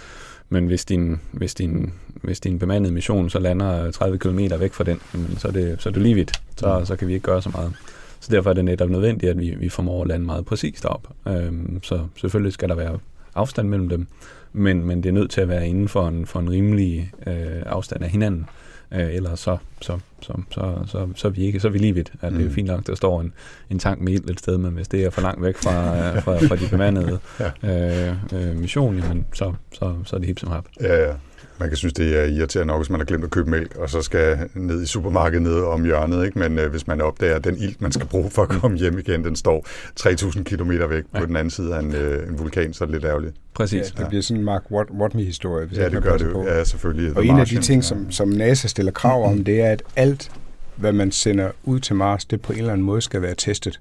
Men 0.54 0.66
hvis 0.66 0.84
din, 0.84 1.20
hvis, 1.32 1.54
din, 1.54 1.92
hvis 2.22 2.40
din 2.40 2.58
bemandede 2.58 2.92
mission 2.94 3.30
så 3.30 3.38
lander 3.38 3.90
30 3.90 4.18
km 4.18 4.38
væk 4.58 4.72
fra 4.72 4.84
den, 4.84 5.00
jamen, 5.14 5.36
så, 5.38 5.48
er 5.48 5.52
det, 5.52 5.76
så 5.82 5.88
er 5.88 5.92
det 5.92 6.02
lige 6.02 6.14
vidt. 6.14 6.32
Så, 6.56 6.78
Mm. 6.78 6.86
så 6.86 6.96
kan 6.96 7.08
vi 7.08 7.14
ikke 7.14 7.24
gøre 7.24 7.42
så 7.42 7.48
meget. 7.48 7.72
Så 8.20 8.28
derfor 8.32 8.50
er 8.50 8.54
det 8.54 8.64
netop 8.64 8.90
nødvendigt, 8.90 9.30
at 9.30 9.38
vi, 9.38 9.54
vi 9.58 9.68
formår 9.68 10.02
at 10.02 10.08
lande 10.08 10.26
meget 10.26 10.44
præcist 10.46 10.84
op. 10.84 11.08
Øhm, 11.28 11.80
så 11.82 12.00
selvfølgelig 12.16 12.52
skal 12.52 12.68
der 12.68 12.74
være 12.74 12.98
afstand 13.34 13.68
mellem 13.68 13.88
dem, 13.88 14.06
men, 14.52 14.84
men 14.86 15.02
det 15.02 15.08
er 15.08 15.12
nødt 15.12 15.30
til 15.30 15.40
at 15.40 15.48
være 15.48 15.68
inden 15.68 15.88
for 15.88 16.08
en, 16.08 16.26
for 16.26 16.40
en 16.40 16.50
rimelig 16.50 17.12
øh, 17.26 17.62
afstand 17.66 18.04
af 18.04 18.10
hinanden. 18.10 18.40
Øh, 18.40 18.63
ellers 18.90 19.40
så, 19.40 19.56
så, 19.80 19.98
så, 20.22 20.32
så, 20.50 20.74
så, 20.86 21.08
så, 21.16 21.28
er 21.28 21.32
vi 21.32 21.42
ikke, 21.42 21.60
så 21.60 21.68
er 21.68 21.72
vi 21.72 21.78
lige 21.78 21.94
vidt. 21.94 22.12
At 22.20 22.32
det 22.32 22.40
er 22.40 22.44
Mm. 22.44 22.50
fint 22.54 22.66
nok, 22.66 22.86
der 22.86 22.94
står 22.94 23.20
en, 23.20 23.32
en 23.70 23.78
tank 23.78 24.00
med 24.00 24.12
ild 24.12 24.30
et 24.30 24.38
sted, 24.38 24.58
men 24.58 24.72
hvis 24.72 24.88
det 24.88 25.04
er 25.04 25.10
for 25.10 25.20
langt 25.20 25.42
væk 25.42 25.56
fra, 25.56 25.96
øh, 26.16 26.22
fra, 26.22 26.36
fra 26.36 26.56
de 26.56 26.68
bemandede 26.70 27.18
øh, 27.62 28.48
øh, 28.50 28.56
mission, 28.56 28.96
jamen, 28.98 29.26
så, 29.34 29.52
så, 29.72 29.94
så 30.04 30.16
er 30.16 30.20
det 30.20 30.26
hip 30.26 30.38
som 30.38 30.50
hap. 30.50 30.64
Ja, 30.80 31.08
ja. 31.08 31.12
Man 31.58 31.68
kan 31.68 31.76
synes, 31.76 31.92
det 31.92 32.18
er 32.20 32.24
irriterende 32.24 32.72
nok, 32.72 32.80
hvis 32.80 32.90
man 32.90 33.00
har 33.00 33.04
glemt 33.04 33.24
at 33.24 33.30
købe 33.30 33.50
mælk, 33.50 33.76
og 33.76 33.90
så 33.90 34.02
skal 34.02 34.38
ned 34.54 34.82
i 34.82 34.86
supermarkedet 34.86 35.42
nede 35.42 35.64
om 35.66 35.84
hjørnet. 35.84 36.26
Ikke? 36.26 36.38
Men 36.38 36.58
øh, 36.58 36.70
hvis 36.70 36.86
man 36.86 37.00
opdager, 37.00 37.36
at 37.36 37.44
den 37.44 37.56
ilt, 37.58 37.80
man 37.80 37.92
skal 37.92 38.06
bruge 38.06 38.30
for 38.30 38.42
at 38.42 38.48
komme 38.48 38.76
hjem 38.78 38.98
igen, 38.98 39.24
den 39.24 39.36
står 39.36 39.66
3.000 40.00 40.42
km 40.42 40.70
væk 40.70 41.02
på 41.04 41.18
Ja. 41.20 41.26
den 41.26 41.36
anden 41.36 41.50
side 41.50 41.74
af 41.74 41.80
en, 41.80 41.94
øh, 41.94 42.28
en 42.28 42.38
vulkan, 42.38 42.72
så 42.72 42.84
er 42.84 42.86
det 42.86 42.94
lidt 42.94 43.04
ærgerligt. 43.04 43.34
Præcis. 43.54 43.94
Ja, 43.98 44.00
det 44.02 44.08
bliver 44.08 44.22
sådan 44.22 44.38
en 44.40 44.44
Mark 44.44 44.62
Wat- 44.72 44.94
Watney-historie. 45.00 45.66
hvis 45.66 45.78
Ja, 45.78 45.84
ikke 45.84 45.96
det 45.96 46.04
gør 46.04 46.16
det 46.16 46.24
jo. 46.26 46.32
på. 46.32 46.44
Ja, 46.46 46.64
selvfølgelig. 46.64 47.16
Og 47.16 47.22
The 47.22 47.32
en 47.32 47.38
af 47.40 47.46
de 47.46 47.60
ting, 47.60 47.82
ja. 47.82 47.86
som, 47.88 48.10
som 48.10 48.28
NASA 48.28 48.68
stiller 48.68 48.92
krav 48.92 49.24
om, 49.30 49.44
det 49.44 49.60
er, 49.60 49.70
at 49.70 49.82
alt, 49.96 50.30
hvad 50.76 50.92
man 50.92 51.10
sender 51.12 51.50
ud 51.64 51.80
til 51.80 51.96
Mars, 51.96 52.24
det 52.24 52.42
på 52.42 52.52
en 52.52 52.58
eller 52.58 52.72
anden 52.72 52.86
måde 52.86 53.00
skal 53.00 53.22
være 53.22 53.34
testet. 53.38 53.80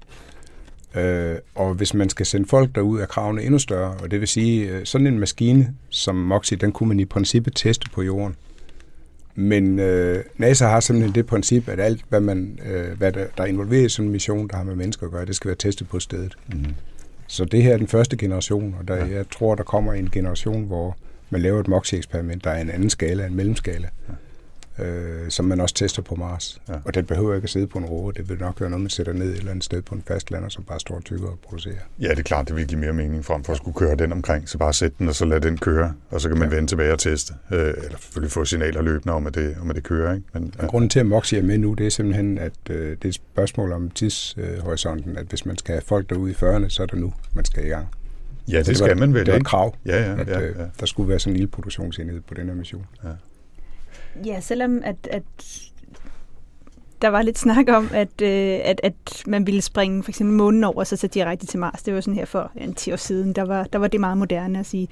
Øh, 0.96 1.36
og 1.54 1.74
hvis 1.74 1.94
man 1.94 2.08
skal 2.08 2.26
sende 2.26 2.48
folk 2.48 2.74
derud, 2.74 3.00
er 3.00 3.06
kravene 3.06 3.42
endnu 3.42 3.58
større. 3.58 3.94
Og 4.02 4.10
det 4.10 4.20
vil 4.20 4.28
sige, 4.28 4.68
øh, 4.68 4.84
sådan 4.84 5.06
en 5.06 5.18
maskine 5.18 5.74
som 5.88 6.16
Moxie, 6.16 6.56
den 6.56 6.72
kunne 6.72 6.88
man 6.88 7.00
i 7.00 7.04
princippet 7.04 7.52
teste 7.56 7.90
på 7.90 8.02
jorden. 8.02 8.36
Men 9.34 9.78
øh, 9.78 10.24
NASA 10.36 10.66
har 10.66 10.80
simpelthen 10.80 11.14
det 11.14 11.26
princip, 11.26 11.68
at 11.68 11.80
alt, 11.80 12.04
hvad, 12.08 12.20
man, 12.20 12.58
øh, 12.66 12.98
hvad 12.98 13.12
der, 13.12 13.26
der 13.36 13.42
er 13.42 13.46
involveret 13.46 13.84
i 13.84 13.88
sådan 13.88 14.06
en 14.06 14.12
mission, 14.12 14.48
der 14.48 14.56
har 14.56 14.64
med 14.64 14.74
mennesker 14.74 15.06
at 15.06 15.12
gøre, 15.12 15.24
det 15.24 15.36
skal 15.36 15.48
være 15.48 15.56
testet 15.56 15.88
på 15.88 16.00
stedet. 16.00 16.36
Mhm. 16.48 16.74
Så 17.26 17.44
det 17.44 17.62
her 17.62 17.72
er 17.72 17.76
den 17.76 17.88
første 17.88 18.16
generation, 18.16 18.76
og 18.80 18.88
der, 18.88 18.96
ja. 18.96 19.06
jeg 19.06 19.24
tror, 19.30 19.54
der 19.54 19.62
kommer 19.62 19.92
en 19.92 20.10
generation, 20.10 20.64
hvor 20.64 20.96
man 21.30 21.40
laver 21.40 21.60
et 21.60 21.68
MOXIE-eksperiment, 21.68 22.44
der 22.44 22.50
er 22.50 22.60
en 22.60 22.70
anden 22.70 22.90
skala, 22.90 23.26
en 23.26 23.34
mellemskala, 23.34 23.88
ja. 24.08 24.14
Øh, 24.78 25.30
som 25.30 25.44
man 25.44 25.60
også 25.60 25.74
tester 25.74 26.02
på 26.02 26.14
Mars. 26.14 26.60
Ja. 26.68 26.74
Og 26.84 26.94
den 26.94 27.04
behøver 27.06 27.34
ikke 27.34 27.44
at 27.44 27.50
sidde 27.50 27.66
på 27.66 27.78
en 27.78 27.84
roe. 27.84 28.12
Det 28.12 28.28
vil 28.28 28.38
nok 28.38 28.60
være 28.60 28.70
noget, 28.70 28.82
man 28.82 28.90
sætter 28.90 29.12
ned 29.12 29.30
et 29.32 29.36
eller 29.38 29.50
andet 29.50 29.64
sted 29.64 29.82
på 29.82 29.94
en 29.94 30.02
fast 30.08 30.30
lander, 30.30 30.48
som 30.48 30.64
bare 30.64 30.80
står 30.80 30.94
og 30.94 31.04
tykker 31.04 31.26
og 31.28 31.38
producerer. 31.48 31.74
Ja, 32.00 32.08
det 32.10 32.18
er 32.18 32.22
klart, 32.22 32.48
det 32.48 32.56
vil 32.56 32.66
give 32.66 32.80
mere 32.80 32.92
mening 32.92 33.24
frem 33.24 33.44
for 33.44 33.52
at 33.52 33.56
skulle 33.56 33.74
køre 33.74 33.96
den 33.96 34.12
omkring. 34.12 34.48
Så 34.48 34.58
bare 34.58 34.72
sætte 34.72 34.96
den, 34.98 35.08
og 35.08 35.14
så 35.14 35.24
lad 35.24 35.40
den 35.40 35.58
køre, 35.58 35.94
og 36.10 36.20
så 36.20 36.28
kan 36.28 36.38
man 36.38 36.48
ja. 36.50 36.54
Vende 36.54 36.70
tilbage 36.70 36.92
og 36.92 36.98
teste. 36.98 37.34
Øh, 37.52 37.58
eller 37.60 37.98
selvfølgelig 37.98 38.32
få 38.32 38.44
signaler 38.44 38.82
løbende 38.82 39.12
om, 39.14 39.26
at 39.26 39.34
det, 39.34 39.56
om 39.60 39.70
at 39.70 39.76
det 39.76 39.84
kører. 39.84 40.14
Ikke? 40.14 40.26
Men, 40.34 40.54
Ja. 40.62 40.66
Grunden 40.66 40.90
til, 40.90 41.00
at 41.00 41.06
MOXIE 41.06 41.38
er 41.38 41.42
med 41.42 41.58
nu, 41.58 41.74
det 41.74 41.86
er 41.86 41.90
simpelthen, 41.90 42.38
at 42.38 42.52
øh, 42.70 42.90
det 42.90 43.04
er 43.04 43.08
et 43.08 43.14
spørgsmål 43.14 43.72
om 43.72 43.90
tidshorisonten, 43.90 45.16
at 45.18 45.26
hvis 45.26 45.46
man 45.46 45.58
skal 45.58 45.72
have 45.72 45.82
folk 45.82 46.10
derude 46.10 46.30
i 46.30 46.34
40'erne, 46.34 46.68
så 46.68 46.82
er 46.82 46.86
det 46.86 46.98
nu, 47.00 47.12
man 47.34 47.44
skal 47.44 47.64
i 47.64 47.68
gang. 47.68 47.86
ja, 48.48 48.58
det, 48.58 48.66
Så 48.66 48.74
skal 48.74 48.88
var, 48.88 48.94
man 48.94 49.14
vel, 49.14 49.26
Det 49.26 49.32
er 49.34 49.38
et 49.38 49.44
krav, 49.46 49.74
Ja, 49.86 50.02
ja, 50.02 50.20
at 50.20 50.28
ja, 50.28 50.40
øh, 50.40 50.54
ja. 50.58 50.64
der 50.80 50.86
skulle 50.86 51.08
være 51.08 51.18
sådan 51.18 51.32
en 51.32 51.36
lille 51.36 51.50
produktionsenhed 51.50 52.20
på 52.28 52.34
den 52.34 52.48
her 52.48 52.54
mission. 52.54 52.86
Ja, 53.04 53.08
Ja, 54.24 54.40
selvom 54.40 54.80
at, 54.84 54.96
at 55.10 55.22
der 57.02 57.08
var 57.08 57.22
lidt 57.22 57.38
snak 57.38 57.68
om, 57.68 57.90
at, 57.92 58.22
øh, 58.22 58.60
at, 58.64 58.80
at 58.82 59.22
man 59.26 59.46
ville 59.46 59.62
springe 59.62 60.02
for 60.02 60.10
eksempel 60.10 60.36
månen 60.36 60.64
over 60.64 60.76
og 60.76 60.86
så 60.86 60.96
tage 60.96 61.10
direkte 61.14 61.46
til 61.46 61.58
Mars. 61.58 61.82
Det 61.82 61.94
var 61.94 62.00
sådan 62.00 62.14
her 62.14 62.24
for 62.24 62.50
en 62.56 62.74
10 62.74 62.92
år 62.92 62.96
siden. 62.96 63.32
Der 63.32 63.42
var, 63.42 63.64
der 63.64 63.78
var 63.78 63.88
det 63.88 64.00
meget 64.00 64.18
moderne 64.18 64.58
at 64.58 64.66
sige. 64.66 64.88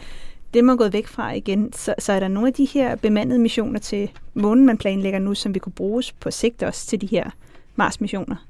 Det 0.54 0.58
er 0.58 0.62
man 0.62 0.76
gået 0.76 0.92
væk 0.92 1.06
fra 1.06 1.32
igen. 1.32 1.72
Så, 1.72 1.94
så 1.98 2.12
er 2.12 2.20
der 2.20 2.28
nogle 2.28 2.48
af 2.48 2.54
de 2.54 2.64
her 2.64 2.96
bemandede 2.96 3.38
missioner 3.38 3.78
til 3.80 4.10
månen, 4.34 4.66
man 4.66 4.78
planlægger 4.78 5.18
nu, 5.18 5.34
som 5.34 5.54
vi 5.54 5.58
kunne 5.58 5.72
bruges 5.72 6.12
på 6.12 6.30
sigt 6.30 6.62
også 6.62 6.86
til 6.86 7.00
de 7.00 7.06
her 7.06 7.30
Mars-missioner. 7.76 8.46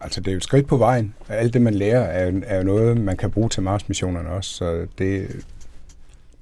Altså, 0.00 0.20
det 0.20 0.28
er 0.28 0.32
jo 0.32 0.36
et 0.36 0.44
skridt 0.44 0.66
på 0.66 0.76
vejen. 0.76 1.14
Alt 1.28 1.54
det, 1.54 1.62
man 1.62 1.74
lærer, 1.74 2.00
er, 2.00 2.40
er 2.46 2.56
jo 2.56 2.62
noget, 2.62 3.00
man 3.00 3.16
kan 3.16 3.30
bruge 3.30 3.48
til 3.48 3.62
Mars-missionerne 3.62 4.28
også. 4.28 4.54
Så 4.54 4.86
det, 4.98 5.44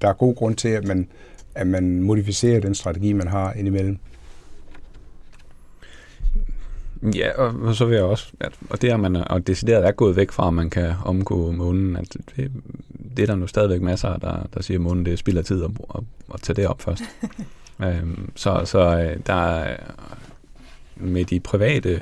der 0.01 0.09
er 0.09 0.13
god 0.13 0.35
grund 0.35 0.55
til, 0.55 0.69
at 0.69 0.87
man, 0.87 1.07
at 1.55 1.67
man 1.67 2.03
modificerer 2.03 2.59
den 2.59 2.75
strategi, 2.75 3.13
man 3.13 3.27
har 3.27 3.53
indimellem. 3.53 3.97
Ja, 7.15 7.41
og, 7.41 7.75
så 7.75 7.85
vil 7.85 7.95
jeg 7.95 8.03
også, 8.03 8.31
at, 8.39 8.53
og 8.69 8.81
det 8.81 8.89
er 8.89 8.97
man 8.97 9.15
og 9.15 9.47
decideret 9.47 9.87
er 9.87 9.91
gået 9.91 10.15
væk 10.15 10.31
fra, 10.31 10.47
at 10.47 10.53
man 10.53 10.69
kan 10.69 10.93
omgå 11.05 11.51
månen. 11.51 11.95
At 11.95 12.17
det, 12.35 12.51
det 13.17 13.23
er 13.23 13.27
der 13.27 13.35
nu 13.35 13.47
stadigvæk 13.47 13.81
masser, 13.81 14.17
der, 14.17 14.47
der 14.53 14.61
siger, 14.61 14.77
at 14.77 14.81
månen 14.81 15.05
det 15.05 15.13
er 15.13 15.17
spild 15.17 15.37
af 15.37 15.45
tid 15.45 15.63
at, 15.63 15.71
at, 15.95 16.03
at 16.33 16.41
tage 16.41 16.55
det 16.55 16.67
op 16.67 16.81
først. 16.81 17.03
øhm, 17.85 18.31
så 18.35 18.61
så 18.65 18.79
øh, 18.79 19.17
der 19.27 19.33
er 19.33 19.77
med 20.95 21.25
de 21.25 21.39
private 21.39 22.01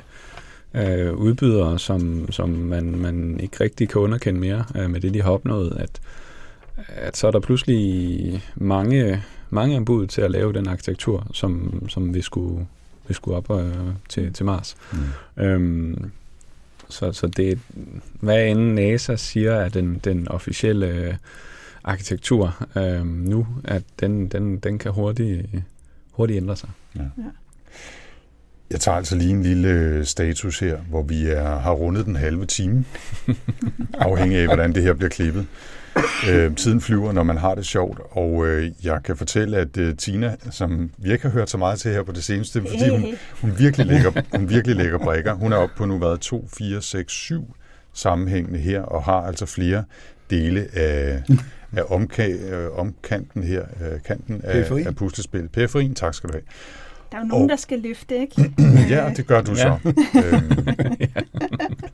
øh, 0.74 1.14
udbydere, 1.14 1.78
som, 1.78 2.32
som 2.32 2.48
man, 2.48 2.98
man 2.98 3.40
ikke 3.40 3.56
rigtig 3.60 3.88
kan 3.88 4.00
underkende 4.00 4.40
mere 4.40 4.64
øh, 4.76 4.90
med 4.90 5.00
det, 5.00 5.14
de 5.14 5.22
har 5.22 5.30
opnået, 5.30 5.76
at, 5.80 6.00
at 6.88 7.16
så 7.16 7.26
er 7.26 7.30
der 7.30 7.40
pludselig 7.40 8.44
mange, 8.54 9.22
mange 9.52 9.76
anbud 9.76 10.06
til 10.06 10.22
at 10.22 10.30
lave 10.30 10.52
den 10.52 10.68
arkitektur, 10.68 11.26
som, 11.32 11.82
som 11.88 12.14
vi 12.14 12.22
skulle 12.22 12.66
vi 13.08 13.14
skulle 13.14 13.36
op 13.36 13.50
øh, 13.50 13.74
til, 14.08 14.32
til 14.32 14.46
Mars. 14.46 14.76
Mm. 14.92 15.42
Øhm, 15.42 16.10
så, 16.88 17.12
så 17.12 17.26
det, 17.26 17.58
hvad 18.20 18.46
end 18.46 18.72
NASA 18.72 19.16
siger 19.16 19.52
er 19.52 19.68
den, 19.68 20.00
den 20.04 20.28
officielle 20.28 20.86
øh, 20.86 21.14
arkitektur 21.84 22.66
øh, 22.76 23.06
nu, 23.06 23.46
at 23.64 23.82
den, 24.00 24.28
den, 24.28 24.58
den 24.58 24.78
kan 24.78 24.92
hurtigt, 24.92 25.46
hurtigt 26.12 26.36
ændre 26.36 26.56
sig. 26.56 26.70
Jeg 28.70 28.80
tager 28.80 28.96
altså 28.96 29.16
lige 29.16 29.30
en 29.30 29.42
lille 29.42 30.04
status 30.04 30.58
her, 30.58 30.78
hvor 30.78 31.02
vi 31.02 31.26
er, 31.26 31.58
har 31.58 31.72
rundet 31.72 32.06
den 32.06 32.16
halve 32.16 32.46
time, 32.46 32.84
afhængig 33.98 34.38
af, 34.38 34.46
hvordan 34.46 34.74
det 34.74 34.82
her 34.82 34.92
bliver 34.92 35.10
klippet. 35.10 35.46
Øh, 36.30 36.54
tiden 36.56 36.80
flyver, 36.80 37.12
når 37.12 37.22
man 37.22 37.36
har 37.36 37.54
det 37.54 37.66
sjovt, 37.66 38.00
og 38.10 38.46
øh, 38.46 38.70
jeg 38.84 39.00
kan 39.04 39.16
fortælle, 39.16 39.56
at 39.56 39.76
øh, 39.76 39.96
Tina, 39.96 40.36
som 40.50 40.90
vi 40.98 41.12
ikke 41.12 41.22
har 41.24 41.30
hørt 41.30 41.50
så 41.50 41.58
meget 41.58 41.78
til 41.78 41.90
her 41.92 42.02
på 42.02 42.12
det 42.12 42.24
seneste, 42.24 42.60
fordi 42.60 42.88
hun, 42.90 43.04
hun, 43.40 43.52
virkelig, 43.58 43.86
lægger, 43.86 44.10
hun 44.36 44.48
virkelig 44.48 44.76
lægger 44.76 44.98
brækker. 44.98 45.32
Hun 45.34 45.52
er 45.52 45.56
oppe 45.56 45.74
på 45.76 45.84
nu 45.84 45.98
været 45.98 46.20
2, 46.20 46.48
4, 46.58 46.82
6, 46.82 47.12
7 47.12 47.56
sammenhængende 47.94 48.58
her, 48.58 48.82
og 48.82 49.02
har 49.02 49.12
altså 49.26 49.46
flere 49.46 49.84
dele 50.30 50.66
af, 50.72 51.22
af 51.76 51.82
omka- 51.82 52.52
øh, 52.54 52.78
omkanten 52.78 53.42
her, 53.42 53.62
øh, 53.62 54.00
kanten 54.06 54.40
af, 54.44 54.52
Periferien. 54.52 54.86
af 54.86 54.96
puslespillet. 54.96 55.50
Periferien, 55.52 55.94
tak 55.94 56.14
skal 56.14 56.28
du 56.30 56.34
have. 56.34 56.42
Der 57.12 57.18
er 57.18 57.22
jo 57.22 57.26
nogen, 57.28 57.44
Og- 57.44 57.48
der 57.50 57.56
skal 57.56 57.78
løfte, 57.78 58.18
ikke? 58.18 58.52
Ja, 58.94 59.10
det 59.16 59.26
gør 59.26 59.40
du 59.40 59.52
Ja. 59.52 59.56
så. 59.56 59.92
Øhm, 60.24 60.66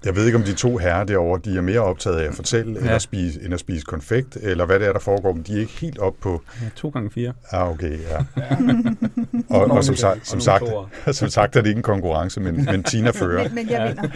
jeg 0.09 0.16
ved 0.16 0.26
ikke, 0.26 0.38
om 0.38 0.44
de 0.44 0.54
to 0.54 0.76
herrer 0.76 1.04
derovre, 1.04 1.40
de 1.44 1.56
er 1.56 1.61
mere 1.61 1.80
optaget 1.80 2.16
af 2.16 2.28
at 2.28 2.34
fortælle, 2.34 2.72
ja. 2.72 2.78
Ja. 2.78 2.84
eller 2.84 2.98
spise, 2.98 3.40
end 3.44 3.54
at 3.54 3.61
spise 3.61 3.84
konfekt, 3.84 4.36
eller 4.42 4.66
hvad 4.66 4.78
det 4.78 4.88
er, 4.88 4.92
der 4.92 5.00
foregår, 5.00 5.32
men 5.32 5.42
de 5.42 5.56
er 5.56 5.61
ikke 5.61 5.72
helt 5.72 5.98
op 5.98 6.14
på... 6.20 6.42
Ja, 6.62 6.68
to 6.76 6.88
gange 6.88 7.11
fire. 7.11 7.32
Ah, 7.50 7.70
okay, 7.70 7.98
ja. 7.98 8.24
og, 9.50 9.70
og 9.70 9.84
som, 9.84 9.96
sagt, 9.96 10.28
som, 10.28 10.40
sagt, 10.40 10.64
som 11.12 11.28
sagt 11.28 11.56
er 11.56 11.61
det 11.61 11.68
ikke 11.68 11.78
en 11.78 11.82
konkurrence, 11.82 12.40
men, 12.40 12.64
men 12.64 12.82
Tina 12.82 13.11
fører. 13.20 13.42
Men, 13.42 13.54
men 13.54 13.70
jeg 13.70 13.88
vinder. 13.88 14.09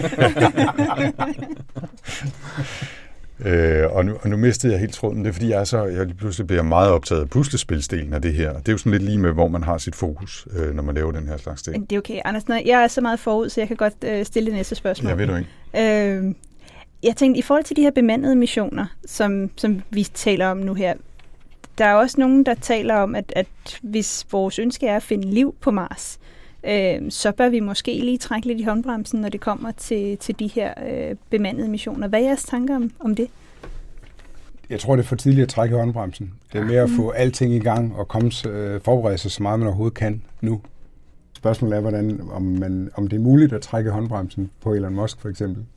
Øh, 3.45 3.93
og, 3.93 4.05
nu, 4.05 4.17
og 4.23 4.31
nu 4.31 4.37
mistede 4.37 4.73
jeg 4.73 4.81
helt 4.81 4.95
tråden. 4.95 5.19
Det 5.19 5.29
er 5.29 5.33
fordi, 5.33 5.49
jeg, 5.49 5.61
er 5.61 5.65
så, 5.65 5.85
jeg 5.85 6.07
lige 6.07 6.17
pludselig 6.17 6.47
bliver 6.47 6.63
meget 6.63 6.91
optaget 6.91 7.21
af 7.21 7.31
puslespilsdelen 7.31 8.13
af 8.13 8.23
det 8.23 8.35
her. 8.35 8.53
Det 8.53 8.69
er 8.69 8.73
jo 8.73 8.79
sådan 8.79 8.93
lidt 8.93 9.03
lige 9.03 9.19
med, 9.19 9.33
hvor 9.33 9.49
man 9.49 9.63
har 9.63 9.79
sit 9.79 9.95
fokus, 9.95 10.47
øh, 10.57 10.75
når 10.75 10.83
man 10.83 10.95
laver 10.95 11.13
den 11.13 11.29
her 11.29 11.37
slags 11.37 11.63
ting. 11.63 11.91
Det 11.91 11.97
er 11.97 12.01
okay. 12.01 12.21
Anders, 12.25 12.43
jeg 12.49 12.83
er 12.83 12.89
så 12.89 13.01
meget 13.01 13.21
forud, 13.21 13.49
så 13.49 13.61
jeg 13.61 13.69
kan 13.69 13.77
godt 13.77 13.95
øh, 14.05 14.25
stille 14.25 14.47
det 14.47 14.55
næste 14.55 14.75
spørgsmål. 14.75 15.09
Jeg 15.09 15.19
ved 15.19 15.27
du 15.27 15.37
ikke. 15.37 16.17
Øh, 16.17 16.35
jeg 17.03 17.17
tænkte, 17.17 17.39
i 17.39 17.43
forhold 17.43 17.65
til 17.65 17.77
de 17.77 17.83
her 17.83 17.91
bemandede 17.91 18.37
missioner, 18.37 18.87
som, 19.07 19.51
som 19.57 19.83
vi 19.91 20.03
taler 20.03 20.47
om 20.47 20.57
nu 20.57 20.75
her, 20.75 20.95
der 21.79 21.85
er 21.85 21.95
også 21.95 22.21
nogen, 22.21 22.47
der 22.47 22.55
taler 22.55 22.95
om, 22.95 23.15
at, 23.15 23.33
at 23.37 23.47
hvis 23.83 24.27
vores 24.33 24.59
ønske 24.59 24.87
er 24.87 24.97
at 24.97 25.03
finde 25.03 25.31
liv 25.31 25.55
på 25.61 25.71
Mars, 25.71 26.19
øh, 26.65 27.11
så 27.11 27.33
bør 27.33 27.49
vi 27.49 27.61
måske 27.61 27.99
lige 27.99 28.19
trække 28.19 28.47
lidt 28.47 28.61
i 28.61 28.63
håndbremsen, 28.63 29.21
når 29.21 29.29
det 29.29 29.41
kommer 29.41 29.71
til, 29.71 30.19
til 30.19 30.39
de 30.39 30.47
her 30.47 30.75
øh, 30.89 31.17
bemandede 31.31 31.69
missioner. 31.69 32.09
Hvad 32.09 32.21
er 32.21 32.25
jeres 32.25 32.45
tanker 32.45 32.77
om, 32.77 32.91
om 33.01 33.15
det? 33.15 33.29
Jeg 34.71 34.81
tror, 34.81 34.97
det 34.97 35.03
er 35.03 35.07
for 35.07 35.17
tidligt 35.17 35.43
at 35.43 35.49
trække 35.49 35.77
håndbremsen. 35.77 36.33
Det 36.53 36.61
er 36.61 36.65
mere 36.65 36.83
at 36.83 36.91
få 36.91 37.11
alting 37.11 37.55
i 37.55 37.59
gang 37.59 37.97
og 37.97 38.09
komme, 38.09 38.31
øh, 38.49 38.81
forberede 38.81 39.19
sig 39.19 39.31
så 39.31 39.43
meget, 39.43 39.59
man 39.59 39.69
overhovedet 39.69 39.99
kan 39.99 40.23
nu. 40.41 40.61
Spørgsmålet 41.33 41.77
er, 41.77 41.81
hvordan, 41.81 42.21
om, 42.33 42.43
man, 42.43 42.91
om 42.95 43.09
det 43.09 43.17
er 43.17 43.21
muligt 43.21 43.53
at 43.53 43.63
trække 43.63 43.91
håndbremsen 43.91 44.51
på 44.61 44.75
Elon 44.75 44.95
Musk 44.95 45.21
for 45.21 45.29
eksempel. 45.29 45.65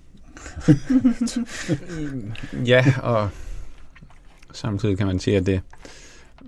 Ja, 2.66 2.86
og 3.04 3.30
samtidig 4.52 4.98
kan 4.98 5.08
man 5.08 5.20
sige, 5.20 5.38
at 5.38 5.46
det 5.46 5.62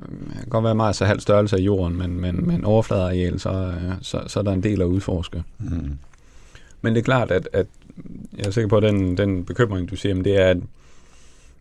øh, 0.01 0.35
kan 0.35 0.49
godt 0.49 0.63
være 0.63 0.75
meget 0.75 0.95
så 0.95 1.05
halv 1.05 1.19
størrelse 1.19 1.55
af 1.55 1.59
jorden, 1.59 1.97
men, 1.97 2.21
men, 2.21 2.47
men 2.47 2.65
overfladeareal, 2.65 3.39
så, 3.39 3.49
øh, 3.49 3.91
så, 4.01 4.21
så 4.27 4.39
er 4.39 4.43
der 4.43 4.51
en 4.51 4.63
del 4.63 4.81
at 4.81 4.85
udforske. 4.85 5.43
Mm. 5.59 5.97
Men 6.81 6.93
det 6.93 6.99
er 6.99 7.03
klart, 7.03 7.31
at, 7.31 7.49
at 7.53 7.65
jeg 8.37 8.45
er 8.45 8.51
sikker 8.51 8.69
på, 8.69 8.77
at 8.77 8.83
den, 8.83 9.17
den 9.17 9.45
bekymring, 9.45 9.89
du 9.89 9.95
siger, 9.95 10.09
jamen, 10.09 10.25
det 10.25 10.41
er, 10.41 10.45
at 10.45 10.57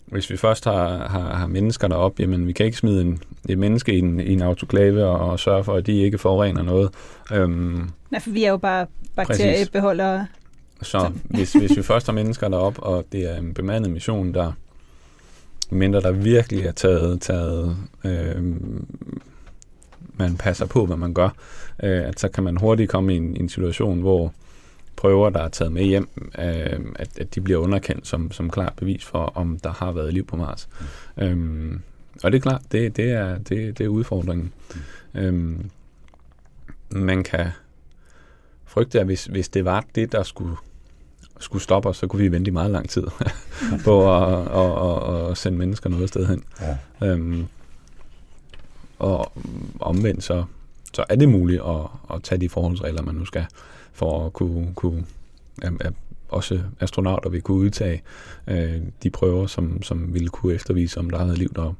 hvis 0.07 0.31
vi 0.31 0.37
først 0.37 0.65
har, 0.65 1.09
har, 1.09 1.35
har 1.35 1.47
mennesker 1.47 1.89
derop, 1.89 2.21
jamen 2.21 2.47
vi 2.47 2.53
kan 2.53 2.67
ikke 2.67 2.79
smide 2.79 3.01
en, 3.01 3.23
et 3.49 3.59
menneske 3.59 3.95
i 3.95 3.99
en, 3.99 4.21
i 4.21 4.33
en 4.33 4.43
autoklave 4.43 5.05
og, 5.05 5.31
og 5.31 5.41
sørge 5.41 5.65
for, 5.65 5.75
at 5.75 5.87
de 5.87 6.03
ikke 6.03 6.19
forurener 6.19 6.63
noget. 6.63 6.91
Øhm, 7.33 7.91
Nej, 8.11 8.21
for 8.21 8.31
vi 8.31 8.45
er 8.45 8.51
jo 8.51 8.57
bare 8.57 8.87
bakteriebeholdere. 9.17 10.27
så 10.83 11.13
hvis, 11.25 11.53
hvis 11.53 11.77
vi 11.77 11.83
først 11.83 12.07
har 12.07 12.13
mennesker 12.13 12.49
derop, 12.49 12.75
og 12.79 13.05
det 13.13 13.31
er 13.31 13.37
en 13.37 13.55
bemandet 13.55 13.91
mission, 13.91 14.35
der 14.35 14.53
mindre 15.71 16.01
der 16.01 16.13
virkelig 16.13 16.65
er 16.65 16.73
taget, 16.73 17.21
taget 17.21 17.77
øh, 18.05 18.45
man 20.19 20.37
passer 20.37 20.67
på, 20.67 20.87
hvad 20.87 20.97
man 20.97 21.15
gør, 21.15 21.29
øh, 21.83 22.03
at 22.09 22.21
så 22.21 22.29
kan 22.29 22.45
man 22.45 22.57
hurtigt 22.57 22.91
komme 22.91 23.15
i 23.15 23.17
en, 23.17 23.37
en 23.37 23.49
situation, 23.49 24.01
hvor 24.01 24.33
prøver, 24.97 25.31
der 25.31 25.43
er 25.43 25.49
taget 25.49 25.73
med 25.73 25.85
hjem, 25.85 26.09
øh, 26.39 26.81
at, 26.95 27.19
at 27.19 27.35
de 27.35 27.41
bliver 27.41 27.59
underkendt 27.59 28.07
som, 28.07 28.33
som 28.33 28.51
klart 28.51 28.73
bevis 28.77 29.05
for, 29.05 29.33
om 29.35 29.59
der 29.59 29.71
har 29.71 29.93
været 29.93 30.15
liv 30.15 30.27
på 30.27 30.37
Mars. 30.37 30.69
Mm. 31.17 31.23
Øhm, 31.23 31.81
og 32.23 32.33
det 32.33 32.39
er 32.39 32.43
klart, 32.43 32.63
det, 32.73 32.97
det, 32.97 33.11
er, 33.11 33.39
det, 33.39 33.79
det 33.79 33.85
er 33.85 33.89
udfordringen. 33.89 34.53
Mm. 35.15 35.21
Øhm, 35.21 35.71
man 36.91 37.25
kan 37.25 37.47
frygte, 38.65 39.01
at 39.01 39.07
hvis, 39.07 39.25
hvis 39.25 39.49
det 39.49 39.65
var 39.65 39.85
det, 39.95 40.13
der 40.13 40.23
skulle, 40.23 40.57
skulle 41.39 41.63
stoppe 41.63 41.89
os, 41.89 41.97
så 41.97 42.07
kunne 42.07 42.23
vi 42.23 42.33
vente 42.33 42.49
i 42.49 42.53
meget 42.53 42.71
lang 42.71 42.89
tid 42.89 43.07
på 43.85 44.17
at, 44.17 44.33
at, 44.33 45.17
at, 45.25 45.31
at 45.31 45.39
sende 45.39 45.59
mennesker 45.59 45.91
noget 45.91 46.09
sted 46.09 46.27
hen. 46.27 46.45
Ja. 46.61 46.77
Øhm, 47.07 47.47
og 48.99 49.33
omvendt 49.81 50.25
så, 50.25 50.45
så 50.93 51.05
er 51.09 51.17
det 51.17 51.29
muligt 51.29 51.63
at, 51.63 52.15
at 52.15 52.23
tage 52.23 52.41
de 52.41 52.49
forholdsregler, 52.49 53.03
man 53.03 53.15
nu 53.15 53.25
skal, 53.25 53.47
for 53.93 54.27
at 54.27 54.33
kunne, 54.33 54.73
kunne 54.75 55.05
at, 55.63 55.73
at 55.81 55.93
også 56.29 56.61
astronauter 56.81 57.31
vil 57.31 57.41
kunne 57.43 57.59
udtage 57.59 58.03
øh, 58.47 58.83
de 59.03 59.11
prøver, 59.11 59.47
som, 59.47 59.83
som 59.83 60.15
ville 60.15 60.29
kunne 60.29 60.55
eftervise, 60.55 61.01
om 61.01 61.11
der 61.11 61.19
havde 61.19 61.37
liv 61.37 61.53
deroppe. 61.55 61.79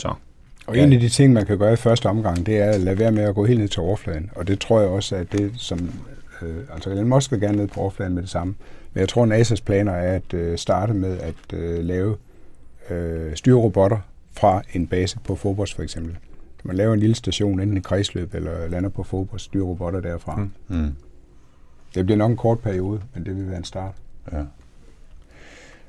Så, 0.00 0.14
Og 0.66 0.76
Ja. 0.76 0.82
en 0.84 0.92
af 0.92 1.00
de 1.00 1.08
ting, 1.08 1.32
man 1.32 1.46
kan 1.46 1.58
gøre 1.58 1.72
i 1.72 1.76
første 1.76 2.06
omgang, 2.06 2.46
det 2.46 2.56
er 2.58 2.70
at 2.70 2.80
lade 2.80 2.98
være 2.98 3.12
med 3.12 3.22
at 3.22 3.34
gå 3.34 3.44
helt 3.44 3.60
ned 3.60 3.68
til 3.68 3.80
overfladen. 3.82 4.30
Og 4.36 4.46
det 4.48 4.60
tror 4.60 4.80
jeg 4.80 4.88
også 4.88 5.16
er 5.16 5.24
det, 5.24 5.52
som... 5.56 5.90
Øh, 6.42 6.56
altså 6.74 6.90
Elon 6.90 7.08
Musk 7.08 7.32
vil 7.32 7.40
gerne 7.40 7.56
ned 7.56 7.68
på 7.68 7.80
overfladen 7.80 8.14
med 8.14 8.22
det 8.22 8.30
samme. 8.30 8.54
Men 8.94 9.00
jeg 9.00 9.08
tror, 9.08 9.26
NASA's 9.26 9.62
planer 9.64 9.92
er 9.92 10.14
at 10.14 10.34
øh, 10.34 10.58
starte 10.58 10.94
med 10.94 11.18
at 11.18 11.58
øh, 11.58 11.84
lave 11.84 12.16
øh, 12.90 13.36
styrerobotter 13.36 13.98
fra 14.32 14.62
en 14.72 14.86
base 14.86 15.18
på 15.24 15.34
Phobos 15.34 15.74
for 15.74 15.82
eksempel. 15.82 16.16
Man 16.62 16.76
laver 16.76 16.94
en 16.94 17.00
lille 17.00 17.14
station, 17.16 17.60
enten 17.60 17.76
i 17.76 17.80
kredsløb 17.80 18.34
eller 18.34 18.68
lander 18.68 18.88
på 18.88 19.02
Phobos, 19.02 19.42
styrer 19.42 19.64
robotter 19.64 20.00
derfra. 20.00 20.36
Mm. 20.36 20.50
Mm. 20.68 20.94
Det 21.94 22.06
bliver 22.06 22.18
nok 22.18 22.30
en 22.30 22.36
kort 22.36 22.58
periode, 22.60 23.00
men 23.14 23.24
det 23.26 23.36
vil 23.36 23.48
være 23.48 23.56
en 23.58 23.64
start. 23.64 23.94
Ja. 24.32 24.42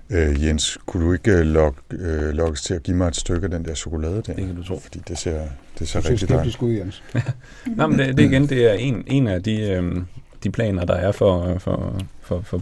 Øh, 0.10 0.44
Jens, 0.46 0.78
kunne 0.86 1.06
du 1.06 1.14
ikke 1.14 1.32
øh, 1.32 1.40
log, 1.46 1.76
øh, 1.92 2.30
lokkes 2.30 2.62
til 2.62 2.74
at 2.74 2.84
give 2.84 2.98
mig 2.98 3.08
et 3.08 3.16
stykke 3.16 3.46
af 3.46 3.52
den 3.52 3.66
der 3.66 3.74
chokolade 3.76 4.16
der? 4.16 4.22
Det 4.34 4.46
kan 4.48 4.56
du 4.56 4.64
tro. 4.64 4.80
Fordi 4.80 5.02
det 5.08 5.18
ser, 5.18 5.42
det 5.80 5.88
ser 5.88 6.02
Du 6.02 6.08
rigtig 6.08 6.30
dejligt. 6.30 6.54
skeptisk 6.54 6.62
ud, 6.64 6.72
Jens. 6.72 7.04
Nå, 7.78 7.88
men 7.88 8.00
det, 8.00 8.18
det 8.18 8.24
igen, 8.24 8.50
det 8.50 8.66
er 8.72 8.74
en, 8.74 9.04
en 9.08 9.28
af 9.28 9.44
de, 9.44 9.70
øhm, 9.72 10.06
de 10.44 10.52
planer, 10.52 10.86
der 10.86 10.94
er 10.94 11.12
for, 11.12 11.58
for, 11.60 11.96
for, 12.22 12.42
for, 12.42 12.62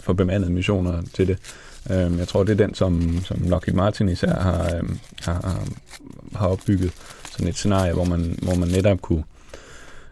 for 0.00 0.12
bemandede 0.12 0.52
missioner 0.52 1.02
til 1.14 1.28
det. 1.28 1.38
Øhm, 1.90 2.18
jeg 2.18 2.28
tror, 2.28 2.44
det 2.44 2.52
er 2.52 2.66
den, 2.66 2.74
som, 2.74 3.20
som 3.24 3.38
Lockheed 3.40 3.76
Martin 3.76 4.08
især 4.08 4.34
har, 4.40 4.76
øhm, 4.76 4.98
har, 5.20 5.58
har 6.34 6.48
opbygget. 6.48 6.92
Sådan 7.30 7.48
et 7.48 7.56
scenarie, 7.56 7.92
hvor 7.92 8.04
man, 8.04 8.38
hvor 8.42 8.54
man 8.54 8.68
netop 8.68 9.02
kunne 9.02 9.24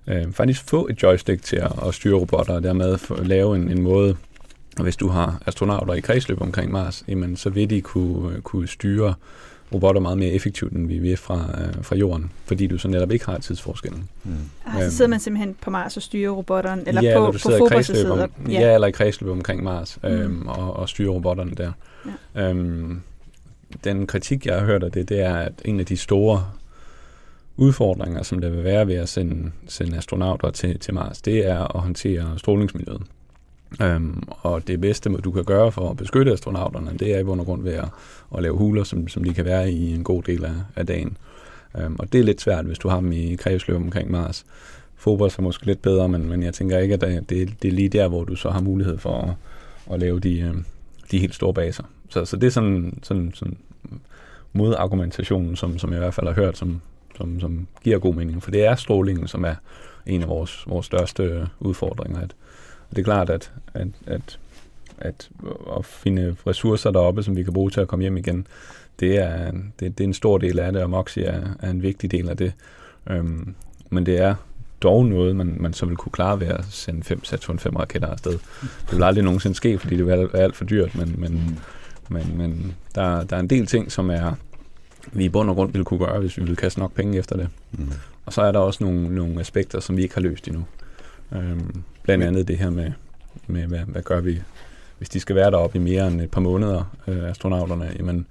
øh, 0.06 0.32
faktisk 0.32 0.68
få 0.68 0.86
et 0.90 1.02
joystick 1.02 1.42
til 1.42 1.56
at, 1.56 1.72
at 1.86 1.94
styre 1.94 2.18
robotter, 2.18 2.54
og 2.54 2.62
dermed 2.62 2.98
få, 2.98 3.22
lave 3.22 3.56
en, 3.56 3.70
en 3.70 3.82
måde, 3.82 4.16
og 4.76 4.82
hvis 4.82 4.96
du 4.96 5.08
har 5.08 5.42
astronauter 5.46 5.94
i 5.94 6.00
kredsløb 6.00 6.40
omkring 6.40 6.72
Mars, 6.72 7.04
jamen, 7.08 7.36
så 7.36 7.50
vil 7.50 7.70
de 7.70 7.80
kunne, 7.80 8.40
kunne 8.40 8.68
styre 8.68 9.14
robotter 9.74 10.00
meget 10.00 10.18
mere 10.18 10.30
effektivt, 10.30 10.72
end 10.72 10.88
vi 10.88 10.98
vil 10.98 11.16
fra, 11.16 11.50
øh, 11.60 11.84
fra 11.84 11.96
jorden, 11.96 12.30
fordi 12.44 12.66
du 12.66 12.78
så 12.78 12.88
netop 12.88 13.12
ikke 13.12 13.26
har 13.26 13.38
tidsforskellen. 13.38 14.08
Mm. 14.24 14.30
Ah, 14.66 14.72
så 14.74 14.80
Øhm. 14.82 14.90
sidder 14.90 15.08
man 15.08 15.20
simpelthen 15.20 15.56
på 15.60 15.70
Mars 15.70 15.96
og 15.96 16.02
styrer 16.02 16.30
robotteren, 16.30 16.82
eller 16.86 17.02
ja, 17.02 17.18
på, 17.18 17.26
eller 17.26 17.32
du 17.32 17.38
på 17.60 17.66
Phobos 17.68 17.86
sidder. 17.86 18.22
om, 18.22 18.30
ja. 18.48 18.52
ja, 18.60 18.74
eller 18.74 18.86
i 18.86 18.90
kredsløb 18.90 19.30
omkring 19.30 19.62
Mars 19.62 19.98
Mm. 20.02 20.08
øhm, 20.08 20.46
og, 20.48 20.76
og 20.76 20.88
styre 20.88 21.10
robotterne 21.10 21.50
der. 21.56 21.72
Ja. 22.34 22.42
Øhm, 22.50 23.00
den 23.84 24.06
kritik, 24.06 24.46
jeg 24.46 24.54
har 24.58 24.64
hørt 24.66 24.82
af 24.82 24.92
det, 24.92 25.08
det 25.08 25.20
er, 25.20 25.34
at 25.36 25.52
en 25.64 25.80
af 25.80 25.86
de 25.86 25.96
store 25.96 26.46
udfordringer, 27.56 28.22
som 28.22 28.40
der 28.40 28.48
vil 28.50 28.64
være 28.64 28.86
ved 28.86 28.94
at 28.94 29.08
sende, 29.08 29.50
sende 29.68 29.96
astronauter 29.96 30.50
til, 30.50 30.78
til 30.78 30.94
Mars, 30.94 31.22
det 31.22 31.46
er 31.46 31.58
at 31.74 31.80
håndtere 31.80 32.34
strålingsmiljøet. 32.38 33.02
Øhm, 33.82 34.22
og 34.28 34.66
det 34.66 34.80
bedste, 34.80 35.10
du 35.10 35.30
kan 35.30 35.44
gøre 35.44 35.72
for 35.72 35.90
at 35.90 35.96
beskytte 35.96 36.32
astronauterne, 36.32 36.98
det 36.98 37.14
er 37.14 37.18
i 37.18 37.24
bund 37.24 37.40
og 37.40 37.46
grund 37.46 37.62
ved 37.62 37.72
at, 37.72 37.88
at 38.36 38.42
lave 38.42 38.56
huler, 38.56 38.84
som, 38.84 39.08
som 39.08 39.24
de 39.24 39.34
kan 39.34 39.44
være 39.44 39.70
i 39.70 39.94
en 39.94 40.04
god 40.04 40.22
del 40.22 40.44
af, 40.44 40.54
af 40.76 40.86
dagen. 40.86 41.16
Øhm, 41.78 41.96
og 41.98 42.12
det 42.12 42.20
er 42.20 42.24
lidt 42.24 42.40
svært, 42.40 42.64
hvis 42.64 42.78
du 42.78 42.88
har 42.88 43.00
dem 43.00 43.12
i 43.12 43.34
kredsløb 43.34 43.76
omkring 43.76 44.10
Mars. 44.10 44.46
Phobos 44.98 45.38
er 45.38 45.42
måske 45.42 45.66
lidt 45.66 45.82
bedre, 45.82 46.08
men, 46.08 46.28
men 46.28 46.42
jeg 46.42 46.54
tænker 46.54 46.78
ikke, 46.78 46.94
at 46.94 47.00
det, 47.00 47.30
det, 47.30 47.62
det 47.62 47.68
er 47.68 47.72
lige 47.72 47.88
der, 47.88 48.08
hvor 48.08 48.24
du 48.24 48.36
så 48.36 48.50
har 48.50 48.60
mulighed 48.60 48.98
for 48.98 49.22
at, 49.22 49.34
at 49.94 50.00
lave 50.00 50.20
de, 50.20 50.40
øhm, 50.40 50.64
de 51.10 51.18
helt 51.18 51.34
store 51.34 51.54
baser. 51.54 51.84
Så, 52.08 52.24
så 52.24 52.36
det 52.36 52.46
er 52.46 52.50
sådan, 52.50 52.98
sådan, 53.02 53.32
sådan 53.34 53.56
modargumentationen, 54.52 55.56
som, 55.56 55.78
som 55.78 55.90
jeg 55.90 55.96
i 55.96 56.00
hvert 56.00 56.14
fald 56.14 56.26
har 56.26 56.34
hørt, 56.34 56.58
som, 56.58 56.80
som, 57.16 57.40
som 57.40 57.66
giver 57.84 57.98
god 57.98 58.14
mening. 58.14 58.42
For 58.42 58.50
det 58.50 58.64
er 58.64 58.74
strålingen, 58.74 59.28
som 59.28 59.44
er 59.44 59.54
en 60.06 60.22
af 60.22 60.28
vores, 60.28 60.64
vores 60.66 60.86
største 60.86 61.48
udfordringer. 61.60 62.20
At, 62.20 62.34
det 62.96 63.02
er 63.02 63.04
klart, 63.04 63.30
at, 63.30 63.52
at, 63.74 63.88
at, 64.06 64.38
at 64.98 65.30
at 65.78 65.84
finde 65.84 66.36
ressourcer 66.46 66.90
deroppe, 66.90 67.22
som 67.22 67.36
vi 67.36 67.42
kan 67.42 67.52
bruge 67.52 67.70
til 67.70 67.80
at 67.80 67.88
komme 67.88 68.02
hjem 68.02 68.16
igen, 68.16 68.46
det 69.00 69.18
er, 69.18 69.50
det, 69.50 69.98
det 69.98 70.00
er 70.00 70.08
en 70.08 70.14
stor 70.14 70.38
del 70.38 70.58
af 70.58 70.72
det, 70.72 70.82
og 70.82 70.90
Moxie 70.90 71.24
er, 71.24 71.48
er 71.60 71.70
en 71.70 71.82
vigtig 71.82 72.10
del 72.10 72.28
af 72.28 72.36
det. 72.36 72.52
Øhm, 73.10 73.54
men 73.90 74.06
det 74.06 74.20
er 74.20 74.34
dog 74.82 75.06
noget, 75.06 75.36
man, 75.36 75.56
man 75.60 75.72
så 75.72 75.86
vil 75.86 75.96
kunne 75.96 76.12
klare 76.12 76.40
ved 76.40 76.46
at 76.46 76.64
sende 76.70 77.02
fem 77.02 77.24
Saturn 77.24 77.58
5 77.58 77.76
raketter 77.76 78.08
afsted. 78.08 78.38
Det 78.62 78.92
vil 78.92 79.02
aldrig 79.02 79.24
nogensinde 79.24 79.56
ske, 79.56 79.78
fordi 79.78 79.96
det 79.96 80.06
vil 80.06 80.18
være 80.18 80.42
alt 80.42 80.56
for 80.56 80.64
dyrt, 80.64 80.94
men, 80.94 81.14
men, 81.18 81.60
men, 82.08 82.38
men 82.38 82.74
der, 82.94 83.24
der 83.24 83.36
er 83.36 83.40
en 83.40 83.50
del 83.50 83.66
ting, 83.66 83.92
som 83.92 84.10
er 84.10 84.32
vi 85.12 85.24
i 85.24 85.28
bund 85.28 85.50
og 85.50 85.56
grund 85.56 85.72
ville 85.72 85.84
kunne 85.84 85.98
gøre, 85.98 86.20
hvis 86.20 86.36
vi 86.36 86.42
ville 86.42 86.56
kaste 86.56 86.80
nok 86.80 86.92
penge 86.92 87.18
efter 87.18 87.36
det. 87.36 87.48
Mm. 87.72 87.92
Og 88.26 88.32
så 88.32 88.42
er 88.42 88.52
der 88.52 88.58
også 88.58 88.84
nogle, 88.84 89.14
nogle 89.14 89.40
aspekter, 89.40 89.80
som 89.80 89.96
vi 89.96 90.02
ikke 90.02 90.14
har 90.14 90.22
løst 90.22 90.48
endnu. 90.48 90.64
Øhm, 91.32 91.82
blandt 92.06 92.24
andet 92.24 92.48
det 92.48 92.58
her 92.58 92.70
med, 92.70 92.92
med 93.46 93.66
hvad, 93.66 93.78
hvad 93.78 94.02
gør 94.02 94.20
vi, 94.20 94.40
hvis 94.98 95.08
de 95.08 95.20
skal 95.20 95.36
være 95.36 95.50
deroppe 95.50 95.78
i 95.78 95.80
mere 95.80 96.06
end 96.06 96.20
et 96.20 96.30
par 96.30 96.40
måneder, 96.40 96.96
øh, 97.06 97.30
astronauterne, 97.30 97.92
jamen, 97.98 98.26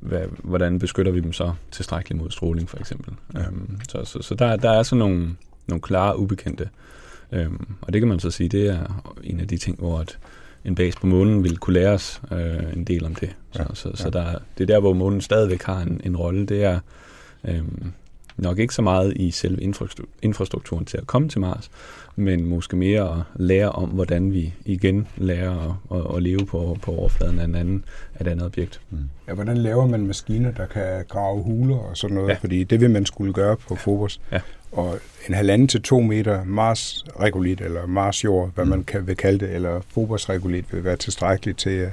hvad, 0.00 0.22
hvordan 0.38 0.78
beskytter 0.78 1.12
vi 1.12 1.20
dem 1.20 1.32
så 1.32 1.52
tilstrækkeligt 1.70 2.22
mod 2.22 2.30
stråling, 2.30 2.68
for 2.68 2.78
eksempel. 2.78 3.14
Ja. 3.34 3.40
Øhm, 3.40 3.80
så 3.88 4.04
så, 4.04 4.22
så 4.22 4.34
der, 4.34 4.56
der 4.56 4.70
er 4.70 4.82
sådan 4.82 4.98
nogle, 4.98 5.36
nogle 5.66 5.82
klare, 5.82 6.18
ubekendte. 6.18 6.68
Øhm, 7.32 7.66
og 7.80 7.92
det 7.92 8.00
kan 8.00 8.08
man 8.08 8.20
så 8.20 8.30
sige, 8.30 8.48
det 8.48 8.68
er 8.68 9.02
en 9.24 9.40
af 9.40 9.48
de 9.48 9.56
ting, 9.56 9.78
hvor 9.78 9.98
at 9.98 10.18
en 10.64 10.74
base 10.74 10.98
på 11.00 11.06
månen 11.06 11.44
vil 11.44 11.56
kunne 11.58 11.74
lære 11.74 11.92
os 11.92 12.20
øh, 12.32 12.72
en 12.76 12.84
del 12.84 13.04
om 13.04 13.14
det. 13.14 13.30
Så, 13.52 13.62
Ja, 13.62 13.74
så, 13.74 13.88
ja. 13.88 13.96
så 13.96 14.10
der, 14.10 14.38
det 14.58 14.62
er 14.70 14.74
der, 14.74 14.80
hvor 14.80 14.92
månen 14.92 15.20
stadigvæk 15.20 15.62
har 15.62 15.80
en, 15.80 16.00
en 16.04 16.16
rolle. 16.16 16.46
Det 16.46 16.64
er 16.64 16.80
øhm, 17.44 17.92
nok 18.36 18.58
ikke 18.58 18.74
så 18.74 18.82
meget 18.82 19.12
i 19.16 19.30
selve 19.30 19.62
infrastruktur- 19.62 20.08
infrastrukturen 20.22 20.84
til 20.84 20.96
at 20.98 21.06
komme 21.06 21.28
til 21.28 21.40
Mars, 21.40 21.70
men 22.18 22.44
måske 22.44 22.76
mere 22.76 23.02
at 23.02 23.22
lære 23.36 23.72
om, 23.72 23.88
hvordan 23.88 24.32
vi 24.32 24.54
igen 24.64 25.06
lærer 25.16 25.78
at, 25.90 25.98
at, 25.98 26.16
at 26.16 26.22
leve 26.22 26.46
på, 26.46 26.78
på 26.82 26.92
overfladen 26.92 27.38
af, 27.38 27.44
en 27.44 27.54
anden, 27.54 27.84
af 28.14 28.20
et 28.20 28.30
andet 28.30 28.46
objekt. 28.46 28.80
Ja, 29.28 29.34
hvordan 29.34 29.56
laver 29.56 29.86
man 29.86 30.06
maskiner, 30.06 30.50
der 30.50 30.66
kan 30.66 31.04
grave 31.08 31.42
huler 31.42 31.76
og 31.76 31.96
sådan 31.96 32.14
noget? 32.14 32.28
Ja. 32.28 32.32
Ja. 32.32 32.38
Fordi 32.38 32.64
det 32.64 32.80
vil 32.80 32.90
man 32.90 33.06
skulle 33.06 33.32
gøre 33.32 33.56
på 33.56 33.74
Phobos. 33.74 34.20
Ja. 34.32 34.40
Og 34.72 34.98
en 35.28 35.34
halvanden 35.34 35.68
til 35.68 35.82
to 35.82 36.00
meter 36.00 36.44
Mars-regulit, 36.44 37.60
eller 37.60 37.86
Mars-jord, 37.86 38.54
hvad 38.54 38.64
man 38.64 38.84
kan, 38.84 39.06
vil 39.06 39.16
kalde 39.16 39.46
det, 39.46 39.54
eller 39.54 39.80
Phobos-regulit, 39.80 40.72
vil 40.72 40.84
være 40.84 40.96
tilstrækkeligt 40.96 41.58
til 41.58 41.70
at, 41.70 41.92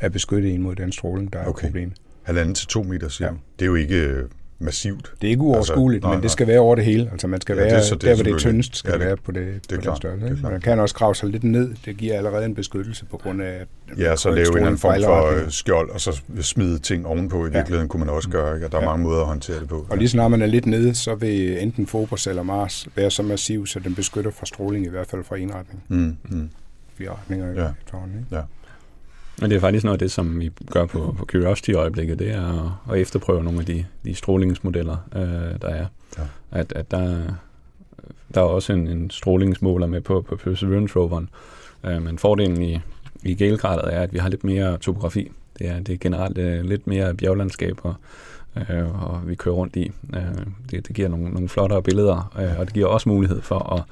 at 0.00 0.12
beskytte 0.12 0.50
en 0.50 0.62
mod 0.62 0.74
den 0.74 0.92
stråling, 0.92 1.32
der 1.32 1.38
er 1.38 1.42
Okay. 1.42 1.50
okay. 1.50 1.66
problemet. 1.66 1.96
Halvanden 2.22 2.54
til 2.54 2.66
to 2.66 2.82
meter, 2.82 3.08
siger 3.08 3.28
Ja. 3.28 3.32
ja. 3.32 3.38
Det 3.58 3.64
er 3.64 3.66
jo 3.66 3.74
ikke 3.74 3.96
øh, 3.96 4.28
massivt. 4.58 5.12
Det 5.20 5.26
er 5.26 5.30
ikke 5.30 5.42
uoverskueligt, 5.42 5.98
Altså, 5.98 6.06
nej, 6.06 6.14
men 6.14 6.18
nej. 6.18 6.22
det 6.22 6.30
skal 6.30 6.46
være 6.46 6.58
over 6.60 6.74
det 6.74 6.84
hele. 6.84 7.08
Altså 7.12 7.26
man 7.26 7.40
skal 7.40 7.54
Ja, 7.56 7.60
ja, 7.62 7.66
det 7.68 7.72
være, 7.74 7.82
så- 7.84 7.94
det 7.94 8.02
det 8.02 8.10
er 8.10 8.14
der 8.14 8.22
hvor 8.22 8.24
det 8.24 8.32
er 8.34 8.38
tyndest, 8.38 8.76
skal 8.76 8.88
ja, 8.88 8.94
ja, 8.94 8.98
det- 8.98 9.06
være 9.06 9.16
på, 9.16 9.32
det, 9.32 9.42
er 9.42 9.76
på 9.76 9.80
den 9.90 9.96
størrelse. 9.96 10.26
det. 10.28 10.42
Man 10.42 10.60
kan 10.60 10.80
også 10.80 10.94
grave 10.94 11.14
sig 11.14 11.28
lidt 11.28 11.44
ned. 11.44 11.74
Det 11.84 11.96
giver 11.96 12.16
allerede 12.16 12.44
en 12.44 12.54
beskyttelse 12.54 13.04
på 13.04 13.16
grund 13.16 13.42
af... 13.42 13.52
at 13.90 13.98
Ja, 13.98 14.16
så 14.16 14.30
lave 14.30 14.46
en 14.48 14.52
eller 14.54 14.66
anden 14.66 14.78
form 14.78 15.02
for 15.02 15.44
øh, 15.44 15.50
skjold, 15.50 15.90
og 15.90 16.00
så 16.00 16.20
smide 16.40 16.78
ting 16.78 17.06
ovenpå. 17.06 17.36
I 17.46 17.48
Ja. 17.48 17.52
virkeligheden 17.58 17.88
kunne 17.88 18.00
man 18.04 18.08
også 18.14 18.28
gøre, 18.28 18.54
ikke? 18.54 18.66
Og 18.66 18.72
der 18.72 18.78
er 18.78 18.82
Ja. 18.82 18.88
mange 18.88 19.02
måder 19.04 19.20
at 19.20 19.26
håndtere 19.26 19.60
det 19.60 19.68
på. 19.68 19.86
Og 19.90 19.96
lige 19.98 20.08
snart 20.08 20.30
man 20.30 20.42
er 20.42 20.46
lidt 20.46 20.66
nede, 20.66 20.94
så 20.94 21.14
vil 21.14 21.62
enten 21.62 21.86
Phobos 21.86 22.26
eller 22.26 22.42
Mars 22.42 22.86
være 22.96 23.10
så 23.10 23.22
massiv, 23.22 23.66
så 23.66 23.78
den 23.80 23.94
beskytter 23.94 24.30
fra 24.30 24.46
stråling, 24.46 24.86
i 24.86 24.88
hvert 24.88 25.06
fald 25.06 25.24
fra 25.24 25.36
en 25.36 25.54
retning. 25.54 25.82
Mm, 25.88 26.16
mm. 26.36 26.50
Fire 26.98 27.10
retninger 27.10 27.46
Ja. 27.52 27.62
ja. 27.62 27.68
efterhånden, 27.82 28.18
ikke? 28.18 28.36
Men 29.40 29.50
det 29.50 29.56
er 29.56 29.60
faktisk 29.60 29.84
noget 29.84 29.94
af 29.94 29.98
det, 29.98 30.10
som 30.10 30.40
vi 30.40 30.50
gør 30.70 30.86
på, 30.86 31.14
på 31.18 31.24
Curiosity 31.24 31.70
i 31.70 31.74
øjeblikket, 31.74 32.18
det 32.18 32.30
er 32.30 32.76
at, 32.88 32.94
at 32.94 33.00
efterprøve 33.00 33.44
nogle 33.44 33.60
af 33.60 33.66
de, 33.66 33.84
de 34.04 34.14
strålingsmodeller, 34.14 34.96
øh, 35.16 35.60
der 35.62 35.68
er. 35.68 35.86
Ja. 36.18 36.22
At, 36.50 36.72
at 36.72 36.90
der, 36.90 37.22
der 38.34 38.40
er 38.40 38.44
også 38.44 38.72
en, 38.72 38.86
en 38.86 39.10
strålingsmåler 39.10 39.86
med 39.86 40.00
på, 40.00 40.24
på 40.28 40.36
Perseverance 40.36 40.98
roveren. 40.98 41.28
Øh, 41.84 42.02
men 42.02 42.18
fordelen 42.18 42.62
i, 42.62 42.80
i 43.22 43.34
Gale-gradet 43.34 43.94
er, 43.94 44.00
at 44.00 44.12
vi 44.12 44.18
har 44.18 44.28
lidt 44.28 44.44
mere 44.44 44.78
topografi. 44.78 45.30
Det 45.58 45.68
er, 45.68 45.80
det 45.80 45.92
er 45.92 45.98
generelt 45.98 46.38
øh, 46.38 46.64
lidt 46.64 46.86
mere 46.86 47.14
bjerglandskaber, 47.14 47.94
øh, 48.56 49.02
og 49.04 49.20
vi 49.28 49.34
kører 49.34 49.54
rundt 49.54 49.76
i. 49.76 49.92
Øh, 50.14 50.22
det, 50.70 50.88
det 50.88 50.96
giver 50.96 51.08
nogle, 51.08 51.30
nogle 51.30 51.48
flottere 51.48 51.82
billeder, 51.82 52.32
øh, 52.38 52.60
og 52.60 52.66
det 52.66 52.74
giver 52.74 52.86
også 52.86 53.08
mulighed 53.08 53.42
for 53.42 53.72
at 53.72 53.82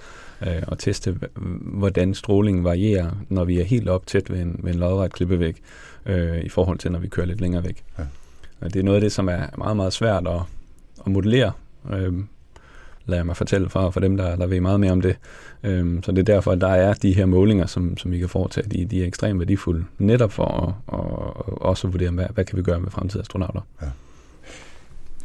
øh, 0.47 0.63
og 0.67 0.79
teste, 0.79 1.19
hvordan 1.61 2.15
strålingen 2.15 2.65
varierer, 2.65 3.11
når 3.29 3.45
vi 3.45 3.61
er 3.61 3.65
helt 3.65 3.89
op 3.89 4.07
tæt 4.07 4.31
ved 4.31 4.41
en, 4.41 4.61
ved 4.63 4.73
en 4.75 4.79
lodret 4.79 5.13
klippevæg, 5.13 5.57
øh, 6.07 6.41
i 6.45 6.49
forhold 6.49 6.79
til, 6.79 6.93
når 6.93 6.99
vi 6.99 7.09
kører 7.09 7.27
lidt 7.27 7.41
længere 7.41 7.65
væk. 7.65 7.85
Ja. 7.99 8.05
Og 8.61 8.75
det 8.75 8.81
er 8.81 8.85
noget 8.85 8.97
af 8.97 9.01
det, 9.01 9.13
som 9.13 9.29
er 9.29 9.47
meget, 9.59 9.77
meget 9.77 9.93
svært 9.93 10.27
at, 10.29 10.41
at 11.07 11.13
modellere, 11.13 11.53
øh, 11.93 12.15
lader 13.07 13.19
jeg 13.19 13.27
mig 13.27 13.37
fortælle 13.37 13.69
fra, 13.69 13.91
for 13.91 14.01
dem, 14.01 14.17
der, 14.17 14.37
der 14.37 14.47
ved 14.47 14.61
meget 14.61 14.81
mere 14.81 14.93
om 14.93 15.01
det. 15.01 15.17
Øh, 15.63 16.03
så 16.03 16.13
det 16.13 16.19
er 16.19 16.35
derfor, 16.35 16.53
at 16.53 16.61
der 16.61 16.69
er 16.69 16.95
de 16.95 17.13
her 17.13 17.27
målinger, 17.27 17.67
som, 17.67 17.97
som 17.97 18.11
vi 18.11 18.19
kan 18.19 18.29
foretage. 18.29 18.69
De, 18.69 18.85
de 18.85 19.03
er 19.03 19.07
ekstremt 19.07 19.39
værdifulde, 19.39 19.85
netop 19.99 20.33
for 20.33 20.45
at, 20.45 20.99
at, 20.99 21.05
at 21.49 21.63
også 21.63 21.89
vurdere, 21.89 22.11
hvad, 22.11 22.27
hvad 22.35 22.45
kan 22.45 22.57
vi 22.57 22.63
gøre 22.63 22.81
med 22.81 22.91
fremtidige 22.91 23.23
astronauter. 23.23 23.61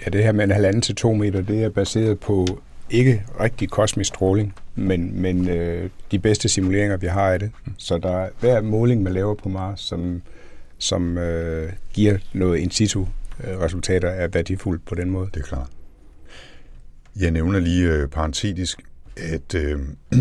Ja, 0.06 0.10
det 0.10 0.24
her 0.24 0.32
med 0.32 0.44
en 0.44 0.52
halvanden 0.52 0.82
til 0.82 0.96
to 0.96 1.14
meter, 1.14 1.42
det 1.42 1.64
er 1.64 1.70
baseret 1.70 2.20
på 2.20 2.48
ikke 2.90 3.24
rigtig 3.40 3.70
kosmisk 3.70 4.08
stråling, 4.08 4.54
men, 4.76 5.22
men 5.22 5.50
øh, 5.50 5.90
de 6.12 6.20
bedste 6.20 6.50
simuleringer, 6.50 6.98
vi 6.98 7.08
har 7.08 7.32
af 7.32 7.40
det. 7.40 7.52
Så 7.78 7.98
der 7.98 8.18
er 8.18 8.30
hver 8.40 8.62
måling, 8.62 9.04
man 9.04 9.14
laver 9.14 9.36
på 9.36 9.50
Mars, 9.50 9.82
som, 9.82 10.22
som 10.78 11.18
øh, 11.18 11.72
giver 11.94 12.18
noget 12.34 12.58
in 12.58 12.72
situ 12.72 13.06
øh, 13.44 13.60
resultater, 13.60 14.10
er 14.10 14.28
værdifuldt 14.28 14.86
på 14.86 14.96
den 14.96 15.10
måde. 15.10 15.30
Det 15.34 15.40
er 15.40 15.46
klart. 15.46 15.68
Jeg 17.20 17.32
nævner 17.32 17.60
lige 17.60 17.88
øh, 17.88 18.08
parentetisk, 18.08 18.82
at 19.18 19.56
øh, 19.56 19.80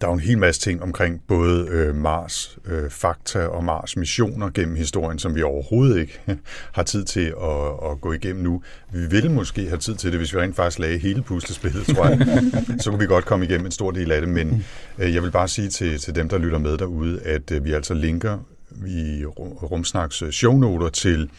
der 0.00 0.06
er 0.06 0.10
jo 0.10 0.14
en 0.14 0.20
hel 0.20 0.38
masse 0.38 0.60
ting 0.60 0.82
omkring 0.82 1.22
både 1.28 1.66
øh, 1.68 1.94
Mars 1.94 2.58
øh, 2.66 2.90
fakta 2.90 3.46
og 3.46 3.64
Mars 3.64 3.96
missioner 3.96 4.50
gennem 4.50 4.76
historien, 4.76 5.18
som 5.18 5.34
vi 5.34 5.42
overhovedet 5.42 6.00
ikke 6.00 6.20
har 6.76 6.82
tid 6.82 7.04
til 7.04 7.34
at, 7.42 7.90
at 7.90 8.00
gå 8.00 8.12
igennem 8.12 8.42
nu. 8.42 8.62
Vi 8.92 9.06
ville 9.06 9.32
måske 9.32 9.68
have 9.68 9.78
tid 9.78 9.94
til 9.94 10.10
det, 10.10 10.18
hvis 10.20 10.34
vi 10.34 10.40
rent 10.40 10.56
faktisk 10.56 10.78
lagde 10.78 10.98
hele 10.98 11.22
puslespillet, 11.22 11.86
tror 11.86 12.06
jeg. 12.06 12.42
Så 12.82 12.90
kunne 12.90 13.00
vi 13.00 13.06
godt 13.06 13.24
komme 13.24 13.44
igennem 13.44 13.66
en 13.66 13.72
stor 13.72 13.90
del 13.90 14.12
af 14.12 14.20
det, 14.20 14.30
men 14.30 14.64
øh, 14.98 15.14
jeg 15.14 15.22
vil 15.22 15.30
bare 15.30 15.48
sige 15.48 15.68
til, 15.68 15.98
til 15.98 16.14
dem, 16.14 16.28
der 16.28 16.38
lytter 16.38 16.58
med 16.58 16.78
derude, 16.78 17.20
at 17.22 17.50
øh, 17.50 17.64
vi 17.64 17.72
altså 17.72 17.94
linker 17.94 18.38
i 18.86 19.24
Ru- 19.24 19.66
Rumsnaks 19.66 20.22
øh, 20.22 20.30
shownoter 20.30 20.88
til 20.88 21.30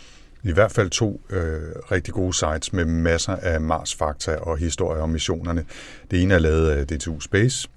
i 0.43 0.51
hvert 0.51 0.71
fald 0.71 0.89
to 0.89 1.21
øh, 1.29 1.59
rigtig 1.91 2.13
gode 2.13 2.33
sites 2.33 2.73
med 2.73 2.85
masser 2.85 3.35
af 3.35 3.61
Mars-fakta 3.61 4.35
og 4.35 4.57
historier 4.57 5.01
om 5.01 5.09
missionerne. 5.09 5.65
Det 6.11 6.21
ene 6.21 6.33
er 6.33 6.39
lavet 6.39 6.69
af 6.69 6.87
DTU 6.87 7.19
Space, 7.19 7.69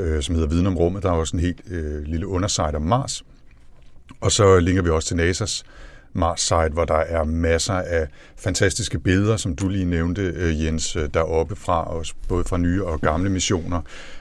Øh, 0.00 0.22
som 0.22 0.34
hedder 0.34 0.48
Viden 0.48 0.66
om 0.66 0.76
rummet. 0.76 1.02
Der 1.02 1.08
er 1.08 1.14
også 1.14 1.36
en 1.36 1.40
helt 1.40 1.60
øh, 1.70 2.02
lille 2.02 2.26
underside 2.26 2.74
om 2.74 2.82
Mars. 2.82 3.24
Og 4.20 4.32
så 4.32 4.58
linker 4.58 4.82
vi 4.82 4.90
også 4.90 5.08
til 5.08 5.30
NASA's 5.30 5.62
Mars-site, 6.14 6.70
hvor 6.72 6.84
der 6.84 6.94
er 6.94 7.24
masser 7.24 7.74
af 7.74 8.08
fantastiske 8.36 8.98
billeder, 8.98 9.36
som 9.36 9.56
du 9.56 9.68
lige 9.68 9.84
nævnte, 9.84 10.22
øh, 10.22 10.64
Jens, 10.64 10.96
øh, 10.96 11.08
deroppe 11.14 11.56
fra, 11.56 11.96
os, 11.96 12.14
både 12.28 12.44
fra 12.44 12.56
nye 12.56 12.84
og 12.84 13.00
gamle 13.00 13.30
missioner. 13.30 13.80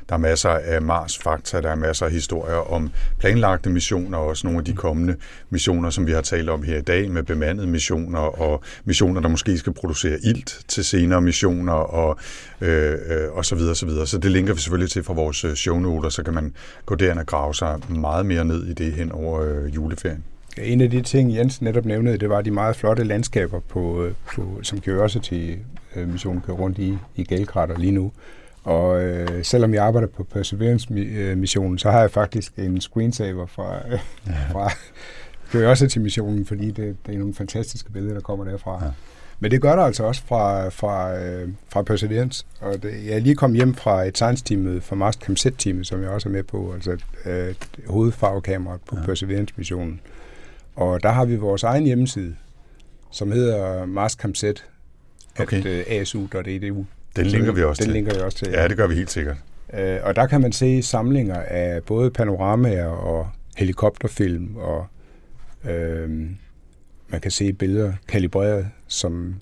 Der 0.09 0.15
er 0.15 0.19
masser 0.19 0.49
af 0.49 0.81
Mars-fakta, 0.81 1.61
der 1.61 1.69
er 1.69 1.75
masser 1.75 2.05
af 2.05 2.11
historier 2.11 2.73
om 2.73 2.91
planlagte 3.19 3.69
missioner, 3.69 4.17
og 4.17 4.27
også 4.27 4.47
nogle 4.47 4.59
af 4.59 4.65
de 4.65 4.73
kommende 4.73 5.15
missioner, 5.49 5.89
som 5.89 6.07
vi 6.07 6.11
har 6.11 6.21
talt 6.21 6.49
om 6.49 6.63
her 6.63 6.77
i 6.77 6.81
dag, 6.81 7.11
med 7.11 7.23
bemandede 7.23 7.67
missioner, 7.67 8.19
og 8.19 8.63
missioner, 8.85 9.21
der 9.21 9.29
måske 9.29 9.57
skal 9.57 9.73
producere 9.73 10.19
ilt 10.23 10.59
til 10.67 10.85
senere 10.85 11.21
missioner, 11.21 11.73
og, 11.73 12.19
øh, 12.61 12.91
øh 12.91 13.31
og 13.31 13.45
så 13.45 13.55
videre, 13.55 13.75
så 13.75 13.85
videre. 13.85 14.07
Så 14.07 14.17
det 14.17 14.31
linker 14.31 14.53
vi 14.53 14.59
selvfølgelig 14.59 14.91
til 14.91 15.03
fra 15.03 15.13
vores 15.13 15.45
shownoter, 15.55 16.09
så 16.09 16.23
kan 16.23 16.33
man 16.33 16.53
gå 16.85 16.95
derind 16.95 17.19
og 17.19 17.25
grave 17.25 17.55
sig 17.55 17.79
meget 17.89 18.25
mere 18.25 18.45
ned 18.45 18.65
i 18.65 18.73
det 18.73 18.93
hen 18.93 19.11
over 19.11 19.41
øh, 19.41 19.75
juleferien. 19.75 20.23
En 20.57 20.81
af 20.81 20.89
de 20.89 21.01
ting, 21.01 21.35
Jens 21.35 21.61
netop 21.61 21.85
nævnede, 21.85 22.17
det 22.17 22.29
var 22.29 22.41
de 22.41 22.51
meget 22.51 22.75
flotte 22.75 23.03
landskaber, 23.03 23.59
på, 23.59 24.03
øh, 24.03 24.13
på, 24.35 24.59
som 24.63 24.81
Curiosity-missionen 24.81 26.41
kører 26.41 26.57
rundt 26.57 26.79
i, 26.79 26.97
i 27.15 27.23
Galekrater 27.23 27.77
lige 27.77 27.91
nu. 27.91 28.11
Og 28.63 29.03
øh, 29.03 29.43
selvom 29.43 29.73
jeg 29.73 29.83
arbejder 29.83 30.07
på 30.07 30.23
Perseverance-missionen, 30.23 31.77
så 31.77 31.91
har 31.91 31.99
jeg 31.99 32.11
faktisk 32.11 32.53
en 32.57 32.81
screensaver 32.81 33.45
fra, 33.45 33.77
øh, 33.91 33.99
fra 34.51 34.71
Curiosity-missionen, 35.51 36.45
fordi 36.45 36.71
det, 36.71 36.97
det 37.05 37.15
er 37.15 37.19
nogle 37.19 37.33
fantastiske 37.33 37.91
billeder, 37.91 38.13
der 38.13 38.21
kommer 38.21 38.45
derfra. 38.45 38.85
Ja. 38.85 38.91
Men 39.39 39.51
det 39.51 39.61
gør 39.61 39.75
der 39.75 39.83
altså 39.83 40.03
også 40.03 40.21
fra, 40.25 40.69
fra, 40.69 41.19
øh, 41.19 41.49
fra 41.69 41.81
Perseverance. 41.81 42.45
Og 42.61 42.83
det, 42.83 43.05
jeg 43.05 43.15
er 43.15 43.19
lige 43.19 43.35
kommet 43.35 43.57
hjem 43.57 43.73
fra 43.73 44.03
et 44.03 44.17
science-team 44.17 44.81
fra 44.81 44.95
Mars 44.95 45.15
Cam 45.15 45.35
teamet 45.35 45.87
som 45.87 46.01
jeg 46.01 46.09
også 46.09 46.29
er 46.29 46.33
med 46.33 46.43
på, 46.43 46.73
altså 46.73 46.97
øh, 47.25 47.55
hovedfarvekameraet 47.87 48.81
på 48.81 48.97
ja. 48.99 49.05
Perseverance-missionen. 49.05 49.99
Og 50.75 51.03
der 51.03 51.09
har 51.09 51.25
vi 51.25 51.35
vores 51.35 51.63
egen 51.63 51.83
hjemmeside, 51.83 52.35
som 53.11 53.31
hedder 53.31 53.85
marscamset, 53.85 54.65
Okay. 55.39 55.57
at, 55.59 55.65
øh, 55.65 55.83
asu.edu. 55.87 56.85
Den 57.15 57.25
linker 57.25 57.51
vi 57.51 57.63
også 57.63 57.79
den 57.79 57.87
til. 57.87 57.93
linker 57.93 58.13
jeg 58.15 58.23
også 58.23 58.37
til. 58.37 58.47
Ja, 58.51 58.67
det 58.67 58.77
gør 58.77 58.87
vi 58.87 58.95
helt 58.95 59.11
sikkert. 59.11 59.37
Øh, 59.73 59.99
og 60.03 60.15
der 60.15 60.27
kan 60.27 60.41
man 60.41 60.51
se 60.51 60.81
samlinger 60.81 61.35
af 61.39 61.83
både 61.83 62.11
panoramaer 62.11 62.85
og 62.87 63.29
helikopterfilm, 63.57 64.55
og 64.55 64.87
øh, 65.71 66.09
man 67.07 67.21
kan 67.21 67.31
se 67.31 67.53
billeder 67.53 67.93
kalibreret, 68.07 68.67
som 68.87 69.35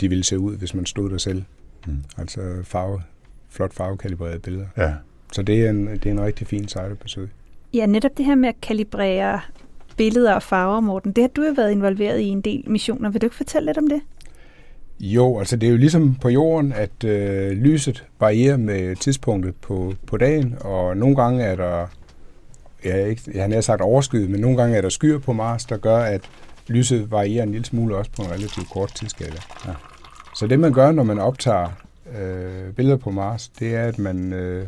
de 0.00 0.08
ville 0.08 0.24
se 0.24 0.38
ud, 0.38 0.56
hvis 0.56 0.74
man 0.74 0.86
stod 0.86 1.10
der 1.10 1.18
selv. 1.18 1.42
Mm. 1.86 2.04
Altså 2.18 2.40
farve, 2.64 3.02
flot 3.50 3.74
farvekalibrerede 3.74 4.38
billeder. 4.38 4.66
Ja. 4.76 4.92
Så 5.32 5.42
det 5.42 5.66
er 5.66 5.70
en, 5.70 5.86
det 5.86 6.06
er 6.06 6.10
en 6.10 6.20
rigtig 6.20 6.46
fin 6.46 6.68
site 6.68 6.80
at 6.80 6.98
besøge. 6.98 7.28
Ja, 7.74 7.86
netop 7.86 8.10
det 8.16 8.24
her 8.26 8.34
med 8.34 8.48
at 8.48 8.60
kalibrere 8.62 9.40
billeder 9.98 10.34
og 10.34 10.42
farver, 10.42 10.80
Morten, 10.80 11.12
det 11.12 11.22
har 11.22 11.28
du 11.28 11.44
jo 11.44 11.52
været 11.56 11.70
involveret 11.70 12.20
i 12.20 12.28
en 12.28 12.40
del 12.40 12.64
missioner. 12.66 13.10
Vil 13.10 13.20
du 13.20 13.26
ikke 13.26 13.36
fortælle 13.36 13.66
lidt 13.66 13.78
om 13.78 13.88
det? 13.88 14.00
Jo, 15.00 15.38
altså 15.38 15.56
det 15.56 15.66
er 15.66 15.70
jo 15.70 15.76
ligesom 15.76 16.14
på 16.14 16.28
jorden, 16.28 16.72
at 16.72 17.04
øh, 17.04 17.50
lyset 17.50 18.04
varierer 18.20 18.56
med 18.56 18.96
tidspunktet 18.96 19.54
på, 19.54 19.94
på 20.06 20.16
dagen, 20.16 20.54
og 20.60 20.96
nogle 20.96 21.16
gange 21.16 21.44
er 21.44 21.56
der, 21.56 21.86
ja, 22.84 23.04
ikke, 23.04 23.22
jeg 23.34 23.42
har 23.42 23.48
nær 23.48 23.60
sagt 23.60 23.80
overskyet, 23.80 24.30
men 24.30 24.40
nogle 24.40 24.56
gange 24.56 24.76
er 24.76 24.80
der 24.80 24.88
skyer 24.88 25.18
på 25.18 25.32
Mars, 25.32 25.64
der 25.64 25.76
gør, 25.76 25.98
at 25.98 26.20
lyset 26.66 27.10
varierer 27.10 27.42
en 27.42 27.52
lille 27.52 27.64
smule 27.64 27.96
også 27.96 28.10
på 28.16 28.22
en 28.22 28.30
relativt 28.30 28.70
kort 28.70 28.94
tidsskala. 28.94 29.36
Ja. 29.66 29.72
Så 30.36 30.46
det 30.46 30.60
man 30.60 30.72
gør, 30.72 30.92
når 30.92 31.02
man 31.02 31.18
optager 31.18 31.68
øh, 32.18 32.72
billeder 32.74 32.96
på 32.96 33.10
Mars, 33.10 33.48
det 33.48 33.74
er, 33.74 33.84
at 33.84 33.98
man 33.98 34.32
øh, 34.32 34.66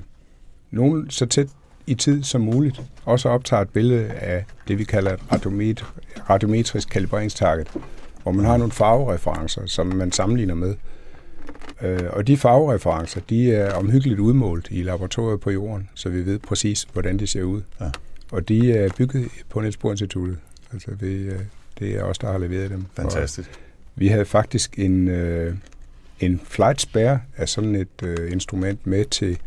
nogen 0.71 1.11
så 1.11 1.27
tæt 1.27 1.49
i 1.91 1.95
tid 1.95 2.23
som 2.23 2.41
muligt 2.41 2.83
også 3.05 3.29
optager 3.29 3.63
et 3.63 3.69
billede 3.69 4.09
af 4.11 4.45
det, 4.69 4.79
vi 4.79 4.85
kalder 4.85 5.13
et 5.13 5.33
radiomet, 5.33 5.85
radiometrisk 6.31 6.89
kalibreringstarget, 6.89 7.69
hvor 8.23 8.33
man 8.33 8.45
har 8.45 8.57
nogle 8.57 8.73
farvereferencer, 8.73 9.67
som 9.67 9.87
man 9.87 10.13
sammenligner 10.13 10.55
med. 10.55 10.75
Øh, 11.83 12.11
og 12.11 12.27
de 12.27 12.37
farvereferencer, 12.37 13.21
de 13.21 13.55
er 13.55 13.75
omhyggeligt 13.75 14.21
udmålt 14.21 14.69
i 14.71 14.83
laboratoriet 14.83 15.41
på 15.41 15.51
jorden, 15.51 15.89
så 15.95 16.09
vi 16.09 16.27
ved 16.27 16.39
præcis, 16.39 16.87
hvordan 16.93 17.19
de 17.19 17.27
ser 17.27 17.43
ud. 17.43 17.63
Ja. 17.81 17.91
Og 18.33 18.49
de 18.49 18.73
er 18.73 18.89
bygget 18.97 19.29
på 19.49 19.61
Niels 19.61 19.77
Bohr 19.77 19.91
Instituttet. 19.91 20.39
Altså 20.73 20.91
vi, 21.01 21.15
øh, 21.17 21.41
det 21.79 21.97
er 21.97 22.03
os, 22.03 22.19
der 22.19 22.33
har 22.33 22.39
leveret 22.39 22.71
dem. 22.71 22.87
Fantastisk. 22.97 23.49
Og 23.49 23.57
vi 23.97 24.09
havde 24.09 24.25
faktisk 24.25 24.79
en, 24.79 25.09
øh, 25.09 25.55
en 26.21 26.41
flight 26.45 26.81
spare 26.81 27.21
af 27.37 27.49
sådan 27.49 27.75
et 27.75 28.03
øh, 28.03 28.33
instrument 28.33 28.87
med 28.87 29.05
til 29.05 29.39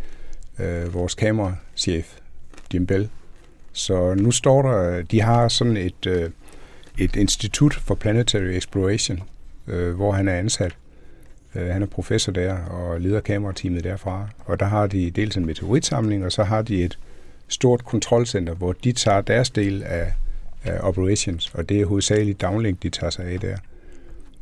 øh, 0.59 0.93
vores 0.93 1.15
kamerachef, 1.15 2.17
Jim 2.73 2.85
Bell. 2.85 3.09
Så 3.73 4.13
nu 4.13 4.31
står 4.31 4.61
der, 4.61 5.01
de 5.01 5.21
har 5.21 5.47
sådan 5.47 5.77
et, 5.77 6.05
øh, 6.07 6.29
et 6.97 7.15
institut 7.15 7.73
for 7.73 7.95
planetary 7.95 8.43
exploration, 8.43 9.23
øh, 9.67 9.95
hvor 9.95 10.11
han 10.11 10.27
er 10.27 10.33
ansat. 10.33 10.75
Øh, 11.55 11.67
han 11.67 11.81
er 11.81 11.85
professor 11.85 12.31
der 12.31 12.53
og 12.53 13.01
leder 13.01 13.19
kamerateamet 13.19 13.83
derfra. 13.83 14.27
Og 14.45 14.59
der 14.59 14.65
har 14.65 14.87
de 14.87 15.11
dels 15.11 15.37
en 15.37 15.45
meteoritsamling, 15.45 16.25
og 16.25 16.31
så 16.31 16.43
har 16.43 16.61
de 16.61 16.83
et 16.83 16.99
stort 17.47 17.85
kontrolcenter, 17.85 18.53
hvor 18.53 18.73
de 18.73 18.91
tager 18.91 19.21
deres 19.21 19.49
del 19.49 19.83
af, 19.83 20.13
af 20.63 20.79
operations, 20.81 21.51
og 21.53 21.69
det 21.69 21.81
er 21.81 21.85
hovedsageligt 21.85 22.41
downlink, 22.41 22.83
de 22.83 22.89
tager 22.89 23.11
sig 23.11 23.25
af 23.25 23.39
der, 23.39 23.57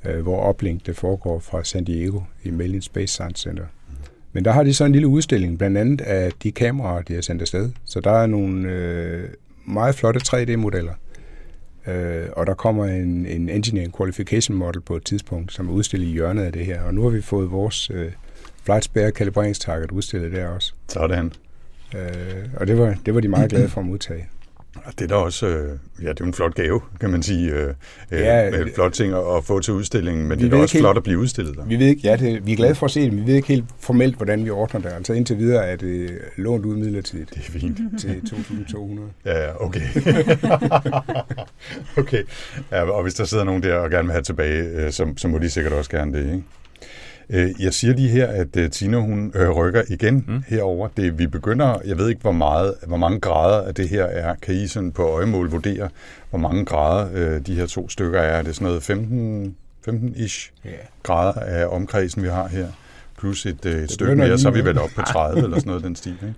øh, 0.06 0.22
hvor 0.22 0.50
uplink 0.50 0.86
det 0.86 0.96
foregår 0.96 1.40
fra 1.40 1.64
San 1.64 1.84
Diego 1.84 2.22
i 2.44 2.50
Mellin 2.52 2.82
Space 2.82 3.14
Science 3.14 3.42
Center. 3.42 3.66
Men 4.34 4.46
der 4.46 4.52
har 4.52 4.64
de 4.64 4.74
så 4.74 4.86
en 4.86 4.92
lille 4.92 5.08
udstilling, 5.08 5.58
blandt 5.58 5.78
andet 5.78 6.02
af 6.02 6.32
de 6.44 6.52
kameraer, 6.52 7.02
de 7.02 7.14
har 7.14 7.22
sendt 7.22 7.42
afsted. 7.42 7.72
Så 7.86 8.00
der 8.00 8.12
er 8.12 8.26
nogle 8.26 8.70
øh, 8.70 9.30
meget 9.66 9.96
flotte 9.96 10.20
3D-modeller. 10.28 10.94
Øh, 11.88 12.28
og 12.32 12.48
der 12.48 12.54
kommer 12.54 12.86
en, 12.86 13.26
en 13.26 13.50
Engineering 13.50 13.98
Qualification 13.98 14.58
Model 14.58 14.82
på 14.82 14.96
et 14.96 15.04
tidspunkt, 15.04 15.54
som 15.54 15.70
er 15.70 15.72
udstillet 15.72 16.08
i 16.08 16.12
hjørnet 16.12 16.44
af 16.44 16.54
det 16.54 16.66
her. 16.66 16.82
Og 16.82 16.94
nu 16.94 17.04
har 17.04 17.10
vi 17.10 17.22
fået 17.22 17.52
vores 17.52 17.92
øh, 17.94 18.12
Flight 18.64 18.84
Spare 18.84 19.12
kalibreringstarget 19.12 19.92
udstillet 19.92 20.32
der 20.32 20.48
også. 20.48 20.74
Sådan. 20.88 21.32
Øh, 21.96 22.50
og 22.58 22.68
det 22.68 22.78
var, 22.78 22.96
det 23.06 23.16
var 23.16 23.22
de 23.22 23.28
meget 23.28 23.50
glade 23.52 23.70
for 23.70 23.82
at 23.82 23.88
modtage. 23.88 24.28
Det 25.00 25.02
er 25.02 25.08
da 25.08 25.16
også, 25.16 25.48
øh, 25.48 25.78
ja, 26.04 26.10
det 26.10 26.20
er 26.22 26.26
en 26.26 26.34
flot 26.34 26.56
gave, 26.56 26.82
kan 27.00 27.10
man 27.10 27.24
sige. 27.24 27.52
Øh, 27.52 27.74
Ja, 28.12 28.18
ja, 28.44 28.52
det- 28.52 28.72
flot 28.76 28.92
ting 28.92 29.14
at, 29.14 29.44
få 29.44 29.60
til 29.60 29.74
udstillingen, 29.74 30.28
men 30.28 30.40
det 30.40 30.46
er 30.46 30.50
da 30.50 30.58
også 30.58 30.74
helt- 30.74 30.84
flot 30.84 30.98
at 30.98 31.04
blive 31.04 31.20
udstillet 31.20 31.56
der. 31.58 31.66
Vi 31.66 31.76
ved 31.80 31.88
ikke, 31.88 32.02
ja, 32.04 32.16
det, 32.16 32.46
vi 32.46 32.52
er 32.52 32.56
glade 32.56 32.76
for 32.76 32.86
at 32.86 32.92
se 32.92 33.02
det, 33.02 33.14
men 33.14 33.22
vi 33.22 33.28
ved 33.28 33.36
ikke 33.36 33.48
helt 33.48 33.66
formelt, 33.80 34.16
hvordan 34.16 34.46
vi 34.46 34.50
ordner 34.50 34.82
det. 34.82 34.90
Altså 34.96 35.14
indtil 35.14 35.38
videre 35.38 35.66
er 35.68 35.76
det 35.76 36.18
lånt 36.38 36.66
ud 36.66 36.76
midlertidigt 36.78 37.30
Det 37.30 37.38
er 37.48 37.52
fint. 37.60 37.78
til 38.02 38.22
2200. 38.30 39.10
Ja, 39.26 39.44
ja, 39.46 39.66
okay. 39.66 39.82
okay. 41.98 42.24
Ja, 42.72 42.82
og 42.84 43.04
hvis 43.04 43.14
der 43.14 43.26
sidder 43.26 43.44
nogen 43.44 43.64
der 43.64 43.76
og 43.76 43.90
gerne 43.90 44.04
vil 44.08 44.12
have 44.12 44.24
tilbage, 44.24 44.64
øh, 44.64 44.92
så, 44.92 45.14
så 45.18 45.28
må 45.28 45.38
de 45.38 45.50
sikkert 45.50 45.74
også 45.74 45.90
gerne 45.92 46.14
det, 46.18 46.26
ikke? 46.26 46.44
Øh, 47.32 47.50
Jeg 47.60 47.74
siger 47.74 47.94
lige 47.94 48.10
her, 48.10 48.28
at 48.28 48.56
øh, 48.58 48.70
Tina 48.70 48.98
hun 48.98 49.32
øh, 49.36 49.50
rykker 49.50 49.82
igen 49.90 50.26
mm. 50.28 50.44
herover. 50.48 50.88
Det, 50.98 51.20
vi 51.20 51.28
begynder, 51.28 51.78
jeg 51.86 51.98
ved 51.98 52.10
ikke 52.10 52.22
hvor 52.22 52.32
meget, 52.32 52.74
hvor 52.88 52.98
mange 52.98 53.20
grader 53.20 53.68
af 53.68 53.76
det 53.76 53.90
her 53.90 54.04
er. 54.06 54.36
Kan 54.42 54.56
I 54.56 54.68
sådan 54.68 54.92
på 54.92 55.04
øjemål 55.04 55.50
vurdere, 55.52 55.90
hvor 56.30 56.40
mange 56.40 56.66
grader 56.66 57.10
øh, 57.14 57.42
de 57.46 57.56
her 57.56 57.66
to 57.66 57.90
stykker 57.90 58.20
er? 58.20 58.38
Er 58.38 58.42
det 58.42 58.56
sådan 58.56 58.68
noget 58.68 58.84
15, 58.84 59.56
15-ish 59.90 60.52
Ja. 60.66 60.70
grader 61.04 61.40
af 61.40 61.66
omkredsen, 61.76 62.24
vi 62.24 62.28
har 62.28 62.48
her? 62.48 62.68
Plus 63.20 63.46
et, 63.46 63.66
øh, 63.66 63.84
et 63.84 63.92
stykke 63.92 64.16
mere, 64.16 64.38
så 64.38 64.48
er 64.48 64.52
vi 64.54 64.66
vel 64.66 64.78
oppe 64.80 64.96
på 64.96 65.02
30 65.02 65.44
eller 65.44 65.58
sådan 65.60 65.68
noget 65.70 65.84
den 65.84 65.96
stil, 65.96 66.12
ikke? 66.12 66.34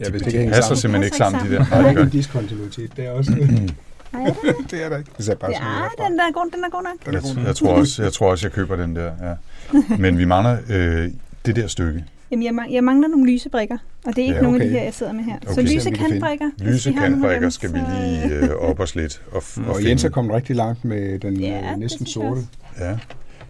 Ja, 0.00 0.04
de, 0.04 0.10
hvis 0.10 0.22
det 0.22 0.32
de 0.32 0.38
passer 0.38 0.62
sammen. 0.62 0.76
simpelthen 0.76 1.04
ikke 1.04 1.16
sammen, 1.16 1.40
de 1.46 1.54
der. 1.54 1.58
Nej, 1.58 1.68
Der 1.70 1.76
er 1.76 1.82
det 1.82 1.90
ikke 1.90 2.02
en 2.02 2.08
diskontinuitet, 2.08 2.90
det 2.96 3.06
er 3.06 3.10
også 3.10 3.32
det 4.70 4.84
er 4.84 4.88
der 4.88 4.98
ikke. 4.98 5.10
Det 5.16 5.24
ser 5.24 5.34
bare 5.34 5.52
sådan 5.54 5.66
ud 5.66 5.72
Ja, 5.74 5.80
herfra. 5.82 6.08
den 6.10 6.20
er 6.20 6.32
god, 6.32 6.50
den 6.54 6.64
er 6.64 6.70
god 6.70 6.82
nok. 6.82 7.14
Jeg, 7.14 7.46
jeg, 7.46 7.56
tror 7.56 7.68
også, 7.72 8.02
jeg 8.02 8.12
tror 8.12 8.30
også, 8.30 8.46
jeg 8.46 8.52
køber 8.52 8.76
den 8.76 8.96
der. 8.96 9.12
Ja. 9.22 9.34
Men 10.02 10.18
vi 10.18 10.24
mangler 10.24 10.56
øh, 10.70 11.10
det 11.46 11.56
der 11.56 11.66
stykke. 11.66 12.04
Jamen, 12.30 12.44
jeg, 12.44 12.52
mang- 12.64 12.74
jeg 12.74 12.84
mangler 12.84 13.08
nogle 13.08 13.32
lysebrikker, 13.32 13.78
og 14.06 14.16
det 14.16 14.18
er 14.18 14.22
ikke 14.22 14.30
Ja, 14.32 14.36
ja, 14.36 14.42
nogen 14.42 14.60
af 14.60 14.64
okay. 14.64 14.72
de 14.72 14.78
her, 14.78 14.84
jeg 14.84 14.94
sidder 14.94 15.12
med 15.12 15.24
her. 15.24 15.36
Okay. 15.42 15.54
Så 15.54 15.60
lysekantbrikker. 15.74 16.50
hvis 16.56 16.66
I 16.68 16.72
Lyse 16.72 16.92
har 16.92 17.00
nogle 17.00 17.06
af 17.06 17.10
kantbrikker 17.12 17.40
dem, 17.40 17.50
skal 17.50 17.72
vi 17.72 17.78
lige 17.78 18.34
øh, 18.34 18.50
op 18.70 18.80
os 18.80 18.94
lidt 18.94 19.22
og, 19.32 19.38
f- 19.42 19.60
og 19.68 19.74
Og. 19.74 19.84
Jens 19.84 20.04
er 20.04 20.08
kommet 20.08 20.34
rigtig 20.34 20.56
langt 20.56 20.84
med 20.84 21.18
den 21.18 21.40
Ja, 21.40 21.46
ja, 21.48 21.70
det 21.70 21.78
næsten 21.78 22.06
sorte. 22.06 22.40
Ja. 22.78 22.98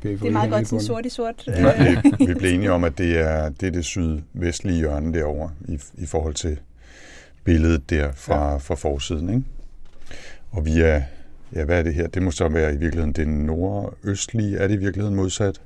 Det 0.03 0.23
er 0.27 0.31
meget 0.31 0.51
godt 0.51 0.69
sådan 0.69 0.85
sort 0.85 1.07
i 1.07 1.09
sort. 1.09 1.35
Ja, 1.47 1.91
Øh, 1.91 2.05
vi, 2.19 2.27
vi 2.27 2.35
blev 2.35 2.55
enige 2.55 2.73
om, 2.73 2.85
at 2.85 2.99
det 2.99 3.19
er 3.21 3.49
det, 3.49 3.67
er 3.67 3.71
det 3.71 3.85
sydvestlige 3.85 4.79
hjørne 4.79 5.15
derovre 5.19 5.51
i, 5.69 5.79
i 5.99 6.07
forhold 6.07 6.35
til 6.35 6.59
billedet 7.45 7.91
der 7.91 8.09
fra, 8.15 8.51
ja. 8.51 8.57
fra 8.57 8.75
forsiden. 8.75 9.29
Ikke? 9.29 9.43
Og 10.57 10.65
vi 10.67 10.81
er, 10.81 11.03
ja, 11.55 11.65
hvad 11.65 11.79
er 11.79 11.83
det 11.83 11.95
her? 11.95 12.07
Det 12.07 12.23
må 12.23 12.31
så 12.31 12.49
være 12.49 12.75
i 12.75 12.77
virkeligheden 12.77 13.13
det 13.13 13.29
nordøstlige. 13.29 14.59
Er 14.59 14.69
det 14.69 14.75
i 14.75 14.79
virkeligheden 14.79 15.17
modsat? 15.17 15.61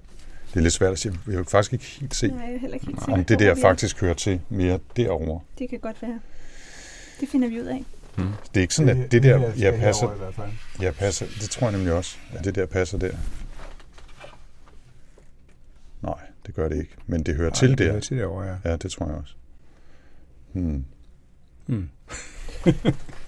Det 0.50 0.56
er 0.56 0.60
lidt 0.60 0.72
svært 0.72 0.92
at 0.92 0.98
se. 0.98 1.12
Jeg 1.26 1.34
kan 1.36 1.44
faktisk 1.44 1.72
ikke 1.72 1.84
helt 1.84 2.14
se, 2.14 2.28
Nej, 2.28 2.44
jeg 2.46 2.54
er 2.54 2.58
heller 2.58 2.74
ikke 2.74 2.86
helt 2.86 3.08
om 3.08 3.24
det 3.24 3.38
der 3.38 3.50
er. 3.50 3.54
faktisk 3.54 4.00
hører 4.00 4.14
til 4.14 4.40
mere 4.48 4.78
derovre. 4.96 5.40
Det 5.58 5.68
kan 5.70 5.78
godt 5.78 6.02
være. 6.02 6.20
Det 7.20 7.28
finder 7.28 7.48
vi 7.48 7.60
ud 7.60 7.66
af. 7.66 7.84
Det 8.16 8.56
er 8.56 8.60
ikke 8.60 8.74
sådan, 8.74 9.00
at 9.04 9.12
det 9.12 9.22
der, 9.22 9.52
jeg 9.58 9.74
passer, 9.74 10.32
jeg 10.80 10.94
passer, 10.94 11.26
det 11.40 11.50
tror 11.50 11.66
jeg 11.68 11.76
nemlig 11.76 11.92
også, 11.94 12.16
at 12.34 12.44
det 12.44 12.54
der 12.54 12.66
passer 12.66 12.98
der. 12.98 13.10
Nej, 16.02 16.18
det 16.46 16.54
gør 16.54 16.68
det 16.68 16.76
ikke, 16.76 16.94
men 17.06 17.22
det 17.22 17.34
hører 17.36 17.50
til 17.50 17.70
det 17.70 17.78
der. 17.78 17.90
hører 17.90 18.00
til 18.00 18.16
derovre, 18.18 18.44
ja. 18.46 18.70
Ja, 18.70 18.76
det 18.76 18.90
tror 18.90 19.06
jeg 19.06 19.14
også. 19.14 19.34
Hmm. 20.52 20.84
Hmm. 21.66 21.88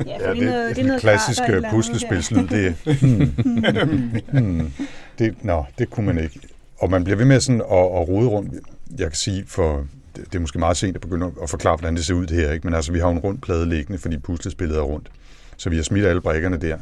Ja, 0.06 0.16
Ja, 0.20 0.34
det, 0.34 0.42
noget, 0.42 0.68
det, 0.68 0.76
det 0.76 0.82
er 0.82 0.86
noget 0.86 1.00
klassisk 1.00 1.36
klart 1.36 1.48
og 1.48 1.54
et 1.54 1.56
eller 1.56 1.68
andet 1.68 1.84
puslespilslyd, 1.84 2.46
det 2.48 2.66
er... 2.66 2.72
Hmm. 4.32 4.48
Hmm. 4.58 4.72
Det, 5.18 5.44
nå, 5.44 5.64
det 5.78 5.90
kunne 5.90 6.06
man 6.06 6.18
ikke. 6.18 6.40
Og 6.78 6.90
man 6.90 7.04
bliver 7.04 7.16
ved 7.16 7.24
med 7.24 7.40
sådan 7.40 7.60
at, 7.60 7.76
at 7.76 8.08
rode 8.08 8.28
rundt. 8.28 8.54
Jeg 8.98 9.06
kan 9.06 9.16
sige, 9.16 9.44
for 9.46 9.86
det, 10.16 10.34
er 10.34 10.40
måske 10.40 10.58
meget 10.58 10.76
sent 10.76 10.96
at 10.96 11.00
begynde 11.00 11.32
at 11.42 11.50
forklare, 11.50 11.76
hvordan 11.76 11.96
det 11.96 12.04
ser 12.04 12.14
ud 12.14 12.26
det 12.26 12.36
her, 12.36 12.52
ikke? 12.52 12.66
men 12.66 12.74
altså, 12.74 12.92
vi 12.92 12.98
har 12.98 13.08
en 13.08 13.18
rund 13.18 13.38
plade 13.38 13.68
liggende, 13.68 13.98
fordi 13.98 14.18
puslespillet 14.18 14.76
er 14.76 14.82
rundt. 14.82 15.08
Så 15.56 15.70
vi 15.70 15.76
har 15.76 15.82
smidt 15.82 16.06
alle 16.06 16.20
brækkerne 16.20 16.56
der, 16.56 16.76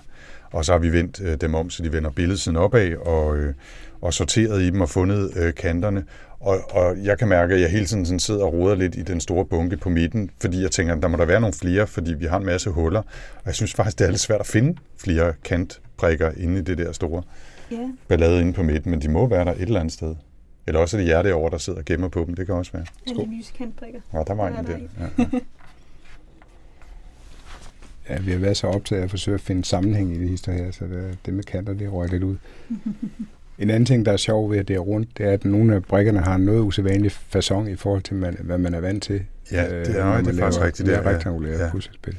og 0.53 0.65
så 0.65 0.73
har 0.73 0.79
vi 0.79 0.93
vendt 0.93 1.21
øh, 1.21 1.37
dem 1.41 1.55
om, 1.55 1.71
så 1.71 1.83
de 1.83 1.93
vender 1.93 2.11
billedsiden 2.11 2.57
opad, 2.57 2.95
og, 2.97 3.37
øh, 3.37 3.55
og 4.01 4.15
sorteret 4.15 4.63
i 4.63 4.71
dem 4.71 4.81
og 4.81 4.89
fundet 4.89 5.33
øh, 5.37 5.55
kanterne. 5.55 6.05
Og, 6.41 6.61
og 6.71 6.97
jeg 7.05 7.19
kan 7.19 7.29
mærke, 7.29 7.55
at 7.55 7.61
jeg 7.61 7.71
hele 7.71 7.87
tiden 7.87 8.07
sådan 8.07 8.21
sidder 8.21 8.45
og 8.45 8.53
roder 8.53 8.75
lidt 8.75 8.95
i 8.95 9.03
den 9.03 9.21
store 9.21 9.45
bunke 9.45 9.77
på 9.77 9.89
midten, 9.89 10.31
fordi 10.41 10.63
jeg 10.63 10.71
tænker, 10.71 10.95
at 10.95 11.03
der 11.03 11.09
må 11.09 11.17
der 11.17 11.25
være 11.25 11.41
nogle 11.41 11.55
flere, 11.55 11.87
fordi 11.87 12.15
vi 12.15 12.25
har 12.27 12.37
en 12.39 12.47
masse 12.47 12.71
huller. 12.71 13.01
Og 13.37 13.47
jeg 13.47 13.55
synes 13.55 13.75
faktisk, 13.75 13.99
det 13.99 14.07
er 14.07 14.11
lidt 14.11 14.21
svært 14.21 14.41
at 14.41 14.47
finde 14.47 14.79
flere 14.99 15.33
kantprikker 15.45 16.31
inde 16.37 16.59
i 16.59 16.63
det 16.63 16.79
der 16.79 16.93
store 16.93 17.23
Ja, 17.71 17.89
ballade 18.09 18.41
inde 18.41 18.53
på 18.53 18.63
midten, 18.63 18.91
men 18.91 19.03
de 19.03 19.09
må 19.09 19.27
være 19.27 19.45
der 19.45 19.53
et 19.53 19.61
eller 19.61 19.81
andet 19.81 19.93
sted. 19.93 20.15
Eller 20.67 20.81
også 20.81 20.97
er 20.97 21.01
det 21.01 21.09
jer 21.09 21.23
derovre, 21.23 21.51
der 21.51 21.59
sidder 21.59 21.79
og 21.79 21.85
gemmer 21.85 22.09
på 22.09 22.25
dem. 22.27 22.35
Det 22.35 22.47
kan 22.47 22.55
også 22.55 22.73
være. 22.73 22.85
alle 23.07 23.37
lysekantbrikker. 23.37 24.01
Ja, 24.13 24.23
der 24.27 24.35
var 24.35 24.49
Der 24.49 24.57
er 24.57 24.61
en 24.61 24.67
der. 24.67 24.79
Ja, 25.19 25.25
ja. 25.33 25.39
Ja, 28.09 28.19
vi 28.21 28.31
har 28.31 28.39
været 28.39 28.57
så 28.57 28.67
optaget 28.67 29.01
af 29.01 29.05
at 29.05 29.11
forsøge 29.11 29.35
at 29.35 29.41
finde 29.41 29.65
sammenhæng 29.65 30.13
i 30.17 30.37
det 30.37 30.55
her, 30.55 30.71
så 30.71 30.85
det, 30.85 31.19
det 31.27 31.35
med 31.35 31.45
kanter, 31.45 31.73
det 31.75 31.93
røg 31.93 32.09
lidt 32.09 32.23
ud. 32.23 32.37
En 33.61 33.71
anden 33.71 33.87
ting, 33.87 34.07
der 34.07 34.13
er 34.13 34.17
sjov 34.17 34.51
ved, 34.51 34.59
at 34.59 34.69
det 34.69 34.77
er 34.77 34.81
rundt, 34.81 35.19
det 35.19 35.27
er, 35.27 35.31
at 35.33 35.45
nogle 35.45 35.75
af 35.75 35.85
brikkerne 35.85 36.21
har 36.21 36.35
en 36.35 36.43
noget 36.45 36.61
usædvanlig 36.61 37.13
fasong 37.13 37.71
i 37.71 37.77
forhold 37.77 38.03
til, 38.03 38.15
man, 38.17 38.37
hvad 38.41 38.59
man 38.59 38.75
er 38.75 38.81
vant 38.81 39.03
til. 39.03 39.23
Ja, 39.53 39.65
øh, 39.75 39.87
det 39.87 39.99
er- 39.99 40.05
når 40.05 40.17
det 40.17 40.19
er 40.19 40.23
man 40.25 40.35
faktisk 40.39 40.41
laver 40.59 40.67
rigtigt, 40.67 40.87
det 40.89 40.95
er- 40.97 41.07
rektangulære 41.07 41.59
Ja. 41.65 41.71
puslespil. 41.71 42.17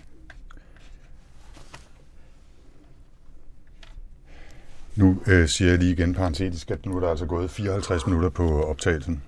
Nu 4.96 5.18
øh, 5.28 5.48
siger 5.48 5.70
jeg 5.70 5.80
lige 5.80 5.92
igen 5.92 6.14
parentetisk, 6.14 6.72
at 6.72 6.86
nu 6.86 6.96
er 6.96 7.00
der 7.00 7.08
altså 7.10 7.26
gået 7.26 7.52
54 7.52 8.08
minutter 8.08 8.30
på 8.30 8.62
optagelsen. 8.64 9.22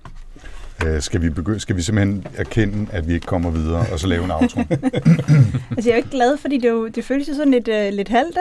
Øh, 0.86 1.00
skal, 1.02 1.22
vi 1.22 1.30
begynde, 1.30 1.60
skal 1.60 1.76
vi 1.76 1.82
simpelthen 1.82 2.26
erkende, 2.36 2.86
at 2.92 3.08
vi 3.08 3.14
ikke 3.14 3.26
kommer 3.26 3.50
videre, 3.50 3.86
og 3.92 3.98
så 4.00 4.06
lave 4.06 4.24
en 4.24 4.30
outro? 4.30 4.60
Altså, 5.76 5.90
jeg 5.90 5.90
er 5.90 5.94
jo 5.94 5.96
ikke 5.96 6.10
glad, 6.10 6.36
fordi 6.36 6.56
det, 6.58 6.64
er 6.64 6.72
jo, 6.72 6.88
det 6.88 7.04
føles 7.04 7.28
jo 7.28 7.34
sådan 7.34 7.50
lidt, 7.52 7.68
øh, 7.68 7.92
lidt 7.92 8.08
halvt, 8.08 8.38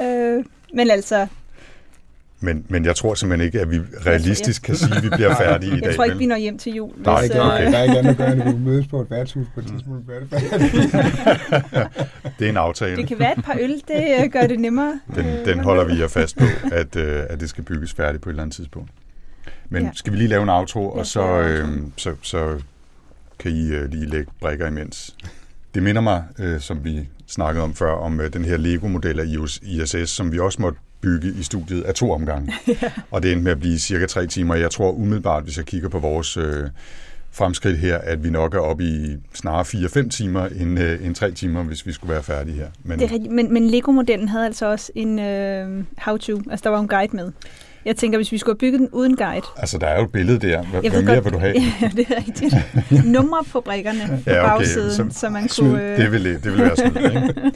ikke? 0.00 0.34
Øh, 0.38 0.44
men 0.74 0.90
altså, 0.90 1.26
Men, 2.44 2.64
men 2.68 2.84
jeg 2.84 2.96
tror 2.96 3.14
simpelthen 3.14 3.46
ikke, 3.46 3.60
at 3.60 3.70
vi 3.70 3.78
realistisk 4.06 4.62
kan 4.62 4.76
sige, 4.76 4.96
at 4.96 5.02
vi 5.02 5.08
bliver 5.08 5.36
færdige 5.36 5.76
i 5.76 5.80
dag. 5.80 5.86
jeg 5.86 5.94
tror 5.94 6.04
ikke, 6.04 6.12
vel? 6.14 6.20
vi 6.20 6.26
når 6.26 6.36
hjem 6.36 6.58
til 6.58 6.74
jul. 6.74 6.92
Hvis, 6.96 7.06
Nej, 7.06 7.22
øh, 7.24 7.28
det 7.28 7.36
er 7.36 7.40
okay. 7.40 7.72
Der 7.72 7.78
er 7.78 7.82
ikke 7.82 7.98
andet 7.98 8.10
at 8.10 8.16
gøre, 8.16 8.32
end 8.32 8.42
at 8.42 8.54
vi 8.54 8.58
mødes 8.70 8.86
på 8.86 9.00
et 9.00 9.10
værtshus 9.10 9.46
på 9.54 9.60
et 9.60 9.66
tidspunkt. 9.66 10.10
Er 10.10 10.20
det? 10.20 10.30
Det 12.38 12.44
er 12.44 12.48
en 12.50 12.56
aftale. 12.56 12.96
Det 12.96 13.08
kan 13.08 13.18
være 13.18 13.38
et 13.38 13.44
par 13.44 13.56
øl, 13.60 13.70
det 13.88 14.24
øh, 14.24 14.30
gør 14.32 14.46
det 14.46 14.60
nemmere. 14.60 15.00
Den, 15.14 15.26
Øh, 15.26 15.44
den 15.46 15.60
holder 15.60 15.84
vi 15.84 16.00
jer 16.00 16.08
fast 16.08 16.36
på, 16.38 16.44
at, 16.72 16.96
øh, 16.96 17.22
at 17.30 17.40
det 17.40 17.48
skal 17.48 17.64
bygges 17.64 17.92
færdigt 17.92 18.22
på 18.22 18.28
et 18.28 18.32
eller 18.32 18.42
andet 18.42 18.56
tidspunkt. 18.56 18.90
Men 19.68 19.82
Ja. 19.82 19.90
skal 19.94 20.12
vi 20.12 20.18
lige 20.18 20.28
lave 20.28 20.42
en 20.42 20.48
outro, 20.48 20.92
Ja, 20.94 20.98
og 20.98 21.06
så, 21.06 21.40
øh, 21.40 21.68
så, 21.96 22.14
så 22.22 22.56
kan 23.38 23.50
I 23.50 23.68
øh, 23.68 23.90
lige 23.90 24.06
lægge 24.06 24.30
brækker 24.40 24.66
imens. 24.66 25.16
Det 25.74 25.82
minder 25.82 26.00
mig, 26.02 26.24
øh, 26.38 26.60
som 26.60 26.84
vi 26.84 27.08
snakkede 27.26 27.64
om 27.64 27.74
før, 27.74 27.92
om 27.92 28.20
øh, 28.20 28.32
den 28.32 28.44
her 28.44 28.56
Lego-model 28.56 29.20
af 29.20 29.24
ISS, 29.62 30.10
som 30.10 30.32
vi 30.32 30.38
også 30.38 30.62
måtte 30.62 30.78
bygge 31.04 31.28
i 31.40 31.42
studiet 31.42 31.82
af 31.82 31.94
to 31.94 32.12
omgange. 32.12 32.52
Og 33.10 33.22
det 33.22 33.32
endte 33.32 33.44
med 33.44 33.52
at 33.52 33.60
blive 33.60 33.78
cirka 33.78 34.06
tre 34.06 34.26
timer. 34.26 34.54
Jeg 34.54 34.70
tror 34.70 34.90
umiddelbart, 34.92 35.42
hvis 35.44 35.56
jeg 35.56 35.64
kigger 35.64 35.88
på 35.88 35.98
vores 35.98 36.36
øh, 36.36 36.64
fremskridt 37.32 37.78
her, 37.78 37.98
at 37.98 38.24
vi 38.24 38.30
nok 38.30 38.54
er 38.54 38.58
oppe 38.58 38.84
i 38.84 39.16
snarere 39.34 39.64
4-5 40.04 40.08
timer 40.08 40.46
end, 40.46 40.78
øh, 40.78 41.06
end 41.06 41.14
3 41.14 41.30
timer, 41.32 41.62
hvis 41.62 41.86
vi 41.86 41.92
skulle 41.92 42.12
være 42.14 42.22
færdige 42.22 42.56
her. 42.56 42.66
Men 42.84 42.98
Det 42.98 43.12
er 43.12 43.30
men, 43.30 43.52
men 43.52 43.70
Lego-modellen 43.70 44.28
havde 44.28 44.46
altså 44.46 44.66
også 44.66 44.92
en 44.94 45.18
øh, 45.18 45.84
how-to, 45.98 46.40
altså 46.50 46.62
der 46.64 46.70
var 46.70 46.80
en 46.80 46.88
guide 46.88 47.16
med. 47.16 47.32
Jeg 47.84 47.96
tænker, 47.96 48.18
hvis 48.18 48.32
vi 48.32 48.38
skulle 48.38 48.52
have 48.54 48.58
bygget 48.58 48.80
den 48.80 48.88
uden 48.92 49.16
guide, 49.16 49.46
altså, 49.56 49.78
der 49.78 49.86
er 49.86 49.98
jo 49.98 50.04
et 50.04 50.12
billede 50.12 50.38
der. 50.48 50.62
Hvad, 50.64 50.80
Jeg 50.82 50.90
hvad 50.90 51.02
mere 51.02 51.14
godt- 51.14 51.24
vil 51.24 51.32
du 51.32 51.38
have? 51.38 51.54
Ja, 51.82 51.90
det 51.96 52.06
er 52.10 52.16
rigtigt. 52.16 52.54
Numre 53.04 53.44
på 53.52 53.60
brikkerne 53.60 54.00
på 54.24 54.30
Ja, 54.30 54.40
okay, 54.44 54.48
bagsiden, 54.64 54.90
så- 55.12 55.18
så, 55.20 55.28
man 55.28 55.48
kunne... 55.58 55.82
Øh, 55.82 55.98
det, 55.98 56.12
vil, 56.12 56.24
det 56.24 56.44
vil 56.44 56.58
være 56.58 56.76
snyd, 56.76 57.04
ikke? 57.04 57.52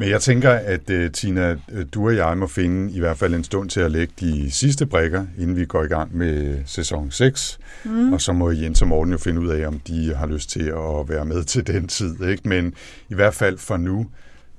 Men 0.00 0.08
jeg 0.08 0.20
tænker, 0.20 0.50
at 0.50 0.90
uh, 0.90 1.10
Tina, 1.12 1.56
øh, 1.72 1.86
du 1.94 2.06
og 2.06 2.16
jeg 2.16 2.38
må 2.38 2.46
finde 2.46 2.92
i 2.92 2.98
hvert 3.00 3.18
fald 3.18 3.34
en 3.34 3.44
stund 3.44 3.70
til 3.70 3.80
at 3.80 3.90
lægge 3.90 4.12
de 4.20 4.50
sidste 4.50 4.86
brækker, 4.86 5.26
inden 5.38 5.56
vi 5.56 5.64
går 5.64 5.84
i 5.84 5.86
gang 5.86 6.16
med 6.16 6.58
sæson 6.66 7.10
6. 7.10 7.58
Mm. 7.84 8.12
Og 8.12 8.20
så 8.20 8.32
må 8.32 8.50
Jens 8.50 8.82
og 8.82 8.88
Morten 8.88 9.12
jo 9.12 9.18
finde 9.18 9.40
ud 9.40 9.48
af, 9.48 9.66
om 9.66 9.78
de 9.78 10.14
har 10.14 10.26
lyst 10.26 10.50
til 10.50 10.62
at 10.68 11.08
være 11.08 11.24
med 11.24 11.44
til 11.44 11.66
den 11.66 11.88
tid. 11.88 12.22
Ikke? 12.22 12.48
Men 12.48 12.74
i 13.08 13.14
hvert 13.14 13.34
fald 13.34 13.58
for 13.58 13.76
nu, 13.76 14.06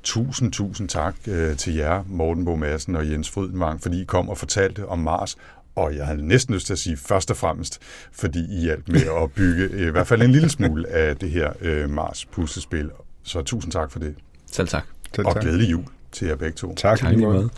tusind, 0.04 0.52
tusind 0.52 0.90
tak 0.90 1.16
uh, 1.28 1.58
til 1.58 1.76
jer, 1.76 2.04
Morten 2.08 2.46
Bo 2.46 2.56
Madsen 2.56 2.96
og 2.96 3.12
Jens 3.12 3.30
Frydenvang, 3.30 3.82
fordi 3.82 4.02
I 4.02 4.06
kom 4.06 4.30
og 4.30 4.38
fortalte 4.38 4.88
om 4.88 5.00
Mars. 5.00 5.38
Og 5.76 5.96
jeg 5.96 6.06
havde 6.06 6.28
næsten 6.28 6.54
lyst 6.54 6.66
til 6.66 6.74
at 6.74 6.80
sige 6.80 6.98
først 6.98 7.32
og 7.32 7.38
fremmest, 7.38 7.80
fordi 8.12 8.40
I 8.40 8.62
hjalp 8.62 8.88
med 8.88 9.02
at 9.24 9.32
bygge 9.32 9.64
øh, 9.64 9.88
i 9.88 9.92
hvert 9.92 10.08
fald 10.08 10.22
en 10.22 10.32
lille 10.32 10.50
smule 10.50 10.90
af 10.90 11.18
det 11.18 11.32
her 11.32 11.54
øh, 11.62 11.90
Mars 11.90 12.26
puslespil. 12.26 12.90
Så 13.24 13.42
tusind 13.42 13.72
tak 13.72 13.92
for 13.92 14.00
det. 14.00 14.16
Selv 14.52 14.68
tak. 14.68 14.84
Selv 15.16 15.28
Og 15.28 15.34
tak. 15.34 15.44
glædelig 15.44 15.72
jul 15.72 15.84
til 16.12 16.28
jer 16.28 16.36
begge 16.36 16.56
to. 16.56 16.76
Tak, 16.76 17.00
Tak 17.00 17.10
lige 17.10 17.22
måde. 17.26 17.34
måde. 17.38 17.50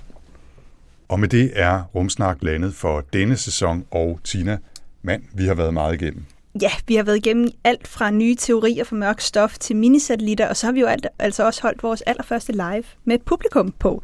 Og 1.10 1.20
med 1.20 1.28
det 1.28 1.52
er 1.56 1.84
Rumsnak 1.96 2.38
landet 2.42 2.74
for 2.74 3.04
denne 3.14 3.38
sæson, 3.38 3.86
og 3.92 4.20
Tina, 4.24 4.58
mand, 5.02 5.24
vi 5.34 5.46
har 5.46 5.54
været 5.54 5.74
meget 5.74 6.02
igennem. 6.02 6.24
Ja, 6.62 6.72
vi 6.88 6.96
har 6.96 7.04
været 7.04 7.18
igennem 7.18 7.50
alt 7.64 7.88
fra 7.88 8.12
nye 8.12 8.36
teorier 8.36 8.84
for 8.84 8.96
mørk 8.96 9.22
stof 9.22 9.58
til 9.58 9.76
minisatellitter, 9.76 10.50
og 10.50 10.58
så 10.58 10.68
har 10.68 10.72
vi 10.74 10.80
jo 10.80 10.86
alt, 10.86 11.08
altså 11.20 11.46
også 11.46 11.62
holdt 11.62 11.84
vores 11.84 12.02
allerførste 12.02 12.52
live 12.52 12.84
med 13.06 13.16
et 13.16 13.22
publikum 13.22 13.74
på. 13.80 14.04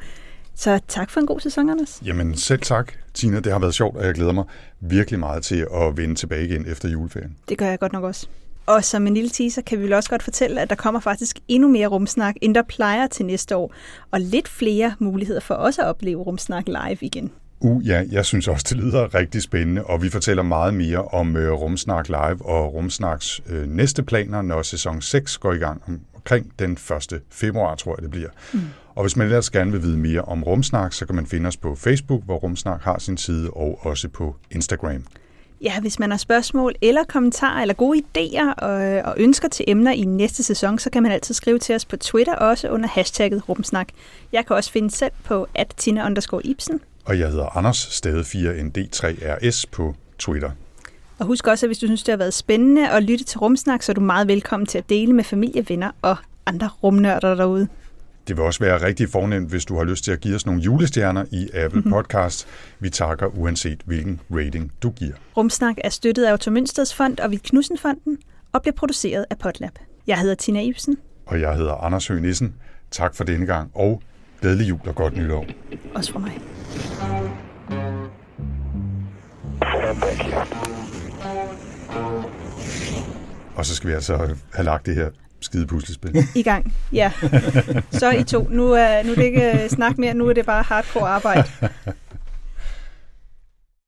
Så 0.56 0.80
tak 0.88 1.10
for 1.10 1.20
en 1.20 1.26
god 1.28 1.39
sæson, 1.39 1.70
Anders. 1.70 2.02
Jamen 2.06 2.36
selv 2.38 2.62
tak, 2.62 2.93
Tina. 3.14 3.39
Det 3.39 3.52
har 3.52 3.60
været 3.60 3.74
sjovt, 3.74 3.97
og 3.97 4.06
jeg 4.06 4.14
glæder 4.14 4.32
mig 4.32 4.43
virkelig 4.80 5.20
meget 5.20 5.43
til 5.43 5.68
at 5.76 5.97
vende 5.97 6.16
tilbage 6.16 6.45
igen 6.45 6.66
efter 6.68 6.89
juleferien. 6.89 7.36
Det 7.50 7.58
gør 7.58 7.66
jeg 7.66 7.80
godt 7.80 7.93
nok 7.93 8.04
også. 8.04 8.28
Og 8.70 8.84
som 8.84 9.07
en 9.07 9.13
lille 9.13 9.30
teaser 9.30 9.61
kan 9.61 9.78
vi 9.80 9.84
vel 9.84 9.93
også 9.93 10.09
godt 10.09 10.24
fortælle, 10.24 10.61
at 10.61 10.70
der 10.70 10.76
kommer 10.76 10.99
faktisk 10.99 11.39
endnu 11.47 11.67
mere 11.70 11.88
rumsnak, 11.88 12.36
end 12.41 12.55
der 12.55 12.61
plejer 12.61 13.07
til 13.07 13.26
næste 13.26 13.55
år. 13.55 13.74
Og 14.11 14.20
lidt 14.20 14.47
flere 14.47 14.95
muligheder 14.99 15.39
for 15.39 15.53
også 15.53 15.82
at 15.82 15.88
opleve 15.88 16.22
rumsnak 16.22 16.63
live 16.67 16.97
igen. 17.01 17.32
Uh, 17.59 17.88
ja, 17.88 18.03
jeg 18.11 18.26
synes 18.26 18.47
også, 18.47 18.65
det 18.70 18.78
lyder 18.78 19.15
rigtig 19.15 19.41
spændende, 19.41 19.84
og 19.84 20.01
vi 20.03 20.09
fortæller 20.09 20.43
meget 20.43 20.74
mere 20.74 21.01
om 21.01 21.38
øh, 21.38 21.51
Rumsnak 21.51 22.07
Live 22.07 22.45
og 22.45 22.74
Rumsnaks 22.74 23.41
øh, 23.49 23.67
næste 23.67 24.03
planer, 24.03 24.41
når 24.41 24.61
sæson 24.61 25.01
6 25.01 25.38
går 25.38 25.53
i 25.53 25.57
gang 25.57 25.82
om- 25.88 25.99
omkring 26.15 26.51
den 26.59 26.72
1. 26.72 27.22
februar, 27.30 27.76
tror 27.76 27.95
jeg 27.97 28.01
det 28.03 28.11
bliver. 28.11 28.30
Mm. 28.53 28.59
Og 28.95 29.03
hvis 29.03 29.15
man 29.15 29.28
ellers 29.28 29.49
gerne 29.49 29.72
vil 29.72 29.82
vide 29.84 29.97
mere 29.97 30.22
om 30.22 30.43
Rumsnak, 30.43 30.93
så 30.93 31.05
kan 31.05 31.15
man 31.15 31.26
finde 31.28 31.47
os 31.47 31.57
på 31.57 31.76
Facebook, 31.76 32.24
hvor 32.26 32.36
Rumsnak 32.38 32.82
har 32.82 32.99
sin 32.99 33.17
side, 33.17 33.49
og 33.49 33.80
også 33.82 34.09
på 34.09 34.36
Instagram. 34.51 35.03
Ja, 35.62 35.80
hvis 35.80 35.99
man 35.99 36.12
har 36.12 36.18
spørgsmål 36.18 36.76
eller 36.82 37.03
kommentarer 37.03 37.62
eller 37.62 37.74
gode 37.74 38.01
idéer 38.01 38.53
og, 38.53 39.01
og 39.05 39.16
ønsker 39.18 39.47
til 39.47 39.66
emner 39.68 39.91
i 39.91 40.01
næste 40.01 40.43
sæson, 40.43 40.80
så 40.80 40.89
kan 40.89 41.03
man 41.03 41.12
altid 41.12 41.34
skrive 41.34 41.60
til 41.60 41.76
os 41.76 41.86
på 41.86 41.97
Twitter, 41.97 42.36
også 42.36 42.70
under 42.70 42.89
hashtagget 42.89 43.49
rumsnak. 43.49 43.88
Jeg 44.32 44.45
kan 44.45 44.55
også 44.55 44.72
finde 44.72 44.91
selv 44.91 45.12
på 45.24 45.47
at 45.55 45.74
Tina 45.78 46.10
Ibsen. 46.43 46.82
Og 47.05 47.20
jeg 47.20 47.30
hedder 47.30 47.57
Anders, 47.57 47.78
stadig 47.78 48.26
4ND3RS 48.26 49.64
på 49.72 49.95
Twitter. 50.20 50.51
Og 51.20 51.26
husk 51.26 51.47
også, 51.47 51.66
at 51.66 51.68
hvis 51.68 51.78
du 51.78 51.86
synes, 51.86 52.03
det 52.03 52.12
har 52.12 52.18
været 52.18 52.34
spændende 52.34 52.89
at 52.89 53.03
lytte 53.03 53.26
til 53.26 53.39
Rumsnak, 53.39 53.84
så 53.84 53.91
er 53.91 53.93
du 53.93 54.01
meget 54.01 54.28
velkommen 54.28 54.68
til 54.68 54.78
at 54.78 54.89
dele 54.89 55.14
med 55.14 55.24
familie, 55.24 55.66
venner 55.70 55.91
og 56.01 56.18
andre 56.45 56.70
rumnørder 56.84 57.36
derude. 57.36 57.68
Det 58.30 58.38
vil 58.38 58.45
også 58.45 58.59
være 58.59 58.86
rigtig 58.86 59.09
fornemt, 59.09 59.49
hvis 59.49 59.65
du 59.65 59.77
har 59.77 59.84
lyst 59.84 60.03
til 60.03 60.11
at 60.11 60.19
give 60.19 60.36
os 60.36 60.45
nogle 60.45 60.61
julestjerner 60.61 61.25
i 61.32 61.49
Apple 61.53 61.82
Podcast. 61.82 62.47
Vi 62.80 62.89
takker 62.89 63.27
uanset 63.27 63.82
hvilken 63.86 64.21
rating 64.32 64.71
du 64.84 64.89
giver. 64.89 65.13
Rumsnak 65.38 65.75
er 65.84 65.89
støttet 65.89 66.25
af 66.25 66.34
Otto 66.34 66.51
Mønsteds 66.51 66.93
Fond 66.93 67.19
og 67.19 67.32
Vild 67.32 67.41
Knudsen-fonden 67.41 68.17
og 68.53 68.61
bliver 68.61 68.75
produceret 68.75 69.25
af 69.30 69.38
Potlab. 69.38 69.71
Jeg 70.07 70.19
hedder 70.19 70.36
Tina 70.36 70.61
Ibsen. 70.61 70.97
Og 71.25 71.41
jeg 71.41 71.55
hedder 71.55 71.73
Anders 71.73 72.07
Høgh 72.07 72.21
Nissen. 72.21 72.55
Tak 72.91 73.15
for 73.15 73.23
denne 73.23 73.45
gang, 73.45 73.71
og 73.75 74.01
glædelig 74.41 74.69
jul 74.69 74.80
og 74.86 74.95
godt 74.95 75.17
nytår. 75.17 75.45
Også 75.95 76.11
fra 76.11 76.19
mig. 76.19 76.41
Og 83.55 83.65
så 83.65 83.75
skal 83.75 83.89
vi 83.89 83.93
altså 83.93 84.36
have 84.53 84.65
lagt 84.65 84.86
det 84.86 84.95
her 84.95 85.09
skide 85.41 85.67
puslespil. 85.67 86.23
I 86.35 86.43
gang. 86.43 86.73
Ja. 86.93 87.11
Så 87.91 88.11
I 88.11 88.23
to. 88.23 88.47
Nu 88.49 88.71
er, 88.71 89.03
nu 89.03 89.11
er 89.11 89.15
det 89.15 89.23
ikke 89.23 89.63
øh, 89.63 89.69
snak 89.69 89.97
mere. 89.97 90.13
Nu 90.13 90.27
er 90.27 90.33
det 90.33 90.45
bare 90.45 90.63
hardcore 90.63 91.09
arbejde. 91.09 91.43